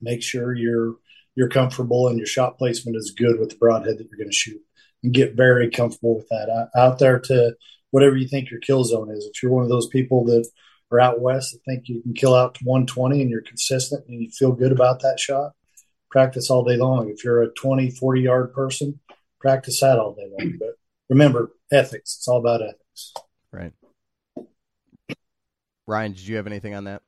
Make 0.00 0.22
sure 0.22 0.54
you're 0.54 0.96
you're 1.34 1.48
comfortable 1.48 2.08
and 2.08 2.18
your 2.18 2.26
shot 2.26 2.58
placement 2.58 2.96
is 2.96 3.14
good 3.16 3.38
with 3.38 3.50
the 3.50 3.56
broadhead 3.56 3.98
that 3.98 4.08
you're 4.10 4.18
going 4.18 4.30
to 4.30 4.36
shoot, 4.36 4.60
and 5.02 5.12
get 5.12 5.34
very 5.34 5.70
comfortable 5.70 6.16
with 6.16 6.28
that 6.28 6.70
out 6.74 6.98
there 6.98 7.18
to 7.20 7.56
whatever 7.90 8.16
you 8.16 8.26
think 8.26 8.50
your 8.50 8.60
kill 8.60 8.84
zone 8.84 9.10
is. 9.10 9.26
If 9.26 9.42
you're 9.42 9.52
one 9.52 9.64
of 9.64 9.70
those 9.70 9.86
people 9.86 10.24
that 10.26 10.48
are 10.92 11.00
out 11.00 11.20
west 11.20 11.52
that 11.52 11.60
think 11.64 11.88
you 11.88 12.02
can 12.02 12.14
kill 12.14 12.34
out 12.34 12.54
to 12.56 12.64
120 12.64 13.20
and 13.20 13.30
you're 13.30 13.42
consistent 13.42 14.04
and 14.08 14.22
you 14.22 14.30
feel 14.30 14.52
good 14.52 14.72
about 14.72 15.00
that 15.00 15.18
shot, 15.18 15.52
practice 16.10 16.50
all 16.50 16.64
day 16.64 16.76
long. 16.76 17.08
If 17.10 17.24
you're 17.24 17.42
a 17.42 17.52
20, 17.52 17.90
40 17.90 18.20
yard 18.20 18.52
person, 18.52 19.00
practice 19.40 19.80
that 19.80 19.98
all 19.98 20.14
day 20.14 20.28
long. 20.38 20.54
But 20.58 20.76
remember, 21.08 21.50
ethics. 21.70 22.16
It's 22.16 22.28
all 22.28 22.38
about 22.38 22.62
ethics. 22.62 23.14
Right. 23.50 23.72
Ryan, 25.86 26.12
did 26.12 26.26
you 26.26 26.36
have 26.36 26.46
anything 26.46 26.74
on 26.74 26.84
that? 26.84 27.02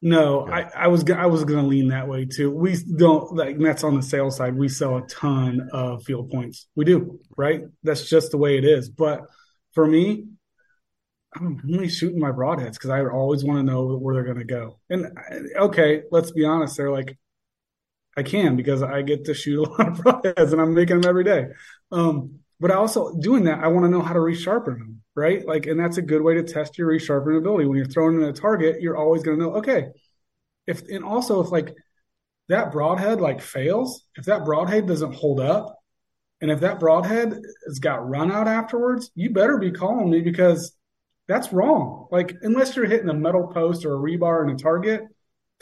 No, 0.00 0.46
I, 0.46 0.70
I, 0.76 0.88
was 0.88 1.02
I 1.10 1.24
was 1.26 1.44
going 1.44 1.62
to 1.62 1.66
lean 1.66 1.88
that 1.88 2.08
way 2.08 2.26
too. 2.26 2.50
We 2.50 2.76
don't 2.76 3.34
like 3.34 3.58
that's 3.58 3.84
on 3.84 3.96
the 3.96 4.02
sales 4.02 4.36
side. 4.36 4.54
We 4.54 4.68
sell 4.68 4.98
a 4.98 5.06
ton 5.06 5.70
of 5.72 6.02
field 6.04 6.30
points. 6.30 6.66
We 6.76 6.84
do, 6.84 7.20
right? 7.38 7.62
That's 7.82 8.06
just 8.06 8.30
the 8.30 8.36
way 8.36 8.58
it 8.58 8.66
is. 8.66 8.90
But 8.90 9.22
for 9.72 9.86
me, 9.86 10.26
I'm 11.34 11.60
only 11.72 11.88
shooting 11.88 12.20
my 12.20 12.30
broadheads 12.30 12.74
because 12.74 12.90
I 12.90 13.04
always 13.04 13.44
want 13.44 13.58
to 13.58 13.62
know 13.62 13.96
where 13.96 14.14
they're 14.14 14.24
going 14.24 14.38
to 14.38 14.44
go. 14.44 14.78
And 14.88 15.16
okay, 15.56 16.02
let's 16.10 16.30
be 16.30 16.44
honest. 16.44 16.76
They're 16.76 16.92
like, 16.92 17.18
I 18.16 18.22
can 18.22 18.56
because 18.56 18.82
I 18.82 19.02
get 19.02 19.24
to 19.24 19.34
shoot 19.34 19.58
a 19.58 19.62
lot 19.70 19.88
of 19.88 19.98
broadheads 19.98 20.52
and 20.52 20.60
I'm 20.60 20.74
making 20.74 21.00
them 21.00 21.08
every 21.08 21.24
day. 21.24 21.48
Um, 21.90 22.40
but 22.60 22.70
I 22.70 22.74
also 22.74 23.16
doing 23.18 23.44
that, 23.44 23.58
I 23.58 23.68
want 23.68 23.84
to 23.84 23.90
know 23.90 24.02
how 24.02 24.12
to 24.12 24.20
resharpen 24.20 24.78
them 24.78 25.02
right? 25.14 25.46
Like, 25.46 25.66
and 25.66 25.78
that's 25.78 25.96
a 25.96 26.02
good 26.02 26.22
way 26.22 26.34
to 26.34 26.42
test 26.42 26.78
your 26.78 26.88
resharpening 26.88 27.38
ability. 27.38 27.66
When 27.66 27.76
you're 27.76 27.86
throwing 27.86 28.16
in 28.16 28.24
a 28.24 28.32
target, 28.32 28.80
you're 28.80 28.96
always 28.96 29.22
going 29.22 29.38
to 29.38 29.44
know, 29.44 29.54
okay, 29.56 29.88
if, 30.66 30.82
and 30.88 31.04
also 31.04 31.40
if 31.42 31.50
like 31.50 31.74
that 32.48 32.72
broadhead 32.72 33.20
like 33.20 33.40
fails, 33.40 34.04
if 34.16 34.26
that 34.26 34.44
broadhead 34.44 34.86
doesn't 34.86 35.14
hold 35.14 35.40
up, 35.40 35.78
and 36.40 36.50
if 36.50 36.60
that 36.60 36.80
broadhead 36.80 37.40
has 37.66 37.78
got 37.78 38.06
run 38.06 38.30
out 38.32 38.48
afterwards, 38.48 39.10
you 39.14 39.30
better 39.30 39.56
be 39.56 39.70
calling 39.70 40.10
me 40.10 40.20
because 40.20 40.76
that's 41.26 41.52
wrong. 41.52 42.08
Like, 42.10 42.36
unless 42.42 42.76
you're 42.76 42.86
hitting 42.86 43.08
a 43.08 43.14
metal 43.14 43.46
post 43.48 43.84
or 43.84 43.94
a 43.94 43.98
rebar 43.98 44.48
in 44.48 44.54
a 44.54 44.58
target, 44.58 45.02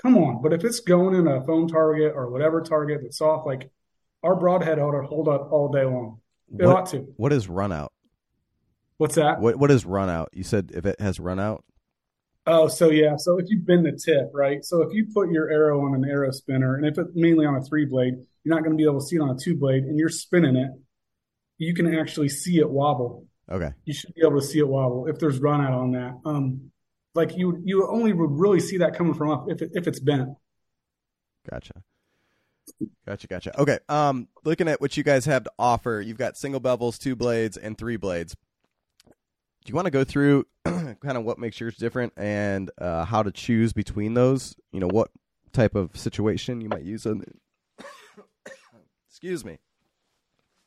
come 0.00 0.16
on. 0.16 0.42
But 0.42 0.52
if 0.52 0.64
it's 0.64 0.80
going 0.80 1.14
in 1.14 1.26
a 1.26 1.44
foam 1.44 1.68
target 1.68 2.12
or 2.14 2.30
whatever 2.30 2.60
target 2.62 3.00
that's 3.02 3.20
off, 3.20 3.46
like 3.46 3.70
our 4.22 4.36
broadhead 4.36 4.78
ought 4.78 5.00
to 5.00 5.06
hold 5.06 5.28
up 5.28 5.50
all 5.52 5.68
day 5.70 5.84
long. 5.84 6.20
It 6.58 6.66
what, 6.66 6.76
ought 6.76 6.86
to. 6.90 6.98
What 7.16 7.32
is 7.32 7.48
run 7.48 7.72
out? 7.72 7.92
What's 8.98 9.14
that? 9.16 9.40
What 9.40 9.56
what 9.56 9.70
is 9.70 9.84
run 9.84 10.10
out? 10.10 10.28
You 10.32 10.44
said 10.44 10.70
if 10.74 10.86
it 10.86 11.00
has 11.00 11.18
run 11.18 11.40
out. 11.40 11.64
Oh, 12.46 12.68
so 12.68 12.90
yeah. 12.90 13.16
So 13.16 13.38
if 13.38 13.48
you 13.48 13.58
bend 13.58 13.86
the 13.86 13.92
tip, 13.92 14.30
right? 14.34 14.64
So 14.64 14.82
if 14.82 14.92
you 14.92 15.06
put 15.12 15.30
your 15.30 15.50
arrow 15.50 15.84
on 15.86 15.94
an 15.94 16.08
arrow 16.08 16.30
spinner, 16.32 16.76
and 16.76 16.84
if 16.84 16.98
it's 16.98 17.10
mainly 17.14 17.46
on 17.46 17.54
a 17.54 17.62
three 17.62 17.84
blade, 17.84 18.14
you're 18.44 18.54
not 18.54 18.64
going 18.64 18.76
to 18.76 18.80
be 18.80 18.84
able 18.84 19.00
to 19.00 19.06
see 19.06 19.16
it 19.16 19.20
on 19.20 19.30
a 19.30 19.38
two 19.38 19.56
blade, 19.56 19.84
and 19.84 19.98
you're 19.98 20.08
spinning 20.08 20.56
it, 20.56 20.70
you 21.58 21.74
can 21.74 21.92
actually 21.94 22.28
see 22.28 22.58
it 22.58 22.68
wobble. 22.68 23.26
Okay. 23.50 23.72
You 23.84 23.94
should 23.94 24.14
be 24.14 24.22
able 24.22 24.40
to 24.40 24.46
see 24.46 24.58
it 24.58 24.68
wobble 24.68 25.06
if 25.06 25.18
there's 25.18 25.38
run 25.38 25.60
out 25.60 25.72
on 25.72 25.92
that. 25.92 26.14
Um, 26.24 26.70
like 27.14 27.36
you 27.36 27.60
you 27.64 27.86
only 27.88 28.12
would 28.12 28.30
really 28.30 28.60
see 28.60 28.78
that 28.78 28.94
coming 28.96 29.14
from 29.14 29.30
up 29.30 29.46
if 29.48 29.60
it, 29.62 29.70
if 29.74 29.86
it's 29.86 30.00
bent. 30.00 30.30
Gotcha. 31.50 31.82
Gotcha, 33.06 33.26
gotcha. 33.26 33.60
Okay. 33.60 33.78
Um, 33.88 34.28
looking 34.44 34.68
at 34.68 34.80
what 34.80 34.96
you 34.96 35.02
guys 35.02 35.24
have 35.26 35.44
to 35.44 35.52
offer, 35.58 36.00
you've 36.00 36.16
got 36.16 36.36
single 36.36 36.60
bevels, 36.60 36.98
two 36.98 37.16
blades, 37.16 37.56
and 37.56 37.76
three 37.76 37.96
blades 37.96 38.36
do 39.64 39.70
you 39.70 39.76
want 39.76 39.86
to 39.86 39.90
go 39.90 40.04
through 40.04 40.46
kind 40.64 41.16
of 41.16 41.24
what 41.24 41.38
makes 41.38 41.60
yours 41.60 41.76
different 41.76 42.12
and 42.16 42.70
uh, 42.78 43.04
how 43.04 43.22
to 43.22 43.30
choose 43.30 43.72
between 43.72 44.14
those? 44.14 44.56
You 44.72 44.80
know, 44.80 44.88
what 44.88 45.10
type 45.52 45.74
of 45.74 45.96
situation 45.96 46.60
you 46.60 46.68
might 46.68 46.82
use 46.82 47.04
them. 47.04 47.22
Excuse 49.08 49.44
me. 49.44 49.58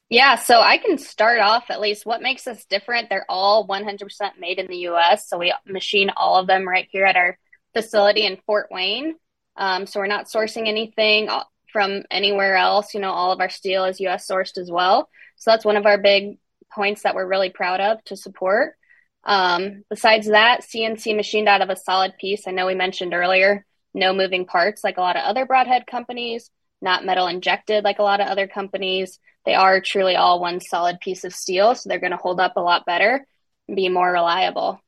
Yeah, 0.10 0.36
so 0.36 0.62
I 0.62 0.78
can 0.78 0.97
start 0.97 1.39
off 1.39 1.66
at 1.70 1.82
least 1.82 2.06
what 2.06 2.22
makes 2.22 2.45
us 2.47 2.66
different. 2.66 3.10
They're 3.10 3.26
all 3.28 3.66
100% 3.66 4.38
made 4.39 4.60
in 4.60 4.68
the 4.68 4.88
US. 4.89 5.28
So 5.28 5.38
we 5.39 5.53
machine 5.66 6.12
all 6.16 6.38
of 6.38 6.47
them 6.47 6.68
right 6.68 6.88
here 6.91 7.06
at 7.06 7.16
our 7.16 7.38
facility 7.74 8.26
in 8.26 8.38
Fort 8.45 8.68
Wayne. 8.70 9.16
Um, 9.58 9.86
so 9.88 9.99
we're 9.99 10.08
not 10.08 10.28
sourcing 10.28 10.68
anything 10.68 11.30
uh, 11.30 11.43
from 11.72 12.03
anywhere 12.12 12.56
else. 12.56 12.93
You 12.93 12.99
know, 12.99 13.12
all 13.12 13.32
of 13.32 13.39
our 13.39 13.49
steel 13.49 13.86
is 13.86 13.99
US 14.01 14.28
sourced 14.28 14.58
as 14.60 14.70
well. 14.70 15.10
So 15.38 15.51
that's 15.51 15.66
one 15.66 15.78
of 15.78 15.86
our 15.88 15.97
big 15.97 16.38
points 16.72 17.01
that 17.01 17.16
we're 17.16 17.28
really 17.28 17.49
proud 17.49 17.80
of 17.82 18.03
to 18.06 18.16
support. 18.16 18.76
Um, 19.24 19.84
besides 19.89 20.28
that, 20.28 20.62
CNC 20.62 21.16
machined 21.16 21.47
out 21.49 21.62
of 21.62 21.70
a 21.72 21.76
solid 21.76 22.14
piece. 22.20 22.47
I 22.47 22.51
know 22.51 22.68
we 22.68 22.76
mentioned 22.76 23.16
earlier, 23.16 23.66
no 23.95 24.14
moving 24.14 24.45
parts 24.45 24.84
like 24.84 24.97
a 24.97 25.01
lot 25.01 25.16
of 25.16 25.24
other 25.24 25.47
broadhead 25.47 25.88
companies, 25.88 26.51
not 26.86 27.04
metal 27.04 27.28
injected 27.28 27.84
like 27.84 28.00
a 28.00 28.04
lot 28.04 28.22
of 28.22 28.28
other 28.28 28.48
companies. 28.48 29.20
They 29.46 29.56
are 29.56 29.82
truly 29.82 30.16
all 30.16 30.40
one 30.40 30.62
solid 30.62 31.02
piece 31.02 31.26
of 31.26 31.34
steel, 31.34 31.76
so 31.76 31.90
they're 31.90 32.00
going 32.00 32.12
to 32.12 32.18
hold 32.18 32.40
up 32.40 32.54
a 32.56 32.62
lot 32.62 32.86
better 32.86 33.28
and 33.68 33.76
be 33.76 33.90
more 33.90 34.10
reliable. 34.10 34.80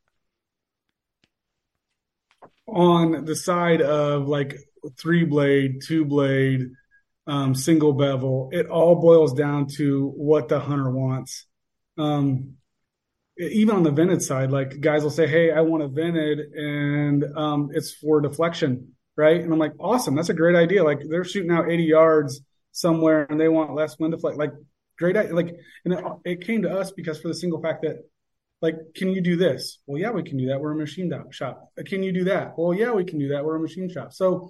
On 2.67 3.25
the 3.25 3.35
side 3.35 3.81
of 3.81 4.27
like 4.27 4.57
three 4.97 5.25
blade, 5.25 5.81
two 5.85 6.05
blade, 6.05 6.69
um, 7.25 7.53
single 7.53 7.93
bevel, 7.93 8.49
it 8.53 8.67
all 8.67 8.95
boils 8.95 9.33
down 9.33 9.67
to 9.77 10.13
what 10.15 10.47
the 10.47 10.59
hunter 10.59 10.89
wants. 10.89 11.45
Um, 11.97 12.53
even 13.37 13.75
on 13.75 13.83
the 13.83 13.91
vented 13.91 14.21
side, 14.21 14.51
like 14.51 14.79
guys 14.79 15.03
will 15.03 15.11
say, 15.11 15.27
"Hey, 15.27 15.51
I 15.51 15.61
want 15.61 15.83
a 15.83 15.87
vented, 15.87 16.39
and 16.39 17.23
um, 17.35 17.69
it's 17.73 17.93
for 17.93 18.21
deflection, 18.21 18.95
right?" 19.17 19.41
And 19.41 19.51
I'm 19.51 19.59
like, 19.59 19.73
"Awesome, 19.79 20.15
that's 20.15 20.29
a 20.29 20.33
great 20.33 20.55
idea." 20.55 20.83
Like 20.83 21.01
they're 21.09 21.23
shooting 21.23 21.51
out 21.51 21.69
80 21.69 21.83
yards 21.83 22.41
somewhere, 22.71 23.27
and 23.29 23.39
they 23.39 23.49
want 23.49 23.75
less 23.75 23.97
wind 23.99 24.13
deflect. 24.13 24.37
Like 24.37 24.53
great, 24.97 25.15
like, 25.33 25.55
and 25.85 25.93
it, 25.93 26.03
it 26.25 26.41
came 26.45 26.61
to 26.63 26.71
us 26.71 26.91
because 26.91 27.19
for 27.19 27.27
the 27.27 27.33
single 27.33 27.61
fact 27.61 27.83
that, 27.83 27.97
like, 28.61 28.75
can 28.95 29.09
you 29.09 29.21
do 29.21 29.35
this? 29.35 29.79
Well, 29.85 30.01
yeah, 30.01 30.09
we 30.09 30.23
can 30.23 30.37
do 30.37 30.47
that. 30.47 30.59
We're 30.59 30.71
a 30.71 30.75
machine 30.75 31.11
shop. 31.31 31.71
Uh, 31.79 31.83
can 31.85 32.01
you 32.01 32.11
do 32.11 32.23
that? 32.25 32.57
Well, 32.57 32.73
yeah, 32.73 32.91
we 32.91 33.03
can 33.05 33.19
do 33.19 33.29
that. 33.29 33.45
We're 33.45 33.55
a 33.55 33.59
machine 33.59 33.89
shop. 33.89 34.13
So 34.13 34.49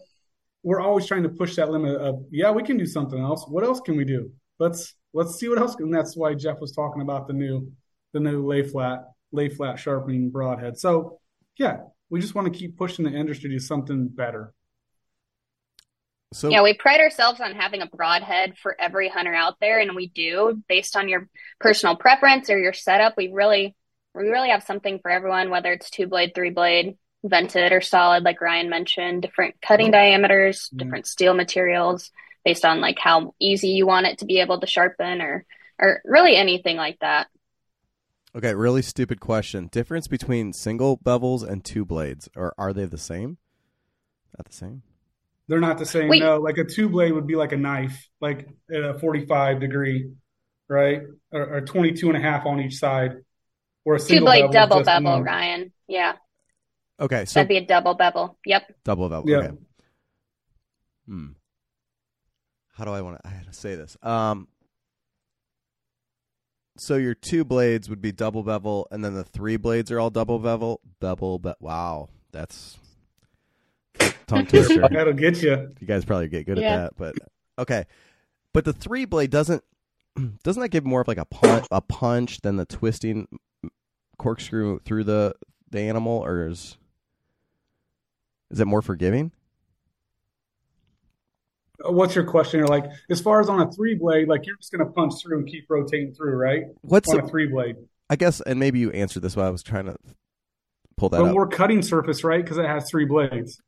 we're 0.64 0.80
always 0.80 1.06
trying 1.06 1.24
to 1.24 1.30
push 1.30 1.56
that 1.58 1.70
limit 1.70 1.98
of, 1.98 2.24
yeah, 2.32 2.52
we 2.52 2.64
can 2.64 2.78
do 2.78 2.86
something 2.86 3.20
else. 3.20 3.46
What 3.48 3.66
else 3.66 3.82
can 3.82 3.98
we 3.98 4.06
do? 4.06 4.32
Let's 4.60 4.96
let's 5.14 5.36
see 5.36 5.50
what 5.50 5.60
else. 5.60 5.76
And 5.76 5.94
that's 5.94 6.16
why 6.16 6.34
Jeff 6.34 6.60
was 6.60 6.72
talking 6.72 7.02
about 7.02 7.28
the 7.28 7.34
new 7.34 7.72
the 8.14 8.20
new 8.20 8.46
lay 8.46 8.64
flat, 8.64 9.04
lay 9.32 9.50
flat 9.50 9.78
sharpening 9.78 10.30
broadhead. 10.30 10.78
So 10.78 11.20
yeah, 11.58 11.78
we 12.10 12.22
just 12.22 12.34
want 12.34 12.52
to 12.52 12.58
keep 12.58 12.78
pushing 12.78 13.06
the 13.06 13.12
industry 13.12 13.50
to 13.50 13.60
something 13.60 14.08
better. 14.08 14.54
So 16.34 16.50
yeah, 16.50 16.62
we 16.62 16.74
pride 16.74 17.00
ourselves 17.00 17.40
on 17.40 17.56
having 17.56 17.82
a 17.82 17.88
broadhead 17.88 18.58
for 18.58 18.76
every 18.80 19.08
hunter 19.08 19.34
out 19.34 19.56
there, 19.62 19.80
and 19.80 19.96
we 19.96 20.08
do 20.08 20.62
based 20.68 20.98
on 20.98 21.08
your 21.08 21.30
personal 21.60 21.96
preference 21.96 22.50
or 22.50 22.58
your 22.58 22.74
setup. 22.74 23.16
We 23.16 23.30
really, 23.32 23.76
we 24.14 24.28
really 24.28 24.50
have 24.50 24.64
something 24.64 25.00
for 25.00 25.10
everyone, 25.10 25.50
whether 25.50 25.72
it's 25.72 25.90
two 25.90 26.08
blade, 26.08 26.34
three 26.36 26.50
blade, 26.50 26.98
vented 27.24 27.72
or 27.72 27.80
solid, 27.80 28.24
like 28.24 28.42
Ryan 28.42 28.70
mentioned. 28.70 29.22
Different 29.22 29.56
cutting 29.62 29.92
diameters, 29.92 30.64
mm-hmm. 30.68 30.78
different 30.78 31.08
steel 31.08 31.34
materials, 31.34 32.12
based 32.44 32.66
on 32.66 32.82
like 32.82 33.00
how 33.00 33.34
easy 33.40 33.70
you 33.70 33.88
want 33.88 34.08
it 34.08 34.20
to 34.20 34.26
be 34.26 34.42
able 34.42 34.60
to 34.60 34.68
sharpen, 34.68 35.22
or 35.22 35.46
or 35.80 36.02
really 36.04 36.36
anything 36.36 36.76
like 36.76 37.00
that. 37.00 37.28
Okay, 38.36 38.54
really 38.54 38.82
stupid 38.82 39.22
question. 39.22 39.68
Difference 39.68 40.08
between 40.08 40.52
single 40.52 40.98
bevels 40.98 41.48
and 41.48 41.64
two 41.64 41.86
blades, 41.86 42.28
or 42.36 42.54
are 42.58 42.74
they 42.74 42.86
the 42.86 42.98
same? 42.98 43.38
Not 44.38 44.46
the 44.46 44.54
same. 44.54 44.84
They're 45.48 45.60
not 45.60 45.78
the 45.78 45.86
same. 45.86 46.10
Wait. 46.10 46.22
No, 46.22 46.38
like 46.38 46.58
a 46.58 46.66
two 46.66 46.90
blade 46.90 47.14
would 47.14 47.28
be 47.28 47.36
like 47.36 47.54
a 47.54 47.58
knife, 47.58 48.10
like 48.20 48.48
at 48.70 48.84
a 48.84 49.00
45 49.00 49.60
degree, 49.60 50.12
right? 50.68 51.02
Or, 51.32 51.58
or 51.58 51.62
22 51.62 52.10
and 52.10 52.18
a 52.18 52.22
half 52.22 52.46
on 52.46 52.60
each 52.60 52.76
side. 52.76 53.14
Or 53.86 53.96
a 53.96 54.00
two 54.00 54.20
blade 54.20 54.52
double 54.52 54.84
bevel, 54.84 55.12
one. 55.12 55.24
Ryan. 55.24 55.72
Yeah. 55.88 56.14
Okay, 57.00 57.26
so 57.26 57.40
that'd 57.40 57.48
be 57.48 57.58
a 57.58 57.66
double 57.66 57.94
bevel. 57.94 58.38
Yep. 58.46 58.74
Double 58.84 59.08
bevel. 59.08 59.30
Yep. 59.30 59.44
Okay. 59.44 59.58
Hmm. 61.08 61.28
How 62.74 62.86
do 62.86 62.92
I 62.92 63.02
want 63.02 63.22
to? 63.22 63.28
I 63.28 63.32
had 63.32 63.46
to 63.46 63.54
say 63.54 63.76
this. 63.76 63.96
Um, 64.04 64.48
so 66.78 66.96
your 66.96 67.14
two 67.16 67.46
blades 67.46 67.90
would 67.90 68.02
be 68.02 68.12
double 68.12 68.44
bevel, 68.44 68.88
and 68.92 69.06
then 69.06 69.14
the 69.14 69.24
three 69.24 69.58
blades 69.58 69.92
are 69.92 70.00
all 70.00 70.10
double 70.10 70.40
bevel. 70.40 70.82
Bevel, 71.00 71.40
but 71.40 71.62
wow, 71.62 72.10
that's 72.32 72.78
tongue 74.28 74.46
twister. 74.46 74.88
That'll 74.92 75.14
get 75.14 75.42
you. 75.42 75.74
You 75.80 75.88
guys 75.88 76.06
probably 76.06 76.28
get 76.28 76.46
good 76.46 76.58
yeah. 76.58 76.74
at 76.74 76.78
that, 76.78 76.94
but 76.98 77.16
okay. 77.60 77.86
But 78.54 78.66
the 78.66 78.74
three 78.74 79.06
blade 79.06 79.30
doesn't 79.30 79.64
doesn't 80.44 80.62
that 80.62 80.70
give 80.70 80.86
more 80.86 81.02
of 81.02 81.08
like 81.08 81.18
a 81.18 81.26
punch, 81.26 81.66
a 81.72 81.82
punch 81.82 82.42
than 82.42 82.56
the 82.58 82.66
twisting 82.66 83.28
corkscrew 84.18 84.80
through 84.80 85.04
the 85.04 85.34
the 85.70 85.80
animal, 85.82 86.24
or 86.26 86.48
is 86.48 86.78
is 88.52 88.60
it 88.60 88.66
more 88.66 88.82
forgiving? 88.82 89.32
Uh, 91.86 91.92
What's 91.92 92.16
your 92.16 92.24
question? 92.24 92.62
Or 92.62 92.68
like, 92.68 92.86
as 93.10 93.22
far 93.22 93.40
as 93.40 93.50
on 93.50 93.60
a 93.60 93.72
three 93.72 93.96
blade, 93.96 94.28
like 94.28 94.46
you're 94.46 94.58
just 94.58 94.72
going 94.72 94.86
to 94.86 94.92
punch 94.92 95.14
through 95.22 95.40
and 95.40 95.48
keep 95.48 95.66
rotating 95.70 96.14
through, 96.14 96.36
right? 96.36 96.64
What's 96.82 97.10
on 97.10 97.18
the, 97.18 97.24
a 97.24 97.28
three 97.28 97.48
blade. 97.48 97.76
I 98.10 98.16
guess, 98.16 98.42
and 98.42 98.60
maybe 98.60 98.80
you 98.80 98.92
answered 98.92 99.22
this 99.22 99.36
while 99.36 99.48
I 99.48 99.50
was 99.50 99.64
trying 99.64 99.86
to 99.86 99.98
pull 100.96 101.10
that 101.10 101.20
But 101.20 101.28
up. 101.28 101.34
more 101.34 101.48
cutting 101.48 101.82
surface, 101.82 102.24
right? 102.24 102.44
Because 102.44 102.58
it 102.58 102.66
has 102.66 102.90
three 102.90 103.06
blades. 103.06 103.60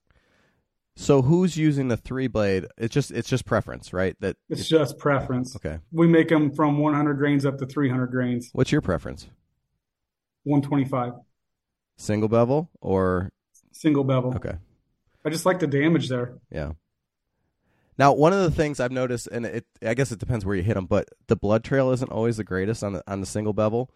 So 1.01 1.21
who's 1.21 1.55
using 1.55 1.87
the 1.87 1.95
three 1.95 2.27
blade? 2.27 2.65
It's 2.77 2.93
just 2.93 3.09
it's 3.11 3.29
just 3.29 3.45
preference, 3.45 3.93
right? 3.93 4.17
That 4.19 4.35
It's 4.49 4.67
just 4.67 4.97
preference. 4.97 5.55
okay. 5.55 5.79
We 5.93 6.07
make 6.07 6.27
them 6.27 6.51
from 6.53 6.77
100 6.77 7.13
grains 7.13 7.45
up 7.45 7.57
to 7.59 7.65
300 7.65 8.07
grains, 8.07 8.49
What's 8.51 8.73
your 8.73 8.81
preference? 8.81 9.29
125, 10.43 11.13
Single 11.97 12.27
bevel 12.27 12.69
or 12.81 13.29
single 13.71 14.03
bevel. 14.03 14.33
okay? 14.35 14.57
I 15.23 15.29
just 15.29 15.45
like 15.45 15.59
the 15.59 15.67
damage 15.67 16.09
there. 16.09 16.37
Yeah. 16.51 16.73
Now, 17.97 18.11
one 18.13 18.33
of 18.33 18.39
the 18.41 18.51
things 18.51 18.81
I've 18.81 18.91
noticed, 18.91 19.27
and 19.31 19.45
it 19.45 19.65
I 19.81 19.93
guess 19.93 20.11
it 20.11 20.19
depends 20.19 20.45
where 20.45 20.55
you 20.57 20.63
hit 20.63 20.73
them, 20.73 20.85
but 20.85 21.07
the 21.27 21.37
blood 21.37 21.63
trail 21.63 21.91
isn't 21.91 22.11
always 22.11 22.35
the 22.35 22.43
greatest 22.43 22.83
on 22.83 22.91
the 22.93 23.03
on 23.09 23.21
the 23.21 23.25
single 23.25 23.53
bevel. 23.53 23.89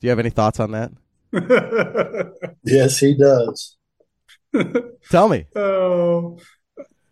Do 0.00 0.06
you 0.06 0.10
have 0.10 0.18
any 0.18 0.30
thoughts 0.30 0.60
on 0.60 0.72
that? 0.72 0.92
Yes, 2.64 2.98
he 2.98 3.16
does. 3.16 3.77
Tell 5.10 5.28
me. 5.28 5.46
oh, 5.56 6.38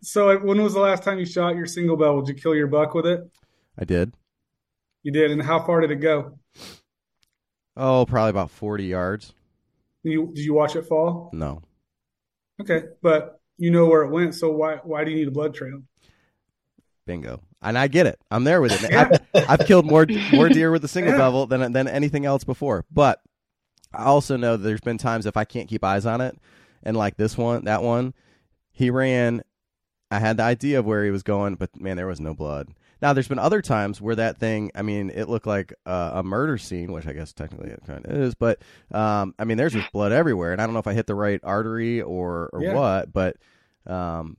so 0.02 0.26
like, 0.26 0.42
when 0.42 0.62
was 0.62 0.74
the 0.74 0.80
last 0.80 1.02
time 1.02 1.18
you 1.18 1.26
shot 1.26 1.56
your 1.56 1.66
single 1.66 1.96
bevel? 1.96 2.22
Did 2.22 2.36
you 2.36 2.42
kill 2.42 2.54
your 2.54 2.66
buck 2.68 2.94
with 2.94 3.06
it? 3.06 3.20
I 3.78 3.84
did. 3.84 4.12
You 5.02 5.12
did, 5.12 5.30
and 5.30 5.42
how 5.42 5.60
far 5.64 5.80
did 5.80 5.90
it 5.90 5.96
go? 5.96 6.38
Oh, 7.76 8.06
probably 8.06 8.30
about 8.30 8.50
forty 8.50 8.84
yards. 8.84 9.32
Did 10.04 10.12
you, 10.12 10.32
did 10.34 10.44
you 10.44 10.54
watch 10.54 10.76
it 10.76 10.86
fall? 10.86 11.30
No. 11.32 11.62
Okay, 12.60 12.84
but 13.02 13.40
you 13.58 13.70
know 13.70 13.86
where 13.86 14.02
it 14.02 14.10
went, 14.10 14.34
so 14.34 14.50
why 14.50 14.76
why 14.82 15.04
do 15.04 15.10
you 15.10 15.16
need 15.16 15.28
a 15.28 15.32
blood 15.32 15.54
trail? 15.54 15.82
Bingo. 17.06 17.40
And 17.62 17.78
I 17.78 17.88
get 17.88 18.06
it. 18.06 18.18
I'm 18.30 18.44
there 18.44 18.60
with 18.60 18.82
it. 18.82 18.92
I've, 19.34 19.48
I've 19.60 19.66
killed 19.66 19.86
more 19.86 20.06
more 20.32 20.48
deer 20.48 20.70
with 20.70 20.82
the 20.82 20.88
single 20.88 21.12
Yeah. 21.12 21.18
bevel 21.18 21.46
than 21.46 21.72
than 21.72 21.88
anything 21.88 22.24
else 22.24 22.44
before. 22.44 22.84
But 22.90 23.20
I 23.92 24.04
also 24.04 24.36
know 24.36 24.56
that 24.56 24.62
there's 24.62 24.80
been 24.80 24.98
times 24.98 25.26
if 25.26 25.36
I 25.36 25.44
can't 25.44 25.68
keep 25.68 25.84
eyes 25.84 26.06
on 26.06 26.20
it, 26.20 26.36
and 26.86 26.96
like 26.96 27.18
this 27.18 27.36
one, 27.38 27.66
that 27.66 27.82
one, 27.82 28.14
he 28.72 28.90
ran. 28.90 29.42
I 30.10 30.20
had 30.20 30.36
the 30.36 30.44
idea 30.44 30.78
of 30.78 30.86
where 30.86 31.04
he 31.04 31.10
was 31.10 31.22
going, 31.24 31.56
but 31.56 31.78
man, 31.80 31.96
there 31.96 32.06
was 32.06 32.20
no 32.20 32.34
blood. 32.34 32.68
Now, 33.02 33.12
there's 33.12 33.28
been 33.28 33.38
other 33.40 33.60
times 33.60 34.00
where 34.00 34.14
that 34.16 34.38
thing, 34.38 34.70
I 34.74 34.82
mean, 34.82 35.10
it 35.10 35.28
looked 35.28 35.46
like 35.46 35.74
uh, 35.84 36.12
a 36.14 36.22
murder 36.22 36.58
scene, 36.58 36.92
which 36.92 37.06
I 37.06 37.12
guess 37.12 37.32
technically 37.32 37.70
it 37.70 37.82
kind 37.86 38.06
of 38.06 38.12
is, 38.12 38.34
but 38.34 38.62
um, 38.92 39.34
I 39.38 39.44
mean, 39.44 39.58
there's 39.58 39.74
just 39.74 39.92
blood 39.92 40.12
everywhere, 40.12 40.52
and 40.52 40.62
I 40.62 40.66
don't 40.66 40.74
know 40.74 40.80
if 40.80 40.86
I 40.86 40.94
hit 40.94 41.06
the 41.06 41.14
right 41.16 41.40
artery 41.42 42.02
or 42.02 42.50
or 42.52 42.62
Yeah. 42.62 42.74
what, 42.74 43.12
but 43.12 43.36
um, 43.86 44.36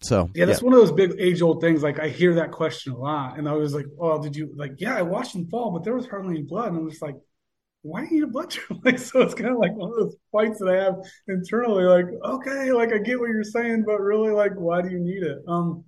so 0.00 0.30
Yeah, 0.34 0.44
that's 0.46 0.62
one 0.62 0.72
of 0.72 0.80
those 0.80 0.92
big 0.92 1.14
age 1.18 1.40
old 1.42 1.60
things. 1.60 1.82
Like 1.82 1.98
I 1.98 2.08
hear 2.08 2.34
that 2.34 2.50
question 2.50 2.92
a 2.92 2.98
lot, 2.98 3.38
and 3.38 3.48
I 3.48 3.52
was 3.52 3.74
like, 3.74 3.86
"Oh, 3.98 4.22
did 4.22 4.36
you 4.36 4.52
like?" 4.56 4.72
Yeah, 4.78 4.96
I 4.96 5.02
watched 5.02 5.34
him 5.34 5.46
fall, 5.48 5.70
but 5.70 5.84
there 5.84 5.94
was 5.94 6.06
hardly 6.06 6.34
any 6.36 6.42
blood, 6.42 6.68
and 6.68 6.78
I'm 6.78 6.90
just 6.90 7.02
like, 7.02 7.16
"Why 7.84 8.06
do 8.06 8.14
you 8.14 8.26
need 8.26 8.34
a 8.34 8.46
trail?" 8.46 8.80
Like, 8.84 8.98
so 8.98 9.20
it's 9.20 9.34
kind 9.34 9.50
of 9.50 9.58
like 9.58 9.74
one 9.74 9.90
of 9.90 9.96
those 9.96 10.16
fights 10.32 10.58
that 10.58 10.68
I 10.68 10.82
have 10.82 10.96
internally. 11.28 11.84
Like, 11.84 12.06
okay, 12.24 12.72
like 12.72 12.92
I 12.92 12.98
get 12.98 13.20
what 13.20 13.28
you're 13.28 13.44
saying, 13.44 13.84
but 13.86 14.00
really, 14.00 14.32
like, 14.32 14.54
why 14.54 14.82
do 14.82 14.90
you 14.90 14.98
need 14.98 15.22
it? 15.22 15.38
Um, 15.46 15.84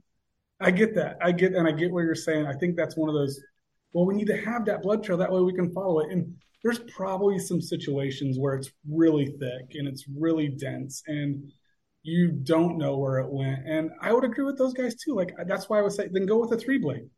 I 0.61 0.71
get 0.71 0.95
that. 0.95 1.17
I 1.23 1.33
get, 1.33 1.55
and 1.55 1.67
I 1.67 1.73
get 1.73 1.91
what 1.91 2.03
you're 2.03 2.15
saying. 2.15 2.47
I 2.47 2.55
think 2.55 2.77
that's 2.77 2.97
one 2.97 3.09
of 3.09 3.15
those. 3.15 3.41
Well, 3.93 4.07
we 4.07 4.15
need 4.15 4.27
to 4.29 4.45
have 4.45 4.67
that 4.67 4.83
blood 4.83 5.03
trail 5.03 5.19
that 5.19 5.33
way 5.33 5.41
we 5.41 5.55
can 5.55 5.73
follow 5.73 6.01
it. 6.01 6.13
And 6.13 6.35
there's 6.63 6.81
probably 6.81 7.39
some 7.39 7.61
situations 7.61 8.39
where 8.39 8.55
it's 8.55 8.71
really 8.89 9.27
thick 9.41 9.75
and 9.75 9.89
it's 9.89 10.05
really 10.09 10.49
dense, 10.49 11.03
and 11.07 11.51
you 12.03 12.31
don't 12.31 12.79
know 12.79 12.99
where 12.99 13.19
it 13.19 13.31
went. 13.31 13.67
And 13.67 13.91
I 14.01 14.13
would 14.13 14.25
agree 14.25 14.45
with 14.45 14.59
those 14.59 14.75
guys 14.75 14.95
too. 14.97 15.15
Like 15.15 15.35
that's 15.47 15.69
why 15.69 15.79
I 15.79 15.83
would 15.83 15.93
say 15.93 16.09
then 16.11 16.27
go 16.27 16.39
with 16.39 16.53
a 16.53 16.59
three 16.59 16.79
blade 16.79 17.09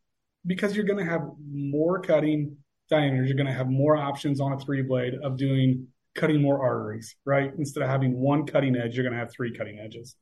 because 0.47 0.75
you're 0.75 0.87
going 0.87 1.05
to 1.05 1.11
have 1.11 1.23
more 1.51 2.01
cutting 2.01 2.57
diameters. 2.89 3.29
You're 3.29 3.37
going 3.37 3.47
to 3.47 3.53
have 3.53 3.69
more 3.69 3.97
options 3.97 4.41
on 4.41 4.53
a 4.53 4.59
three 4.59 4.83
blade 4.83 5.15
of 5.23 5.37
doing 5.37 5.89
cutting 6.15 6.43
more 6.43 6.61
arteries, 6.61 7.15
right? 7.25 7.53
Instead 7.59 7.83
of 7.83 7.89
having 7.89 8.19
one 8.19 8.47
cutting 8.47 8.77
edge, 8.77 8.95
you're 8.97 9.05
going 9.05 9.13
to 9.13 9.19
have 9.19 9.31
three 9.33 9.53
cutting 9.53 9.79
edges. 9.79 10.17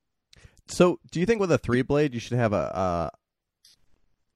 So, 0.68 0.98
do 1.10 1.20
you 1.20 1.26
think 1.26 1.40
with 1.40 1.52
a 1.52 1.58
three 1.58 1.82
blade 1.82 2.12
you 2.12 2.20
should 2.20 2.36
have 2.36 2.52
a 2.52 2.56
a, 2.56 3.10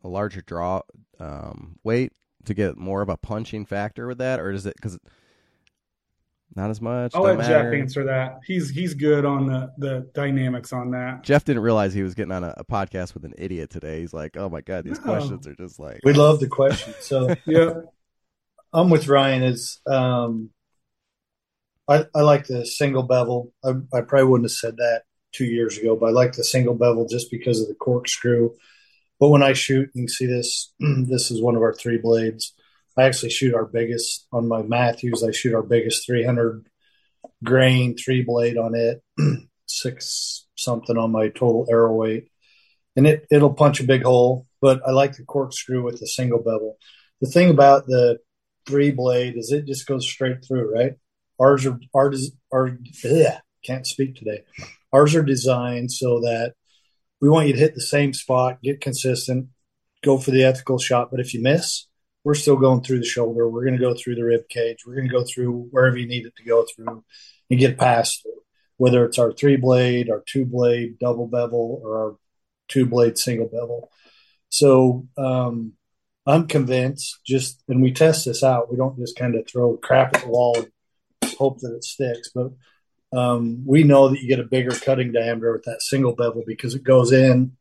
a 0.04 0.08
larger 0.08 0.40
draw 0.42 0.82
um, 1.18 1.76
weight 1.82 2.12
to 2.44 2.54
get 2.54 2.76
more 2.76 3.02
of 3.02 3.08
a 3.08 3.16
punching 3.16 3.66
factor 3.66 4.06
with 4.06 4.18
that, 4.18 4.40
or 4.40 4.50
is 4.50 4.64
it 4.64 4.74
because 4.76 4.98
not 6.54 6.70
as 6.70 6.80
much? 6.80 7.14
I'll 7.14 7.22
Don't 7.24 7.38
let 7.38 7.48
Jeff 7.48 7.74
answer 7.74 8.04
that. 8.04 8.40
He's 8.46 8.70
he's 8.70 8.94
good 8.94 9.24
on 9.24 9.46
the 9.46 9.72
the 9.78 10.08
dynamics 10.14 10.72
on 10.72 10.92
that. 10.92 11.22
Jeff 11.24 11.44
didn't 11.44 11.62
realize 11.62 11.92
he 11.94 12.02
was 12.02 12.14
getting 12.14 12.32
on 12.32 12.44
a, 12.44 12.54
a 12.56 12.64
podcast 12.64 13.14
with 13.14 13.24
an 13.24 13.34
idiot 13.36 13.70
today. 13.70 14.00
He's 14.00 14.14
like, 14.14 14.36
"Oh 14.36 14.48
my 14.48 14.60
god, 14.60 14.84
these 14.84 14.98
No. 14.98 15.04
questions 15.04 15.46
are 15.46 15.54
just 15.54 15.78
like." 15.78 16.00
We 16.04 16.12
love 16.12 16.40
the 16.40 16.48
question. 16.48 16.94
So 17.00 17.34
Yeah. 17.46 17.72
I'm 18.72 18.90
with 18.90 19.08
Ryan. 19.08 19.42
Is 19.42 19.80
um, 19.86 20.50
I, 21.88 22.06
I 22.14 22.22
like 22.22 22.46
the 22.46 22.64
single 22.64 23.02
bevel. 23.02 23.52
I, 23.64 23.70
I 23.92 24.00
probably 24.02 24.24
wouldn't 24.24 24.50
have 24.50 24.56
said 24.56 24.76
that 24.76 25.02
two 25.32 25.44
years 25.44 25.78
ago, 25.78 25.96
but 25.96 26.06
I 26.06 26.10
like 26.10 26.32
the 26.32 26.44
single 26.44 26.74
bevel 26.74 27.06
just 27.08 27.30
because 27.30 27.60
of 27.60 27.68
the 27.68 27.74
corkscrew. 27.74 28.50
But 29.18 29.28
when 29.28 29.42
I 29.42 29.52
shoot, 29.52 29.90
you 29.94 30.02
can 30.02 30.08
see 30.08 30.26
this. 30.26 30.72
this 30.80 31.30
is 31.30 31.42
one 31.42 31.56
of 31.56 31.62
our 31.62 31.74
three 31.74 31.98
blades. 31.98 32.54
I 32.96 33.04
actually 33.04 33.30
shoot 33.30 33.54
our 33.54 33.66
biggest 33.66 34.26
on 34.32 34.48
my 34.48 34.62
Mathews. 34.62 35.22
I 35.22 35.30
shoot 35.30 35.54
our 35.54 35.62
biggest 35.62 36.06
300 36.06 36.66
grain 37.42 37.96
three 37.96 38.22
blade 38.22 38.56
on 38.56 38.74
it, 38.74 39.02
six 39.66 40.46
something 40.56 40.96
on 40.96 41.10
my 41.10 41.28
total 41.28 41.66
arrow 41.70 41.94
weight, 41.94 42.28
and 42.96 43.06
it 43.06 43.26
it'll 43.30 43.54
punch 43.54 43.80
a 43.80 43.84
big 43.84 44.02
hole. 44.02 44.46
But 44.60 44.82
I 44.86 44.90
like 44.90 45.16
the 45.16 45.24
corkscrew 45.24 45.82
with 45.82 46.00
the 46.00 46.06
single 46.06 46.38
bevel. 46.38 46.76
The 47.20 47.30
thing 47.30 47.50
about 47.50 47.86
the 47.86 48.18
three 48.70 48.92
blade 48.92 49.36
is 49.36 49.50
it 49.50 49.66
just 49.66 49.86
goes 49.86 50.08
straight 50.08 50.44
through, 50.46 50.72
right? 50.72 50.94
Ours 51.40 51.66
are 51.66 51.78
ours 51.94 52.30
are 52.52 52.78
ugh, 53.04 53.40
can't 53.64 53.86
speak 53.86 54.14
today. 54.14 54.44
Ours 54.92 55.14
are 55.14 55.22
designed 55.22 55.90
so 55.90 56.20
that 56.20 56.54
we 57.20 57.28
want 57.28 57.48
you 57.48 57.54
to 57.54 57.58
hit 57.58 57.74
the 57.74 57.80
same 57.80 58.14
spot, 58.14 58.62
get 58.62 58.80
consistent, 58.80 59.48
go 60.02 60.18
for 60.18 60.30
the 60.30 60.44
ethical 60.44 60.78
shot. 60.78 61.10
But 61.10 61.20
if 61.20 61.34
you 61.34 61.42
miss, 61.42 61.86
we're 62.24 62.34
still 62.34 62.56
going 62.56 62.82
through 62.82 63.00
the 63.00 63.04
shoulder. 63.04 63.48
We're 63.48 63.64
going 63.64 63.78
to 63.78 63.84
go 63.84 63.94
through 63.94 64.14
the 64.14 64.24
rib 64.24 64.48
cage. 64.48 64.78
We're 64.86 64.94
going 64.94 65.08
to 65.08 65.12
go 65.14 65.24
through 65.24 65.68
wherever 65.70 65.96
you 65.96 66.06
need 66.06 66.26
it 66.26 66.36
to 66.36 66.44
go 66.44 66.64
through 66.64 67.04
and 67.50 67.58
get 67.58 67.78
past. 67.78 68.26
Whether 68.76 69.04
it's 69.04 69.18
our 69.18 69.32
three 69.32 69.56
blade, 69.56 70.08
our 70.08 70.22
two 70.26 70.46
blade 70.46 70.98
double 70.98 71.26
bevel, 71.26 71.80
or 71.82 71.96
our 71.98 72.16
two 72.68 72.86
blade 72.86 73.18
single 73.18 73.46
bevel. 73.46 73.90
So 74.48 75.06
um, 75.18 75.74
I'm 76.26 76.46
convinced. 76.46 77.20
Just 77.26 77.62
and 77.68 77.82
we 77.82 77.92
test 77.92 78.24
this 78.24 78.42
out. 78.42 78.70
We 78.70 78.76
don't 78.76 78.98
just 78.98 79.16
kind 79.16 79.34
of 79.34 79.46
throw 79.48 79.76
crap 79.76 80.16
at 80.16 80.22
the 80.22 80.28
wall 80.28 80.56
and 80.56 81.34
hope 81.38 81.58
that 81.60 81.74
it 81.74 81.84
sticks. 81.84 82.30
But 82.34 82.52
um, 83.12 83.64
we 83.66 83.82
know 83.82 84.08
that 84.08 84.20
you 84.20 84.28
get 84.28 84.40
a 84.40 84.44
bigger 84.44 84.70
cutting 84.70 85.12
diameter 85.12 85.52
with 85.52 85.64
that 85.64 85.82
single 85.82 86.14
bevel 86.14 86.44
because 86.46 86.74
it 86.74 86.84
goes 86.84 87.12
in, 87.12 87.56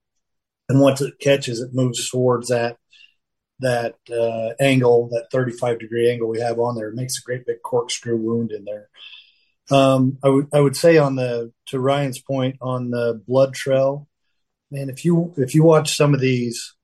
and 0.68 0.82
once 0.82 1.02
it 1.02 1.20
catches, 1.20 1.62
it 1.62 1.74
moves 1.74 2.10
towards 2.10 2.50
that 2.50 2.78
that 3.60 3.96
uh, 4.10 4.54
angle, 4.60 5.10
that 5.10 5.28
35 5.32 5.80
degree 5.80 6.10
angle 6.10 6.30
we 6.30 6.40
have 6.40 6.60
on 6.60 6.76
there. 6.76 6.90
It 6.90 6.96
makes 6.96 7.20
a 7.20 7.26
great 7.26 7.46
big 7.46 7.62
corkscrew 7.62 8.18
wound 8.18 8.52
in 8.52 8.66
there. 8.66 8.90
Um, 9.72 10.18
I 10.24 10.30
would 10.30 10.48
I 10.54 10.60
would 10.60 10.76
say 10.76 10.98
on 10.98 11.16
the 11.16 11.52
to 11.68 11.80
Ryan's 11.80 12.20
point 12.20 12.58
on 12.62 12.90
the 12.90 13.22
blood 13.28 13.54
trail, 13.54 14.08
man, 14.72 14.90
if 14.90 15.06
you 15.06 15.34
if 15.38 15.54
you 15.54 15.64
watch 15.64 15.96
some 15.96 16.14
of 16.14 16.20
these 16.20 16.76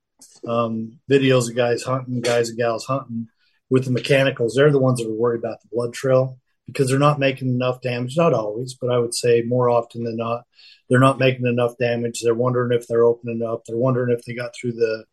um, 0.46 0.98
videos 1.10 1.48
of 1.48 1.56
guys 1.56 1.82
hunting, 1.82 2.20
guys 2.20 2.48
and 2.48 2.58
gals 2.58 2.86
hunting 2.86 3.28
with 3.68 3.84
the 3.84 3.90
mechanicals, 3.90 4.54
they're 4.54 4.70
the 4.70 4.78
ones 4.78 5.00
that 5.00 5.08
are 5.08 5.14
worried 5.14 5.40
about 5.40 5.60
the 5.60 5.68
blood 5.72 5.92
trail 5.92 6.38
because 6.66 6.88
they're 6.88 6.98
not 6.98 7.18
making 7.18 7.48
enough 7.48 7.80
damage. 7.80 8.16
Not 8.16 8.34
always, 8.34 8.74
but 8.74 8.90
I 8.90 8.98
would 8.98 9.14
say 9.14 9.42
more 9.42 9.68
often 9.68 10.04
than 10.04 10.16
not, 10.16 10.44
they're 10.88 11.00
not 11.00 11.18
making 11.18 11.46
enough 11.46 11.76
damage. 11.78 12.20
They're 12.22 12.34
wondering 12.34 12.78
if 12.78 12.86
they're 12.86 13.04
opening 13.04 13.42
up. 13.42 13.62
They're 13.64 13.76
wondering 13.76 14.16
if 14.16 14.24
they 14.24 14.34
got 14.34 14.54
through 14.54 14.72
the 14.72 15.04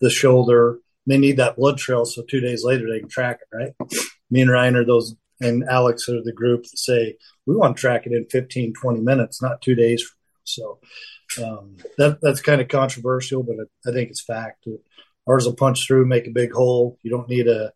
the 0.00 0.10
shoulder. 0.10 0.78
They 1.06 1.18
need 1.18 1.38
that 1.38 1.56
blood 1.56 1.78
trail 1.78 2.04
so 2.04 2.22
two 2.22 2.40
days 2.40 2.64
later 2.64 2.86
they 2.88 3.00
can 3.00 3.08
track 3.08 3.40
it. 3.40 3.56
Right? 3.56 3.90
Me 4.30 4.42
and 4.42 4.50
Ryan 4.50 4.76
are 4.76 4.84
those, 4.84 5.14
and 5.40 5.64
Alex 5.64 6.08
are 6.08 6.22
the 6.22 6.32
group 6.32 6.62
that 6.62 6.78
say 6.78 7.16
we 7.46 7.56
want 7.56 7.76
to 7.76 7.80
track 7.80 8.06
it 8.06 8.12
in 8.12 8.26
15, 8.26 8.74
20 8.74 9.00
minutes, 9.00 9.42
not 9.42 9.62
two 9.62 9.74
days. 9.74 10.04
So 10.44 10.80
um, 11.38 11.76
that 11.98 12.20
that's 12.20 12.40
kind 12.40 12.60
of 12.60 12.68
controversial, 12.68 13.42
but 13.42 13.56
I, 13.56 13.90
I 13.90 13.92
think 13.92 14.10
it's 14.10 14.20
fact. 14.20 14.66
Ours 15.28 15.46
will 15.46 15.54
punch 15.54 15.86
through, 15.86 16.06
make 16.06 16.26
a 16.26 16.32
big 16.32 16.52
hole. 16.52 16.98
You 17.02 17.10
don't 17.10 17.28
need 17.28 17.46
a 17.48 17.72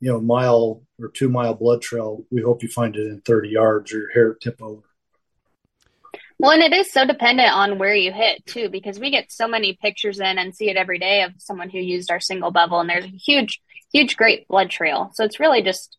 you 0.00 0.10
know 0.10 0.20
mile 0.20 0.82
or 1.00 1.08
two 1.08 1.28
mile 1.28 1.54
blood 1.54 1.82
trail. 1.82 2.24
We 2.30 2.42
hope 2.42 2.62
you 2.62 2.68
find 2.68 2.96
it 2.96 3.06
in 3.06 3.20
30 3.20 3.48
yards 3.50 3.92
or 3.92 4.08
hair 4.14 4.34
tip 4.34 4.62
over. 4.62 4.82
Well, 6.38 6.52
and 6.52 6.62
it 6.62 6.72
is 6.72 6.92
so 6.92 7.04
dependent 7.04 7.52
on 7.52 7.78
where 7.78 7.94
you 7.94 8.12
hit 8.12 8.46
too, 8.46 8.68
because 8.68 9.00
we 9.00 9.10
get 9.10 9.32
so 9.32 9.48
many 9.48 9.76
pictures 9.80 10.20
in 10.20 10.38
and 10.38 10.54
see 10.54 10.70
it 10.70 10.76
every 10.76 10.98
day 10.98 11.22
of 11.22 11.32
someone 11.38 11.68
who 11.68 11.78
used 11.78 12.10
our 12.10 12.20
single 12.20 12.52
bevel, 12.52 12.78
and 12.78 12.88
there's 12.88 13.04
a 13.04 13.08
huge, 13.08 13.60
huge, 13.92 14.16
great 14.16 14.46
blood 14.46 14.70
trail. 14.70 15.10
So 15.14 15.24
it's 15.24 15.40
really 15.40 15.62
just 15.62 15.96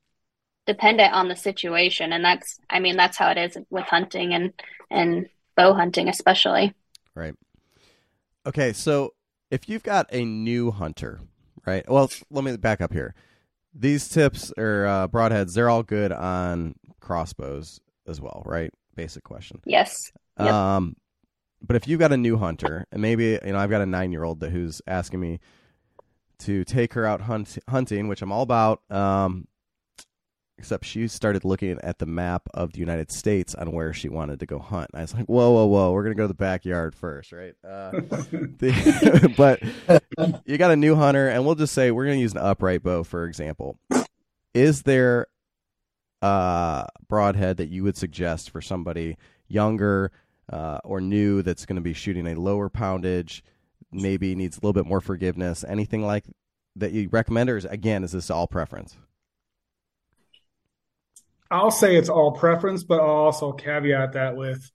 dependent 0.66 1.14
on 1.14 1.28
the 1.28 1.36
situation, 1.36 2.14
and 2.14 2.24
that's, 2.24 2.58
I 2.70 2.80
mean, 2.80 2.96
that's 2.96 3.18
how 3.18 3.32
it 3.32 3.38
is 3.38 3.58
with 3.70 3.86
hunting 3.86 4.34
and 4.34 4.54
and 4.90 5.28
bow 5.58 5.74
hunting, 5.74 6.08
especially. 6.08 6.74
Right. 7.20 7.36
Okay, 8.46 8.72
so 8.72 9.14
if 9.52 9.68
you've 9.68 9.84
got 9.84 10.08
a 10.14 10.24
new 10.24 10.72
hunter, 10.72 11.20
right? 11.66 11.88
Well, 11.90 12.10
let 12.32 12.44
me 12.46 12.56
back 12.56 12.80
up 12.80 12.94
here. 12.94 13.14
These 13.74 14.08
tips 14.08 14.54
or 14.58 14.86
uh, 14.86 15.08
broadheads, 15.10 15.54
they're 15.54 15.70
all 15.70 15.84
good 15.84 16.12
on 16.14 16.76
crossbows 17.02 17.82
as 18.08 18.22
well, 18.22 18.42
right? 18.46 18.74
Basic 18.96 19.24
question. 19.24 19.62
Yes. 19.66 20.12
Yep. 20.40 20.48
Um, 20.48 20.96
but 21.62 21.76
if 21.76 21.88
you've 21.88 22.00
got 22.00 22.14
a 22.14 22.18
new 22.18 22.38
hunter, 22.38 22.86
and 22.92 23.02
maybe 23.02 23.38
you 23.44 23.52
know 23.52 23.60
I've 23.60 23.70
got 23.70 23.82
a 23.82 23.86
nine 23.86 24.14
year 24.14 24.24
old 24.24 24.40
that 24.40 24.52
who's 24.52 24.82
asking 24.88 25.20
me 25.20 25.40
to 26.40 26.64
take 26.64 26.94
her 26.94 27.06
out 27.06 27.22
hunt, 27.22 27.58
hunting, 27.70 28.08
which 28.08 28.22
I'm 28.22 28.32
all 28.32 28.44
about. 28.44 28.82
Um, 28.90 29.48
except 30.60 30.86
she 30.86 31.08
started 31.08 31.46
looking 31.46 31.80
at 31.82 32.00
the 32.00 32.06
map 32.06 32.44
of 32.54 32.74
the 32.74 32.80
United 32.80 33.12
States 33.12 33.56
on 33.56 33.72
where 33.72 33.94
she 33.94 34.10
wanted 34.10 34.42
to 34.42 34.46
go 34.46 34.60
hunt. 34.60 34.90
And 34.94 35.00
I 35.00 35.04
was 35.04 35.14
like, 35.14 35.26
whoa, 35.26 35.52
whoa, 35.52 35.66
whoa, 35.66 35.92
we're 35.94 36.04
gonna 36.04 36.16
go 36.16 36.26
to 36.26 36.28
the 36.28 36.34
backyard 36.34 36.94
first, 36.94 37.32
right? 37.32 37.56
Uh, 37.64 37.92
the, 38.60 39.34
but 39.38 39.64
you 40.46 40.58
got 40.58 40.72
a 40.72 40.76
new 40.76 40.96
hunter, 40.96 41.30
and 41.30 41.46
we'll 41.46 41.56
just 41.56 41.74
say 41.74 41.92
we're 41.92 42.06
gonna 42.06 42.18
use 42.18 42.34
an 42.34 42.40
upright 42.40 42.84
bow, 42.84 43.04
for 43.04 43.26
example. 43.26 43.80
Is 44.54 44.84
there 44.84 45.28
a 46.22 46.88
broadhead 47.08 47.58
that 47.58 47.70
you 47.70 47.84
would 47.84 47.96
suggest 47.96 48.50
for 48.50 48.62
somebody 48.62 49.16
younger 49.48 50.12
uh, 50.52 50.80
or 50.84 51.00
new 51.00 51.42
that's 51.42 51.66
going 51.66 51.78
to 51.78 51.82
be 51.82 51.94
shooting 51.94 52.28
a 52.28 52.36
lower 52.36 52.68
poundage, 52.70 53.44
maybe 53.92 54.36
needs 54.36 54.58
a 54.58 54.60
little 54.60 54.74
bit 54.74 54.86
more 54.86 55.00
forgiveness? 55.00 55.64
Anything 55.66 56.06
like 56.06 56.26
that 56.76 56.92
you 56.92 57.08
recommend, 57.12 57.50
or 57.50 57.58
is, 57.58 57.66
again, 57.66 58.04
is 58.04 58.12
this 58.12 58.30
all 58.30 58.48
preference? 58.48 58.98
I'll 61.52 61.72
say 61.72 61.96
it's 61.96 62.10
all 62.10 62.32
preference, 62.34 62.84
but 62.84 63.00
I'll 63.00 63.08
also 63.08 63.52
caveat 63.54 64.14
that 64.14 64.36
with 64.36 64.70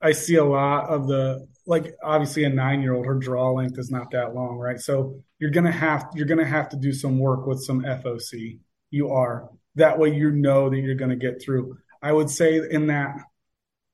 I 0.00 0.12
see 0.12 0.36
a 0.36 0.44
lot 0.44 0.88
of 0.88 1.06
the 1.06 1.46
like 1.66 1.94
obviously 2.02 2.44
a 2.44 2.48
nine 2.48 2.82
year 2.82 2.94
old 2.94 3.06
her 3.06 3.14
draw 3.14 3.50
length 3.50 3.78
is 3.78 3.90
not 3.90 4.10
that 4.12 4.34
long, 4.34 4.56
right? 4.56 4.78
So 4.80 5.22
you're 5.38 5.50
gonna 5.50 5.72
have 5.72 6.06
you're 6.14 6.26
gonna 6.26 6.46
have 6.46 6.68
to 6.70 6.76
do 6.76 6.92
some 6.92 7.18
work 7.18 7.46
with 7.46 7.62
some 7.62 7.82
FOC. 7.82 8.60
You 8.90 9.10
are 9.10 9.48
that 9.74 9.98
way 9.98 10.14
you 10.14 10.30
know 10.30 10.70
that 10.70 10.78
you're 10.78 10.94
gonna 10.94 11.16
get 11.16 11.42
through. 11.42 11.78
I 12.02 12.12
would 12.12 12.30
say 12.30 12.60
in 12.70 12.88
that 12.88 13.16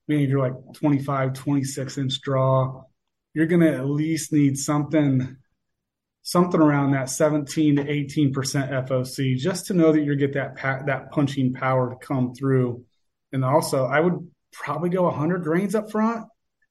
maybe 0.07 0.25
you're 0.25 0.39
like 0.39 0.73
25, 0.75 1.33
26 1.33 1.97
inch 1.97 2.21
draw, 2.21 2.83
you're 3.33 3.47
gonna 3.47 3.71
at 3.71 3.85
least 3.85 4.31
need 4.33 4.57
something 4.57 5.37
something 6.23 6.59
around 6.59 6.91
that 6.91 7.09
17 7.09 7.75
to 7.75 7.89
18 7.89 8.33
percent 8.33 8.71
FOC, 8.71 9.37
just 9.37 9.67
to 9.67 9.73
know 9.73 9.91
that 9.91 10.01
you 10.01 10.15
get 10.15 10.33
that 10.33 10.55
pa- 10.55 10.83
that 10.87 11.11
punching 11.11 11.53
power 11.53 11.89
to 11.91 12.05
come 12.05 12.33
through. 12.33 12.83
And 13.31 13.45
also, 13.45 13.85
I 13.85 13.99
would 13.99 14.27
probably 14.51 14.89
go 14.89 15.03
100 15.03 15.43
grains 15.43 15.75
up 15.75 15.91
front 15.91 16.25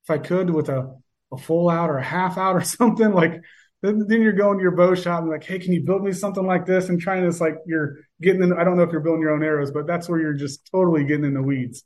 if 0.04 0.10
I 0.10 0.18
could 0.18 0.50
with 0.50 0.68
a, 0.68 0.96
a 1.32 1.36
full 1.36 1.68
out 1.68 1.90
or 1.90 1.98
a 1.98 2.04
half 2.04 2.38
out 2.38 2.56
or 2.56 2.60
something. 2.62 3.12
Like 3.12 3.42
then, 3.82 4.06
then 4.06 4.22
you're 4.22 4.32
going 4.32 4.58
to 4.58 4.62
your 4.62 4.76
bow 4.76 4.94
shop 4.94 5.20
and 5.20 5.30
like, 5.30 5.44
hey, 5.44 5.58
can 5.58 5.72
you 5.72 5.82
build 5.82 6.02
me 6.02 6.12
something 6.12 6.46
like 6.46 6.66
this? 6.66 6.88
And 6.88 7.00
trying 7.00 7.24
this 7.24 7.40
like 7.40 7.56
you're 7.66 7.98
getting 8.20 8.42
in. 8.42 8.52
I 8.52 8.64
don't 8.64 8.76
know 8.76 8.84
if 8.84 8.92
you're 8.92 9.00
building 9.00 9.22
your 9.22 9.32
own 9.32 9.42
arrows, 9.42 9.72
but 9.72 9.86
that's 9.86 10.08
where 10.08 10.20
you're 10.20 10.34
just 10.34 10.70
totally 10.70 11.04
getting 11.04 11.24
in 11.24 11.34
the 11.34 11.42
weeds, 11.42 11.84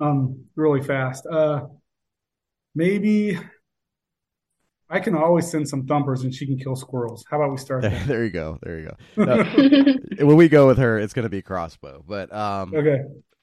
um, 0.00 0.44
really 0.54 0.82
fast. 0.82 1.26
Uh, 1.26 1.66
maybe 2.74 3.38
I 4.92 5.00
can 5.00 5.16
always 5.16 5.50
send 5.50 5.66
some 5.66 5.86
thumpers 5.86 6.22
and 6.22 6.34
she 6.34 6.44
can 6.44 6.58
kill 6.58 6.76
squirrels. 6.76 7.24
How 7.30 7.38
about 7.38 7.50
we 7.50 7.56
start 7.56 7.80
there? 7.82 8.04
there 8.06 8.24
you 8.24 8.30
go. 8.30 8.58
There 8.62 8.78
you 8.78 8.88
go. 8.88 8.96
No, 9.24 10.26
when 10.26 10.36
we 10.36 10.48
go 10.48 10.66
with 10.66 10.76
her, 10.76 10.98
it's 10.98 11.14
going 11.14 11.24
to 11.24 11.30
be 11.30 11.40
crossbow. 11.40 12.04
But 12.06 12.32
um, 12.32 12.74
okay. 12.74 13.00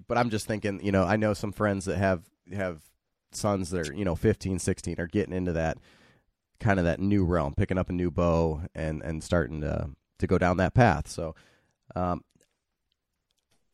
But 0.08 0.20
I'm 0.20 0.30
just 0.30 0.46
thinking, 0.46 0.80
you 0.84 0.92
know, 0.92 1.04
I 1.04 1.16
know 1.16 1.34
some 1.34 1.52
friends 1.52 1.86
that 1.86 1.98
have 1.98 2.22
have 2.54 2.84
sons 3.32 3.72
that 3.72 3.90
are, 3.90 3.94
you 3.94 4.06
know, 4.06 4.16
15, 4.16 4.60
16 4.60 4.96
are 5.00 5.08
getting 5.08 5.34
into 5.34 5.54
that 5.54 5.78
kind 6.60 6.78
of 6.78 6.86
that 6.86 7.00
new 7.00 7.26
realm, 7.26 7.56
picking 7.56 7.78
up 7.80 7.90
a 7.90 7.94
new 7.94 8.12
bow 8.12 8.62
and 8.76 9.02
and 9.02 9.24
starting 9.24 9.62
to 9.62 9.90
to 10.20 10.28
go 10.28 10.38
down 10.38 10.58
that 10.58 10.76
path. 10.76 11.08
So, 11.08 11.34
um, 11.96 12.24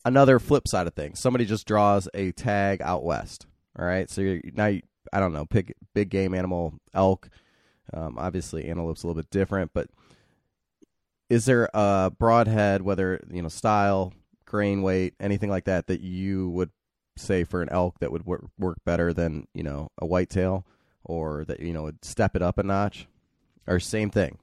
another 0.05 0.39
flip 0.39 0.67
side 0.67 0.87
of 0.87 0.93
things, 0.93 1.19
somebody 1.19 1.43
just 1.45 1.67
draws 1.67 2.07
a 2.13 2.31
tag 2.31 2.81
out 2.81 3.03
west. 3.03 3.47
All 3.77 3.85
right, 3.85 4.09
so 4.09 4.21
you're, 4.21 4.39
now 4.53 4.67
you, 4.67 4.81
I 5.11 5.19
don't 5.19 5.33
know, 5.33 5.45
pick 5.45 5.75
big 5.93 6.09
game 6.09 6.33
animal, 6.33 6.75
elk 6.93 7.29
um, 7.93 8.17
obviously, 8.17 8.67
antelope's 8.67 9.03
a 9.03 9.07
little 9.07 9.21
bit 9.21 9.29
different, 9.29 9.71
but 9.73 9.89
is 11.29 11.45
there 11.45 11.69
a 11.73 12.11
broadhead, 12.17 12.81
whether 12.81 13.23
you 13.31 13.41
know 13.41 13.47
style, 13.47 14.13
grain 14.45 14.81
weight, 14.81 15.13
anything 15.19 15.49
like 15.49 15.65
that, 15.65 15.87
that 15.87 16.01
you 16.01 16.49
would 16.49 16.71
say 17.17 17.43
for 17.43 17.61
an 17.61 17.69
elk 17.71 17.99
that 17.99 18.11
would 18.11 18.25
work, 18.25 18.45
work 18.57 18.77
better 18.85 19.13
than 19.13 19.47
you 19.53 19.63
know 19.63 19.89
a 19.97 20.05
whitetail, 20.05 20.65
or 21.03 21.45
that 21.45 21.59
you 21.59 21.73
know 21.73 21.83
would 21.83 22.03
step 22.03 22.35
it 22.35 22.41
up 22.41 22.57
a 22.57 22.63
notch, 22.63 23.07
or 23.67 23.79
same 23.79 24.09
thing? 24.09 24.37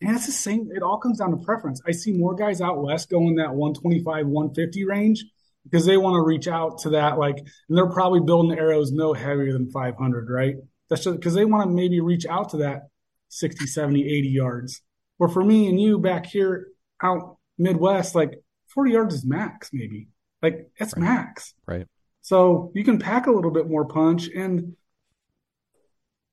Yeah, 0.00 0.16
it's 0.16 0.26
the 0.26 0.32
same. 0.32 0.70
It 0.74 0.82
all 0.82 0.98
comes 0.98 1.18
down 1.18 1.30
to 1.30 1.36
preference. 1.36 1.80
I 1.86 1.92
see 1.92 2.12
more 2.12 2.34
guys 2.34 2.60
out 2.60 2.82
west 2.82 3.08
going 3.08 3.36
that 3.36 3.54
125, 3.54 4.26
150 4.26 4.84
range 4.84 5.24
because 5.64 5.86
they 5.86 5.96
want 5.96 6.14
to 6.14 6.22
reach 6.22 6.48
out 6.48 6.78
to 6.78 6.90
that. 6.90 7.18
Like, 7.18 7.38
and 7.38 7.78
they're 7.78 7.86
probably 7.86 8.20
building 8.20 8.58
arrows 8.58 8.90
no 8.90 9.12
heavier 9.12 9.52
than 9.52 9.70
500, 9.70 10.28
right? 10.28 10.56
That's 10.92 11.04
just 11.04 11.16
because 11.16 11.32
they 11.32 11.46
want 11.46 11.66
to 11.66 11.74
maybe 11.74 12.00
reach 12.00 12.26
out 12.26 12.50
to 12.50 12.58
that 12.58 12.82
60, 13.30 13.66
70, 13.66 14.04
80 14.06 14.28
yards. 14.28 14.82
Where 15.16 15.30
for 15.30 15.42
me 15.42 15.66
and 15.68 15.80
you 15.80 15.98
back 15.98 16.26
here 16.26 16.68
out 17.02 17.38
Midwest, 17.56 18.14
like 18.14 18.34
40 18.74 18.92
yards 18.92 19.14
is 19.14 19.24
max, 19.24 19.70
maybe. 19.72 20.08
Like 20.42 20.70
it's 20.76 20.92
right. 20.94 21.02
max. 21.02 21.54
Right. 21.66 21.86
So 22.20 22.72
you 22.74 22.84
can 22.84 22.98
pack 22.98 23.26
a 23.26 23.30
little 23.30 23.50
bit 23.50 23.70
more 23.70 23.86
punch 23.86 24.28
and 24.28 24.76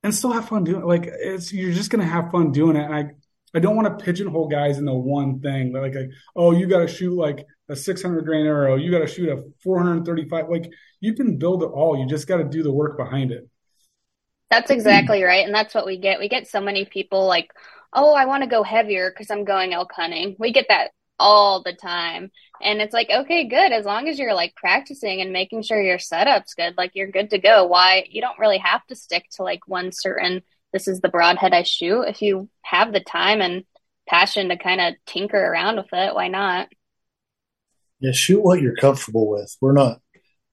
and 0.03 0.13
still 0.13 0.33
have 0.33 0.49
fun 0.49 0.65
doing 0.65 0.81
it. 0.81 0.85
Like 0.85 1.05
it's 1.05 1.53
you're 1.53 1.71
just 1.71 1.89
gonna 1.89 2.03
have 2.03 2.29
fun 2.31 2.51
doing 2.51 2.75
it. 2.75 2.83
And 2.83 2.93
I 2.93 3.11
I 3.55 3.59
don't 3.59 3.77
want 3.77 3.87
to 3.97 4.03
pigeonhole 4.03 4.49
guys 4.49 4.77
into 4.77 4.93
one 4.93 5.39
thing. 5.39 5.71
Like, 5.71 5.95
like 5.95 6.09
oh, 6.35 6.51
you 6.51 6.67
got 6.67 6.79
to 6.79 6.87
shoot 6.89 7.17
like 7.17 7.45
a 7.69 7.77
600 7.77 8.25
grain 8.25 8.45
arrow. 8.45 8.75
You 8.75 8.91
got 8.91 8.99
to 8.99 9.07
shoot 9.07 9.29
a 9.29 9.41
435. 9.63 10.49
Like 10.49 10.69
you 10.99 11.13
can 11.13 11.37
build 11.37 11.63
it 11.63 11.67
all. 11.67 11.97
You 11.97 12.07
just 12.07 12.27
got 12.27 12.37
to 12.37 12.43
do 12.43 12.61
the 12.61 12.73
work 12.73 12.97
behind 12.97 13.31
it. 13.31 13.47
That's 14.49 14.71
exactly 14.71 15.23
right. 15.23 15.45
And 15.45 15.53
that's 15.53 15.75
what 15.75 15.85
we 15.85 15.97
get. 15.97 16.19
We 16.19 16.27
get 16.27 16.47
so 16.47 16.59
many 16.59 16.85
people 16.85 17.27
like, 17.27 17.51
oh, 17.93 18.13
I 18.13 18.25
want 18.25 18.43
to 18.43 18.49
go 18.49 18.63
heavier 18.63 19.11
because 19.11 19.29
I'm 19.29 19.45
going 19.45 19.73
elk 19.73 19.91
hunting. 19.93 20.35
We 20.39 20.51
get 20.51 20.67
that 20.69 20.91
all 21.19 21.61
the 21.61 21.73
time. 21.73 22.31
And 22.61 22.81
it's 22.81 22.93
like, 22.93 23.09
okay, 23.09 23.47
good. 23.47 23.71
As 23.71 23.85
long 23.85 24.07
as 24.07 24.17
you're 24.17 24.33
like 24.33 24.55
practicing 24.55 25.21
and 25.21 25.31
making 25.31 25.63
sure 25.63 25.81
your 25.81 25.99
setup's 25.99 26.53
good, 26.53 26.75
like 26.77 26.91
you're 26.93 27.11
good 27.11 27.29
to 27.31 27.37
go. 27.37 27.65
Why? 27.65 28.05
You 28.09 28.21
don't 28.21 28.39
really 28.39 28.57
have 28.57 28.85
to 28.87 28.95
stick 28.95 29.25
to 29.33 29.43
like 29.43 29.67
one 29.67 29.91
certain, 29.91 30.41
this 30.73 30.87
is 30.87 31.01
the 31.01 31.09
broadhead 31.09 31.53
I 31.53 31.63
shoot. 31.63 32.03
If 32.03 32.21
you 32.21 32.49
have 32.61 32.91
the 32.91 33.01
time 33.01 33.41
and 33.41 33.65
passion 34.07 34.49
to 34.49 34.57
kind 34.57 34.81
of 34.81 34.95
tinker 35.05 35.37
around 35.37 35.77
with 35.77 35.93
it, 35.93 36.15
why 36.15 36.27
not? 36.27 36.69
Yeah, 37.99 38.13
shoot 38.13 38.41
what 38.41 38.61
you're 38.61 38.75
comfortable 38.75 39.29
with. 39.29 39.55
We're 39.61 39.73
not 39.73 39.99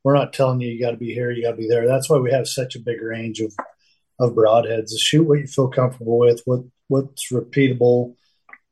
we're 0.03 0.17
not 0.17 0.33
telling 0.33 0.61
you 0.61 0.69
you 0.69 0.81
got 0.81 0.93
to 0.93 0.97
be 0.97 1.13
here, 1.13 1.33
you 1.33 1.43
got 1.43 1.53
to 1.53 1.57
be 1.57 1.69
there. 1.69 1.87
That's 1.87 2.09
why 2.09 2.19
we 2.19 2.31
have 2.31 2.47
such 2.47 2.77
a 2.77 2.81
big 2.81 3.03
range 3.03 3.41
of 3.41 3.53
of 4.19 4.33
broadheads 4.33 4.93
is 4.93 5.01
shoot 5.01 5.25
what 5.25 5.41
you 5.41 5.47
feel 5.47 5.69
comfortable 5.69 6.19
with, 6.19 6.43
what 6.45 6.61
what's 6.89 7.31
repeatable, 7.31 8.15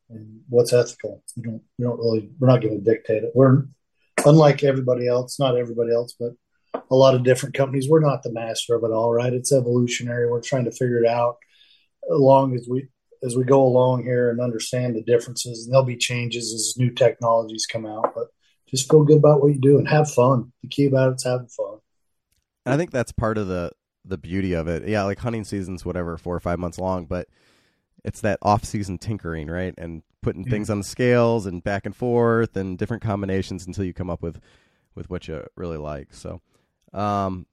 and 0.09 0.41
what's 0.49 0.73
ethical. 0.73 1.23
We 1.37 1.43
don't 1.43 1.63
we 1.79 1.85
don't 1.85 1.99
really 1.99 2.31
we're 2.39 2.49
not 2.49 2.63
going 2.63 2.79
to 2.79 2.85
dictate 2.85 3.25
it. 3.25 3.33
We're 3.35 3.65
unlike 4.25 4.65
everybody 4.65 5.07
else, 5.07 5.39
not 5.39 5.57
everybody 5.57 5.93
else, 5.93 6.15
but 6.19 6.33
a 6.91 6.95
lot 6.95 7.15
of 7.15 7.25
different 7.25 7.55
companies. 7.55 7.89
We're 7.89 8.01
not 8.01 8.23
the 8.23 8.33
master 8.33 8.75
of 8.75 8.85
it 8.85 8.91
all, 8.91 9.13
right? 9.13 9.33
It's 9.33 9.53
evolutionary. 9.53 10.31
We're 10.31 10.41
trying 10.41 10.65
to 10.65 10.73
figure 10.73 11.03
it 11.03 11.09
out 11.09 11.37
along 12.11 12.55
as 12.55 12.67
we 12.69 12.89
as 13.25 13.37
we 13.37 13.45
go 13.45 13.63
along 13.63 14.05
here 14.05 14.31
and 14.31 14.41
understand 14.41 14.95
the 14.95 15.03
differences. 15.03 15.65
And 15.65 15.73
there'll 15.73 15.87
be 15.87 15.97
changes 15.97 16.53
as 16.53 16.75
new 16.77 16.91
technologies 16.91 17.67
come 17.67 17.87
out, 17.87 18.13
but 18.15 18.27
just 18.69 18.91
feel 18.91 19.05
good 19.05 19.19
about 19.19 19.41
what 19.41 19.55
you 19.55 19.61
do 19.61 19.79
and 19.79 19.89
have 19.89 20.11
fun. 20.11 20.53
The 20.63 20.69
key 20.69 20.87
about 20.87 21.13
it's 21.13 21.25
having 21.25 21.49
fun. 21.49 21.79
I 22.67 22.77
think 22.77 22.91
that's 22.91 23.13
part 23.13 23.39
of 23.39 23.47
the 23.47 23.73
the 24.05 24.19
beauty 24.19 24.53
of 24.53 24.69
it. 24.69 24.87
Yeah, 24.87 25.05
like 25.05 25.19
hunting 25.19 25.45
season's 25.45 25.85
whatever, 25.85 26.17
four 26.17 26.35
or 26.35 26.41
five 26.41 26.59
months 26.59 26.79
long, 26.79 27.07
but 27.07 27.29
it's 28.05 28.21
that 28.21 28.39
off 28.43 28.65
season 28.65 28.99
tinkering, 28.99 29.49
right? 29.49 29.75
And 29.79 30.03
putting 30.23 30.45
things 30.45 30.71
on 30.71 30.79
the 30.79 30.85
scales 30.85 31.47
and 31.47 31.63
back 31.63 31.87
and 31.87 31.95
forth 31.95 32.57
and 32.57 32.79
different 32.79 33.03
combinations 33.03 33.67
until 33.67 33.85
you 33.85 33.93
come 33.93 34.11
up 34.11 34.23
with 34.23 34.41
with 34.95 35.11
what 35.11 35.27
you 35.27 35.45
really 35.57 35.77
like. 35.77 36.15
So, 36.15 36.41
um, 36.93 37.47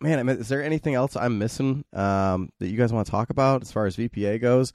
man, 0.00 0.28
is 0.28 0.48
there 0.48 0.62
anything 0.62 0.94
else 0.94 1.16
I'm 1.16 1.38
missing 1.38 1.84
um, 1.92 2.50
that 2.60 2.68
you 2.68 2.76
guys 2.76 2.92
want 2.92 3.06
to 3.06 3.10
talk 3.10 3.30
about 3.30 3.62
as 3.62 3.72
far 3.72 3.86
as 3.86 3.96
VPA 3.96 4.40
goes? 4.40 4.72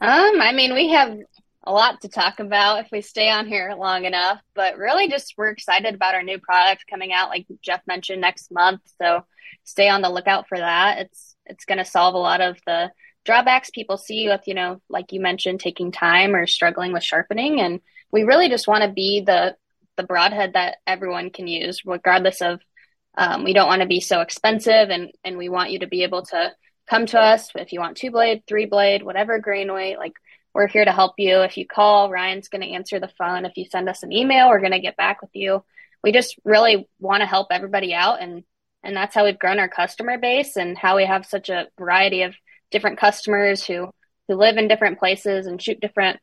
Um, 0.00 0.40
I 0.40 0.52
mean, 0.52 0.74
we 0.74 0.90
have 0.90 1.18
a 1.66 1.72
lot 1.72 2.00
to 2.02 2.08
talk 2.08 2.40
about 2.40 2.84
if 2.84 2.88
we 2.92 3.00
stay 3.00 3.30
on 3.30 3.46
here 3.46 3.74
long 3.76 4.04
enough. 4.04 4.40
But 4.54 4.76
really, 4.76 5.08
just 5.08 5.34
we're 5.36 5.48
excited 5.48 5.94
about 5.94 6.14
our 6.14 6.22
new 6.22 6.38
product 6.38 6.84
coming 6.88 7.12
out, 7.12 7.30
like 7.30 7.46
Jeff 7.62 7.80
mentioned, 7.86 8.20
next 8.20 8.52
month. 8.52 8.80
So 9.00 9.24
stay 9.64 9.88
on 9.88 10.02
the 10.02 10.10
lookout 10.10 10.48
for 10.48 10.58
that. 10.58 10.98
It's 10.98 11.36
it's 11.46 11.64
going 11.64 11.78
to 11.78 11.84
solve 11.84 12.14
a 12.14 12.18
lot 12.18 12.40
of 12.40 12.58
the 12.66 12.90
drawbacks 13.24 13.70
people 13.70 13.96
see 13.96 14.28
with, 14.28 14.42
you 14.46 14.54
know, 14.54 14.80
like 14.88 15.12
you 15.12 15.20
mentioned, 15.20 15.60
taking 15.60 15.92
time 15.92 16.34
or 16.34 16.46
struggling 16.46 16.92
with 16.92 17.02
sharpening. 17.02 17.60
And 17.60 17.80
we 18.12 18.24
really 18.24 18.48
just 18.48 18.68
want 18.68 18.84
to 18.84 18.92
be 18.92 19.20
the 19.20 19.56
the 19.96 20.02
broadhead 20.02 20.54
that 20.54 20.78
everyone 20.86 21.30
can 21.30 21.46
use, 21.46 21.82
regardless 21.84 22.40
of. 22.40 22.60
Um, 23.16 23.44
we 23.44 23.52
don't 23.52 23.68
want 23.68 23.80
to 23.80 23.86
be 23.86 24.00
so 24.00 24.22
expensive, 24.22 24.90
and 24.90 25.12
and 25.22 25.38
we 25.38 25.48
want 25.48 25.70
you 25.70 25.78
to 25.80 25.86
be 25.86 26.02
able 26.02 26.22
to 26.26 26.52
come 26.90 27.06
to 27.06 27.18
us 27.18 27.48
if 27.54 27.72
you 27.72 27.80
want 27.80 27.96
two 27.96 28.10
blade, 28.10 28.42
three 28.46 28.66
blade, 28.66 29.02
whatever 29.02 29.38
grain 29.38 29.72
weight. 29.72 29.98
Like 29.98 30.14
we're 30.54 30.68
here 30.68 30.84
to 30.84 30.92
help 30.92 31.14
you. 31.18 31.40
If 31.40 31.56
you 31.56 31.66
call, 31.66 32.10
Ryan's 32.10 32.48
going 32.48 32.62
to 32.62 32.72
answer 32.74 33.00
the 33.00 33.10
phone. 33.18 33.44
If 33.44 33.56
you 33.56 33.64
send 33.64 33.88
us 33.88 34.02
an 34.02 34.12
email, 34.12 34.48
we're 34.48 34.60
going 34.60 34.72
to 34.72 34.80
get 34.80 34.96
back 34.96 35.20
with 35.20 35.32
you. 35.34 35.64
We 36.02 36.12
just 36.12 36.38
really 36.44 36.88
want 37.00 37.22
to 37.22 37.26
help 37.26 37.48
everybody 37.50 37.92
out, 37.92 38.22
and 38.22 38.44
and 38.82 38.96
that's 38.96 39.14
how 39.14 39.24
we've 39.24 39.38
grown 39.38 39.58
our 39.58 39.68
customer 39.68 40.18
base 40.18 40.56
and 40.56 40.78
how 40.78 40.96
we 40.96 41.06
have 41.06 41.26
such 41.26 41.48
a 41.48 41.68
variety 41.78 42.22
of 42.22 42.34
different 42.70 42.98
customers 42.98 43.64
who 43.64 43.90
who 44.28 44.36
live 44.36 44.56
in 44.56 44.68
different 44.68 44.98
places 44.98 45.46
and 45.46 45.60
shoot 45.60 45.80
different 45.80 46.20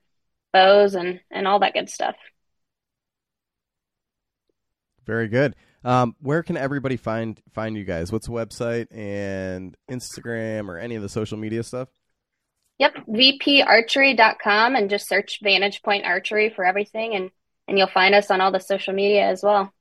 bows 0.54 0.96
and 0.96 1.20
and 1.30 1.48
all 1.48 1.60
that 1.60 1.74
good 1.74 1.90
stuff. 1.90 2.16
Very 5.06 5.28
good. 5.28 5.56
Um, 5.84 6.16
where 6.22 6.44
can 6.44 6.58
everybody 6.58 6.96
find 6.96 7.42
find 7.54 7.76
you 7.76 7.84
guys? 7.84 8.12
What's 8.12 8.28
the 8.28 8.34
website 8.34 8.88
and 8.92 9.76
Instagram 9.90 10.70
or 10.70 10.78
any 10.78 10.96
of 10.96 11.02
the 11.02 11.10
social 11.10 11.38
media 11.38 11.64
stuff? 11.64 11.90
Yep, 12.82 13.06
vparchery.com 13.08 14.76
and 14.76 14.90
just 14.90 15.08
search 15.08 15.38
Vantage 15.44 15.84
Point 15.84 16.04
Archery 16.04 16.50
for 16.50 16.66
everything 16.66 17.14
and 17.14 17.30
and 17.68 17.78
you'll 17.78 17.86
find 17.86 18.16
us 18.16 18.32
on 18.32 18.42
all 18.42 18.52
the 18.52 18.60
social 18.60 18.92
media 18.92 19.28
as 19.28 19.44
well. 19.44 19.72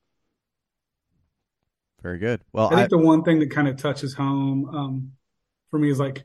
Very 2.03 2.19
good. 2.19 2.43
Well, 2.53 2.67
I 2.67 2.77
think 2.77 2.81
I, 2.81 2.87
the 2.89 2.99
one 2.99 3.23
thing 3.23 3.39
that 3.39 3.51
kind 3.51 3.69
of 3.69 3.79
touches 3.79 4.13
home 4.13 4.69
um, 4.69 5.13
for 5.71 5.79
me 5.79 5.91
is 5.91 5.99
like 5.99 6.25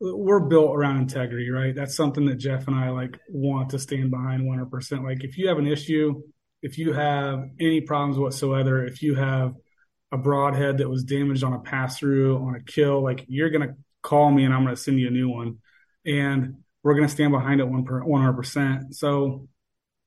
we're 0.00 0.40
built 0.40 0.76
around 0.76 0.98
integrity, 0.98 1.48
right? 1.48 1.74
That's 1.74 1.96
something 1.96 2.26
that 2.26 2.34
Jeff 2.34 2.68
and 2.68 2.76
I 2.76 2.90
like 2.90 3.18
want 3.30 3.70
to 3.70 3.78
stand 3.78 4.10
behind 4.10 4.42
100%. 4.42 5.02
Like 5.02 5.24
if 5.24 5.38
you 5.38 5.48
have 5.48 5.56
an 5.56 5.66
issue, 5.66 6.20
if 6.60 6.76
you 6.76 6.92
have 6.92 7.42
any 7.58 7.80
problems 7.80 8.18
whatsoever, 8.18 8.84
if 8.84 9.00
you 9.00 9.14
have 9.14 9.54
a 10.12 10.18
broadhead 10.18 10.76
that 10.78 10.90
was 10.90 11.04
damaged 11.04 11.42
on 11.42 11.54
a 11.54 11.60
pass 11.60 11.98
through, 11.98 12.36
on 12.36 12.54
a 12.54 12.62
kill, 12.62 13.02
like 13.02 13.24
you're 13.28 13.48
going 13.48 13.66
to 13.66 13.74
call 14.02 14.30
me 14.30 14.44
and 14.44 14.52
I'm 14.52 14.62
going 14.62 14.76
to 14.76 14.80
send 14.80 15.00
you 15.00 15.08
a 15.08 15.10
new 15.10 15.30
one. 15.30 15.56
And 16.04 16.56
we're 16.82 16.94
going 16.94 17.06
to 17.06 17.12
stand 17.12 17.32
behind 17.32 17.60
it 17.60 17.68
one 17.68 17.84
100%. 17.84 18.94
So 18.94 19.48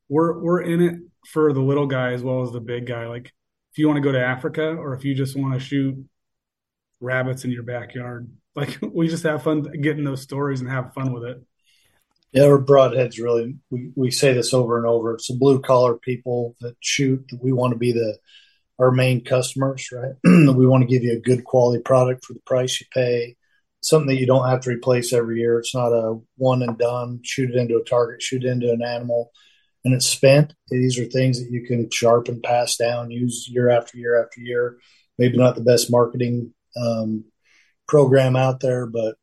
we're, 0.10 0.40
we're 0.40 0.62
in 0.62 0.82
it 0.82 0.96
for 1.28 1.54
the 1.54 1.62
little 1.62 1.88
guy 1.88 2.14
as 2.14 2.22
well 2.22 2.44
as 2.44 2.52
the 2.52 2.60
big 2.60 2.86
guy. 2.86 3.08
Like 3.08 3.32
if 3.72 3.78
you 3.80 3.88
want 3.88 3.98
to 3.98 4.02
go 4.02 4.12
to 4.12 4.24
Africa 4.24 4.64
or 4.64 4.94
if 4.94 5.04
you 5.04 5.16
just 5.16 5.36
want 5.36 5.54
to 5.54 5.60
shoot 5.60 5.98
rabbits 7.00 7.46
in 7.46 7.52
your 7.52 7.64
backyard, 7.64 8.30
like 8.56 8.80
we 8.82 9.08
just 9.08 9.24
have 9.24 9.44
fun 9.44 9.64
getting 9.82 10.04
those 10.04 10.22
stories 10.22 10.62
and 10.62 10.70
have 10.70 10.94
fun 10.94 11.14
with 11.14 11.24
it. 11.24 11.44
Yeah, 12.32 12.46
our 12.46 12.62
broadheads 12.62 13.18
really, 13.18 13.56
we, 13.70 13.92
we 13.96 14.12
say 14.12 14.34
this 14.34 14.54
over 14.54 14.78
and 14.78 14.86
over. 14.86 15.14
It's 15.14 15.28
the 15.28 15.38
blue 15.38 15.62
collar 15.62 15.96
people 15.96 16.56
that 16.60 16.76
shoot 16.82 17.26
that 17.30 17.42
we 17.42 17.54
want 17.54 17.72
to 17.72 17.78
be 17.78 17.94
the 17.94 18.18
our 18.78 18.92
main 18.92 19.24
customers, 19.24 19.90
right? 19.92 20.14
we 20.24 20.68
want 20.68 20.82
to 20.82 20.88
give 20.88 21.04
you 21.04 21.14
a 21.14 21.20
good 21.20 21.46
quality 21.46 21.82
product 21.82 22.26
for 22.26 22.34
the 22.34 22.42
price 22.46 22.80
you 22.82 22.88
pay, 22.94 23.38
something 23.90 24.08
that 24.08 24.20
you 24.20 24.26
don't 24.26 24.50
have 24.50 24.62
to 24.62 24.70
replace 24.70 25.14
every 25.14 25.40
year. 25.40 25.60
It's 25.60 25.76
not 25.76 25.92
a 25.92 26.20
one 26.38 26.62
and 26.62 26.78
done, 26.78 27.20
shoot 27.24 27.52
it 27.52 27.58
into 27.58 27.78
a 27.78 27.84
target, 27.84 28.22
shoot 28.22 28.44
it 28.44 28.50
into 28.50 28.72
an 28.72 28.84
animal, 28.84 29.32
and 29.84 29.94
it's 29.94 30.08
spent. 30.08 30.54
These 30.70 31.00
are 31.00 31.06
things 31.06 31.40
that 31.40 31.52
you 31.52 31.66
can 31.66 31.90
sharpen, 31.92 32.42
pass 32.42 32.78
down, 32.78 33.12
use 33.12 33.48
year 33.50 33.70
after 33.70 33.98
year 33.98 34.22
after 34.22 34.42
year. 34.42 34.78
Maybe 35.18 35.38
not 35.38 35.56
the 35.56 35.62
best 35.62 35.92
marketing 35.92 36.54
um, 36.76 37.26
program 37.88 38.36
out 38.36 38.60
there, 38.60 38.86
but 38.86 39.16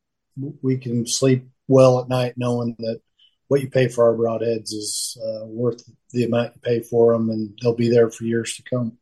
we 0.63 0.79
can 0.79 1.07
sleep 1.07 1.47
well 1.69 2.01
at 2.01 2.09
night 2.09 2.35
knowing 2.37 2.77
that 2.79 3.01
what 3.49 3.61
you 3.61 3.69
pay 3.69 3.89
for 3.89 4.05
our 4.05 4.15
broadheads 4.15 4.73
is 4.73 5.19
uh, 5.23 5.45
worth 5.45 5.83
the 6.13 6.25
amount 6.25 6.55
you 6.55 6.61
pay 6.63 6.81
for 6.81 7.13
them, 7.13 7.29
and 7.29 7.59
they'll 7.61 7.75
be 7.75 7.91
there 7.91 8.11
for 8.11 8.25
years 8.25 8.55
to 8.57 8.63
come. 8.63 8.97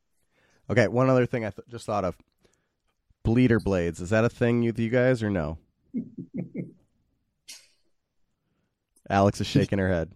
Okay, 0.68 0.88
one 0.88 1.08
other 1.08 1.26
thing 1.26 1.44
I 1.44 1.50
th- 1.50 1.68
just 1.68 1.86
thought 1.86 2.04
of: 2.04 2.16
bleeder 3.22 3.60
blades. 3.60 4.00
Is 4.00 4.10
that 4.10 4.24
a 4.24 4.28
thing 4.28 4.64
with 4.64 4.78
you 4.78 4.90
guys 4.90 5.22
or 5.22 5.30
no? 5.30 5.58
Alex 9.08 9.40
is 9.40 9.46
shaking 9.46 9.78
her 9.78 9.88
head. 9.88 10.12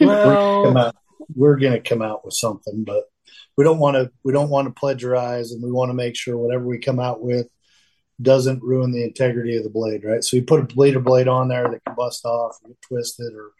Well, 0.00 0.72
we're, 0.72 0.92
we're 1.34 1.56
going 1.56 1.72
to 1.72 1.80
come 1.80 2.02
out 2.02 2.24
with 2.24 2.34
something, 2.34 2.84
but 2.84 3.04
we 3.56 3.64
don't 3.64 3.78
want 3.78 3.96
to. 3.96 4.10
We 4.22 4.32
don't 4.32 4.50
want 4.50 4.68
to 4.68 4.74
plagiarize, 4.78 5.52
and 5.52 5.62
we 5.62 5.70
want 5.70 5.90
to 5.90 5.94
make 5.94 6.16
sure 6.16 6.36
whatever 6.36 6.64
we 6.64 6.78
come 6.78 7.00
out 7.00 7.22
with 7.22 7.48
doesn't 8.22 8.62
ruin 8.62 8.92
the 8.92 9.02
integrity 9.02 9.56
of 9.56 9.64
the 9.64 9.70
blade, 9.70 10.04
right? 10.04 10.22
So 10.22 10.36
you 10.36 10.42
put 10.42 10.60
a 10.60 10.64
bleeder 10.64 11.00
blade 11.00 11.28
on 11.28 11.48
there 11.48 11.68
that 11.68 11.84
can 11.84 11.94
bust 11.94 12.24
off 12.24 12.58
or 12.62 12.68
get 12.68 12.82
twisted, 12.82 13.34
or 13.34 13.50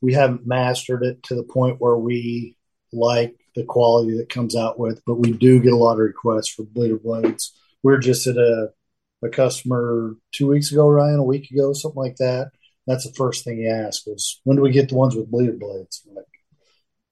we 0.00 0.12
haven't 0.12 0.46
mastered 0.46 1.02
it 1.02 1.22
to 1.24 1.34
the 1.34 1.42
point 1.42 1.80
where 1.80 1.96
we 1.96 2.56
like 2.92 3.34
the 3.54 3.64
quality 3.64 4.16
that 4.18 4.28
comes 4.28 4.54
out 4.54 4.78
with, 4.78 5.02
but 5.06 5.14
we 5.14 5.32
do 5.32 5.60
get 5.60 5.72
a 5.72 5.76
lot 5.76 5.94
of 5.94 5.98
requests 5.98 6.48
for 6.48 6.64
bleeder 6.64 6.98
blades. 6.98 7.55
We're 7.86 7.98
just 7.98 8.26
at 8.26 8.36
a, 8.36 8.70
a 9.22 9.28
customer 9.28 10.16
two 10.32 10.48
weeks 10.48 10.72
ago, 10.72 10.88
Ryan, 10.88 11.20
a 11.20 11.22
week 11.22 11.52
ago, 11.52 11.72
something 11.72 12.02
like 12.02 12.16
that. 12.16 12.50
That's 12.88 13.06
the 13.06 13.14
first 13.14 13.44
thing 13.44 13.58
he 13.58 13.68
asked 13.68 14.08
was, 14.08 14.40
when 14.42 14.56
do 14.56 14.62
we 14.62 14.72
get 14.72 14.88
the 14.88 14.96
ones 14.96 15.14
with 15.14 15.30
bleeder 15.30 15.52
blades? 15.52 16.04
like, 16.12 16.24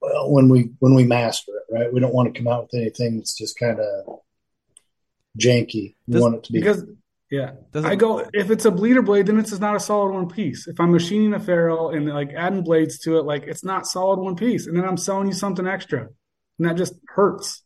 well, 0.01 0.33
when 0.33 0.49
we 0.49 0.70
when 0.81 0.95
we 0.97 1.05
master 1.05 1.53
it, 1.53 1.72
right? 1.72 1.93
We 1.93 2.01
don't 2.01 2.12
want 2.12 2.35
to 2.35 2.37
come 2.37 2.53
out 2.53 2.64
with 2.64 2.75
anything 2.75 3.18
that's 3.18 3.39
just 3.39 3.57
kind 3.57 3.79
of 3.79 4.18
janky. 5.39 5.95
We 6.09 6.14
Does, 6.14 6.22
want 6.22 6.35
it 6.35 6.43
to 6.43 6.53
be 6.53 6.59
because 6.59 6.85
yeah. 7.31 7.53
Does 7.70 7.85
I 7.85 7.95
go 7.95 8.29
if 8.33 8.51
it's 8.51 8.64
a 8.64 8.72
bleeder 8.72 9.03
blade, 9.03 9.27
then 9.27 9.39
it's 9.39 9.57
not 9.61 9.77
a 9.77 9.81
solid 9.81 10.12
one 10.12 10.29
piece. 10.29 10.66
If 10.66 10.81
I'm 10.81 10.91
machining 10.91 11.35
a 11.35 11.41
ferrule 11.41 11.91
and 11.91 12.09
like 12.09 12.33
adding 12.37 12.64
blades 12.64 12.99
to 13.03 13.18
it, 13.18 13.22
like 13.22 13.45
it's 13.45 13.62
not 13.62 13.87
solid 13.87 14.18
one 14.18 14.35
piece, 14.35 14.66
and 14.66 14.77
then 14.77 14.85
I'm 14.85 14.97
selling 14.97 15.29
you 15.29 15.35
something 15.35 15.68
extra, 15.68 16.09
and 16.59 16.68
that 16.68 16.77
just 16.77 16.95
hurts. 17.07 17.64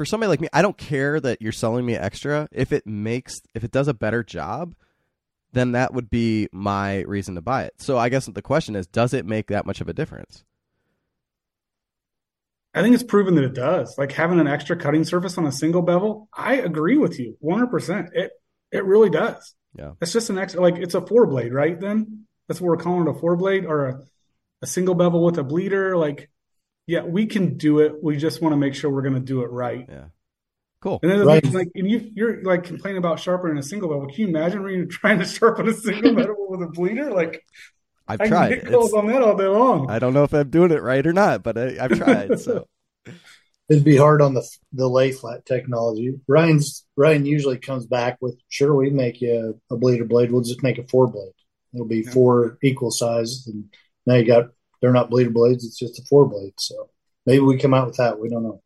For 0.00 0.06
somebody 0.06 0.28
like 0.28 0.40
me, 0.40 0.48
I 0.50 0.62
don't 0.62 0.78
care 0.78 1.20
that 1.20 1.42
you're 1.42 1.52
selling 1.52 1.84
me 1.84 1.94
extra. 1.94 2.48
If 2.52 2.72
it 2.72 2.86
makes, 2.86 3.42
if 3.54 3.64
it 3.64 3.70
does 3.70 3.86
a 3.86 3.92
better 3.92 4.24
job, 4.24 4.74
then 5.52 5.72
that 5.72 5.92
would 5.92 6.08
be 6.08 6.48
my 6.52 7.00
reason 7.00 7.34
to 7.34 7.42
buy 7.42 7.64
it. 7.64 7.74
So 7.76 7.98
I 7.98 8.08
guess 8.08 8.24
the 8.24 8.40
question 8.40 8.76
is, 8.76 8.86
does 8.86 9.12
it 9.12 9.26
make 9.26 9.48
that 9.48 9.66
much 9.66 9.82
of 9.82 9.90
a 9.90 9.92
difference? 9.92 10.42
I 12.72 12.80
think 12.80 12.94
it's 12.94 13.04
proven 13.04 13.34
that 13.34 13.44
it 13.44 13.52
does. 13.52 13.94
Like 13.98 14.12
having 14.12 14.40
an 14.40 14.48
extra 14.48 14.74
cutting 14.74 15.04
surface 15.04 15.36
on 15.36 15.44
a 15.44 15.52
single 15.52 15.82
bevel, 15.82 16.30
I 16.32 16.54
agree 16.54 16.96
with 16.96 17.20
you 17.20 17.36
100%. 17.44 18.08
It 18.14 18.30
it 18.72 18.86
really 18.86 19.10
does. 19.10 19.54
Yeah. 19.74 19.92
It's 20.00 20.14
just 20.14 20.30
an 20.30 20.38
extra 20.38 20.62
like 20.62 20.78
it's 20.78 20.94
a 20.94 21.06
four 21.06 21.26
blade, 21.26 21.52
right? 21.52 21.78
Then 21.78 22.24
that's 22.48 22.58
what 22.58 22.68
we're 22.68 22.78
calling 22.78 23.06
it 23.06 23.10
a 23.10 23.20
four 23.20 23.36
blade 23.36 23.66
or 23.66 23.86
a, 23.86 24.00
a 24.62 24.66
single 24.66 24.94
bevel 24.94 25.22
with 25.22 25.36
a 25.36 25.44
bleeder 25.44 25.94
like 25.94 26.30
yeah, 26.86 27.02
we 27.02 27.26
can 27.26 27.56
do 27.56 27.80
it. 27.80 28.02
We 28.02 28.16
just 28.16 28.42
want 28.42 28.52
to 28.52 28.56
make 28.56 28.74
sure 28.74 28.90
we're 28.90 29.02
going 29.02 29.14
to 29.14 29.20
do 29.20 29.42
it 29.42 29.50
right. 29.50 29.86
Yeah. 29.88 30.04
Cool. 30.80 30.98
And 31.02 31.12
then 31.12 31.26
right. 31.26 31.44
like, 31.52 31.68
and 31.74 31.90
you, 31.90 32.10
you're 32.14 32.42
like 32.42 32.64
complaining 32.64 32.98
about 32.98 33.20
sharpening 33.20 33.58
a 33.58 33.62
single 33.62 33.90
bevel. 33.90 34.06
Can 34.06 34.20
you 34.20 34.28
imagine 34.28 34.62
when 34.62 34.72
you're 34.72 34.86
trying 34.86 35.18
to 35.18 35.26
sharpen 35.26 35.68
a 35.68 35.74
single 35.74 36.14
bevel 36.14 36.36
with 36.48 36.62
a 36.62 36.68
bleeder? 36.68 37.10
Like, 37.10 37.44
I've 38.08 38.20
I 38.22 38.28
tried. 38.28 38.48
Get 38.48 38.70
calls 38.70 38.94
on 38.94 39.06
that 39.08 39.22
all 39.22 39.36
day 39.36 39.46
long. 39.46 39.90
I 39.90 39.98
don't 39.98 40.14
know 40.14 40.24
if 40.24 40.32
I'm 40.32 40.48
doing 40.48 40.72
it 40.72 40.82
right 40.82 41.06
or 41.06 41.12
not, 41.12 41.42
but 41.42 41.58
I, 41.58 41.72
have 41.72 41.92
tried. 41.92 42.40
So 42.40 42.66
it'd 43.68 43.84
be 43.84 43.96
hard 43.96 44.20
on 44.20 44.34
the 44.34 44.42
the 44.72 44.88
lay 44.88 45.12
flat 45.12 45.46
technology. 45.46 46.18
Ryan's 46.26 46.84
Ryan 46.96 47.26
usually 47.26 47.58
comes 47.58 47.86
back 47.86 48.18
with, 48.20 48.36
"Sure, 48.48 48.74
we 48.74 48.90
make 48.90 49.20
you 49.20 49.60
a, 49.70 49.74
a 49.74 49.78
bleeder 49.78 50.06
blade. 50.06 50.32
We'll 50.32 50.42
just 50.42 50.62
make 50.62 50.78
a 50.78 50.86
four 50.88 51.06
blade. 51.06 51.32
It'll 51.72 51.86
be 51.86 52.02
yeah. 52.04 52.10
four 52.10 52.58
equal 52.62 52.90
sizes, 52.90 53.46
and 53.46 53.66
now 54.06 54.14
you 54.14 54.26
got 54.26 54.50
they're 54.80 54.92
not 54.92 55.10
bleeder 55.10 55.30
blades. 55.30 55.64
It's 55.64 55.78
just 55.78 55.98
a 55.98 56.02
four 56.08 56.26
blade. 56.28 56.54
So 56.58 56.90
maybe 57.26 57.40
we 57.40 57.58
come 57.58 57.74
out 57.74 57.86
with 57.86 57.96
that. 57.96 58.18
We 58.18 58.28
don't 58.28 58.42
know. 58.42 58.62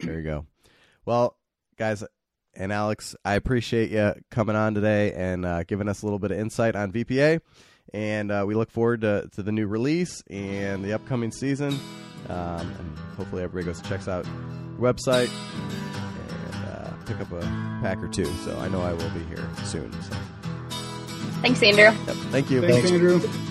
There 0.00 0.18
you 0.18 0.24
go. 0.24 0.46
Well, 1.04 1.36
guys, 1.76 2.04
and 2.54 2.72
Alex, 2.72 3.14
I 3.24 3.34
appreciate 3.34 3.90
you 3.90 4.14
coming 4.30 4.56
on 4.56 4.74
today 4.74 5.12
and 5.12 5.44
uh, 5.44 5.64
giving 5.64 5.88
us 5.88 6.02
a 6.02 6.06
little 6.06 6.18
bit 6.18 6.30
of 6.30 6.38
insight 6.38 6.76
on 6.76 6.92
VPA 6.92 7.40
and 7.92 8.30
uh, 8.30 8.44
we 8.46 8.54
look 8.54 8.70
forward 8.70 9.00
to, 9.02 9.28
to 9.32 9.42
the 9.42 9.52
new 9.52 9.66
release 9.66 10.22
and 10.30 10.84
the 10.84 10.92
upcoming 10.92 11.32
season. 11.32 11.78
Um, 12.28 12.74
and 12.78 12.98
hopefully 13.16 13.42
everybody 13.42 13.66
goes 13.66 13.78
and 13.78 13.88
checks 13.88 14.06
out 14.06 14.24
your 14.24 14.92
website 14.92 15.30
and 16.52 16.68
uh, 16.68 16.92
pick 17.06 17.20
up 17.20 17.32
a 17.32 17.40
pack 17.82 18.02
or 18.02 18.08
two. 18.08 18.26
So 18.44 18.56
I 18.58 18.68
know 18.68 18.82
I 18.82 18.92
will 18.92 19.10
be 19.10 19.24
here 19.24 19.48
soon. 19.64 19.92
So. 20.02 20.16
Thanks, 21.40 21.62
Andrew. 21.62 21.84
Yep. 21.84 21.96
Thank 22.30 22.50
you. 22.50 22.60
Thanks, 22.60 22.90
Thanks. 22.90 22.90
Andrew. 22.92 23.49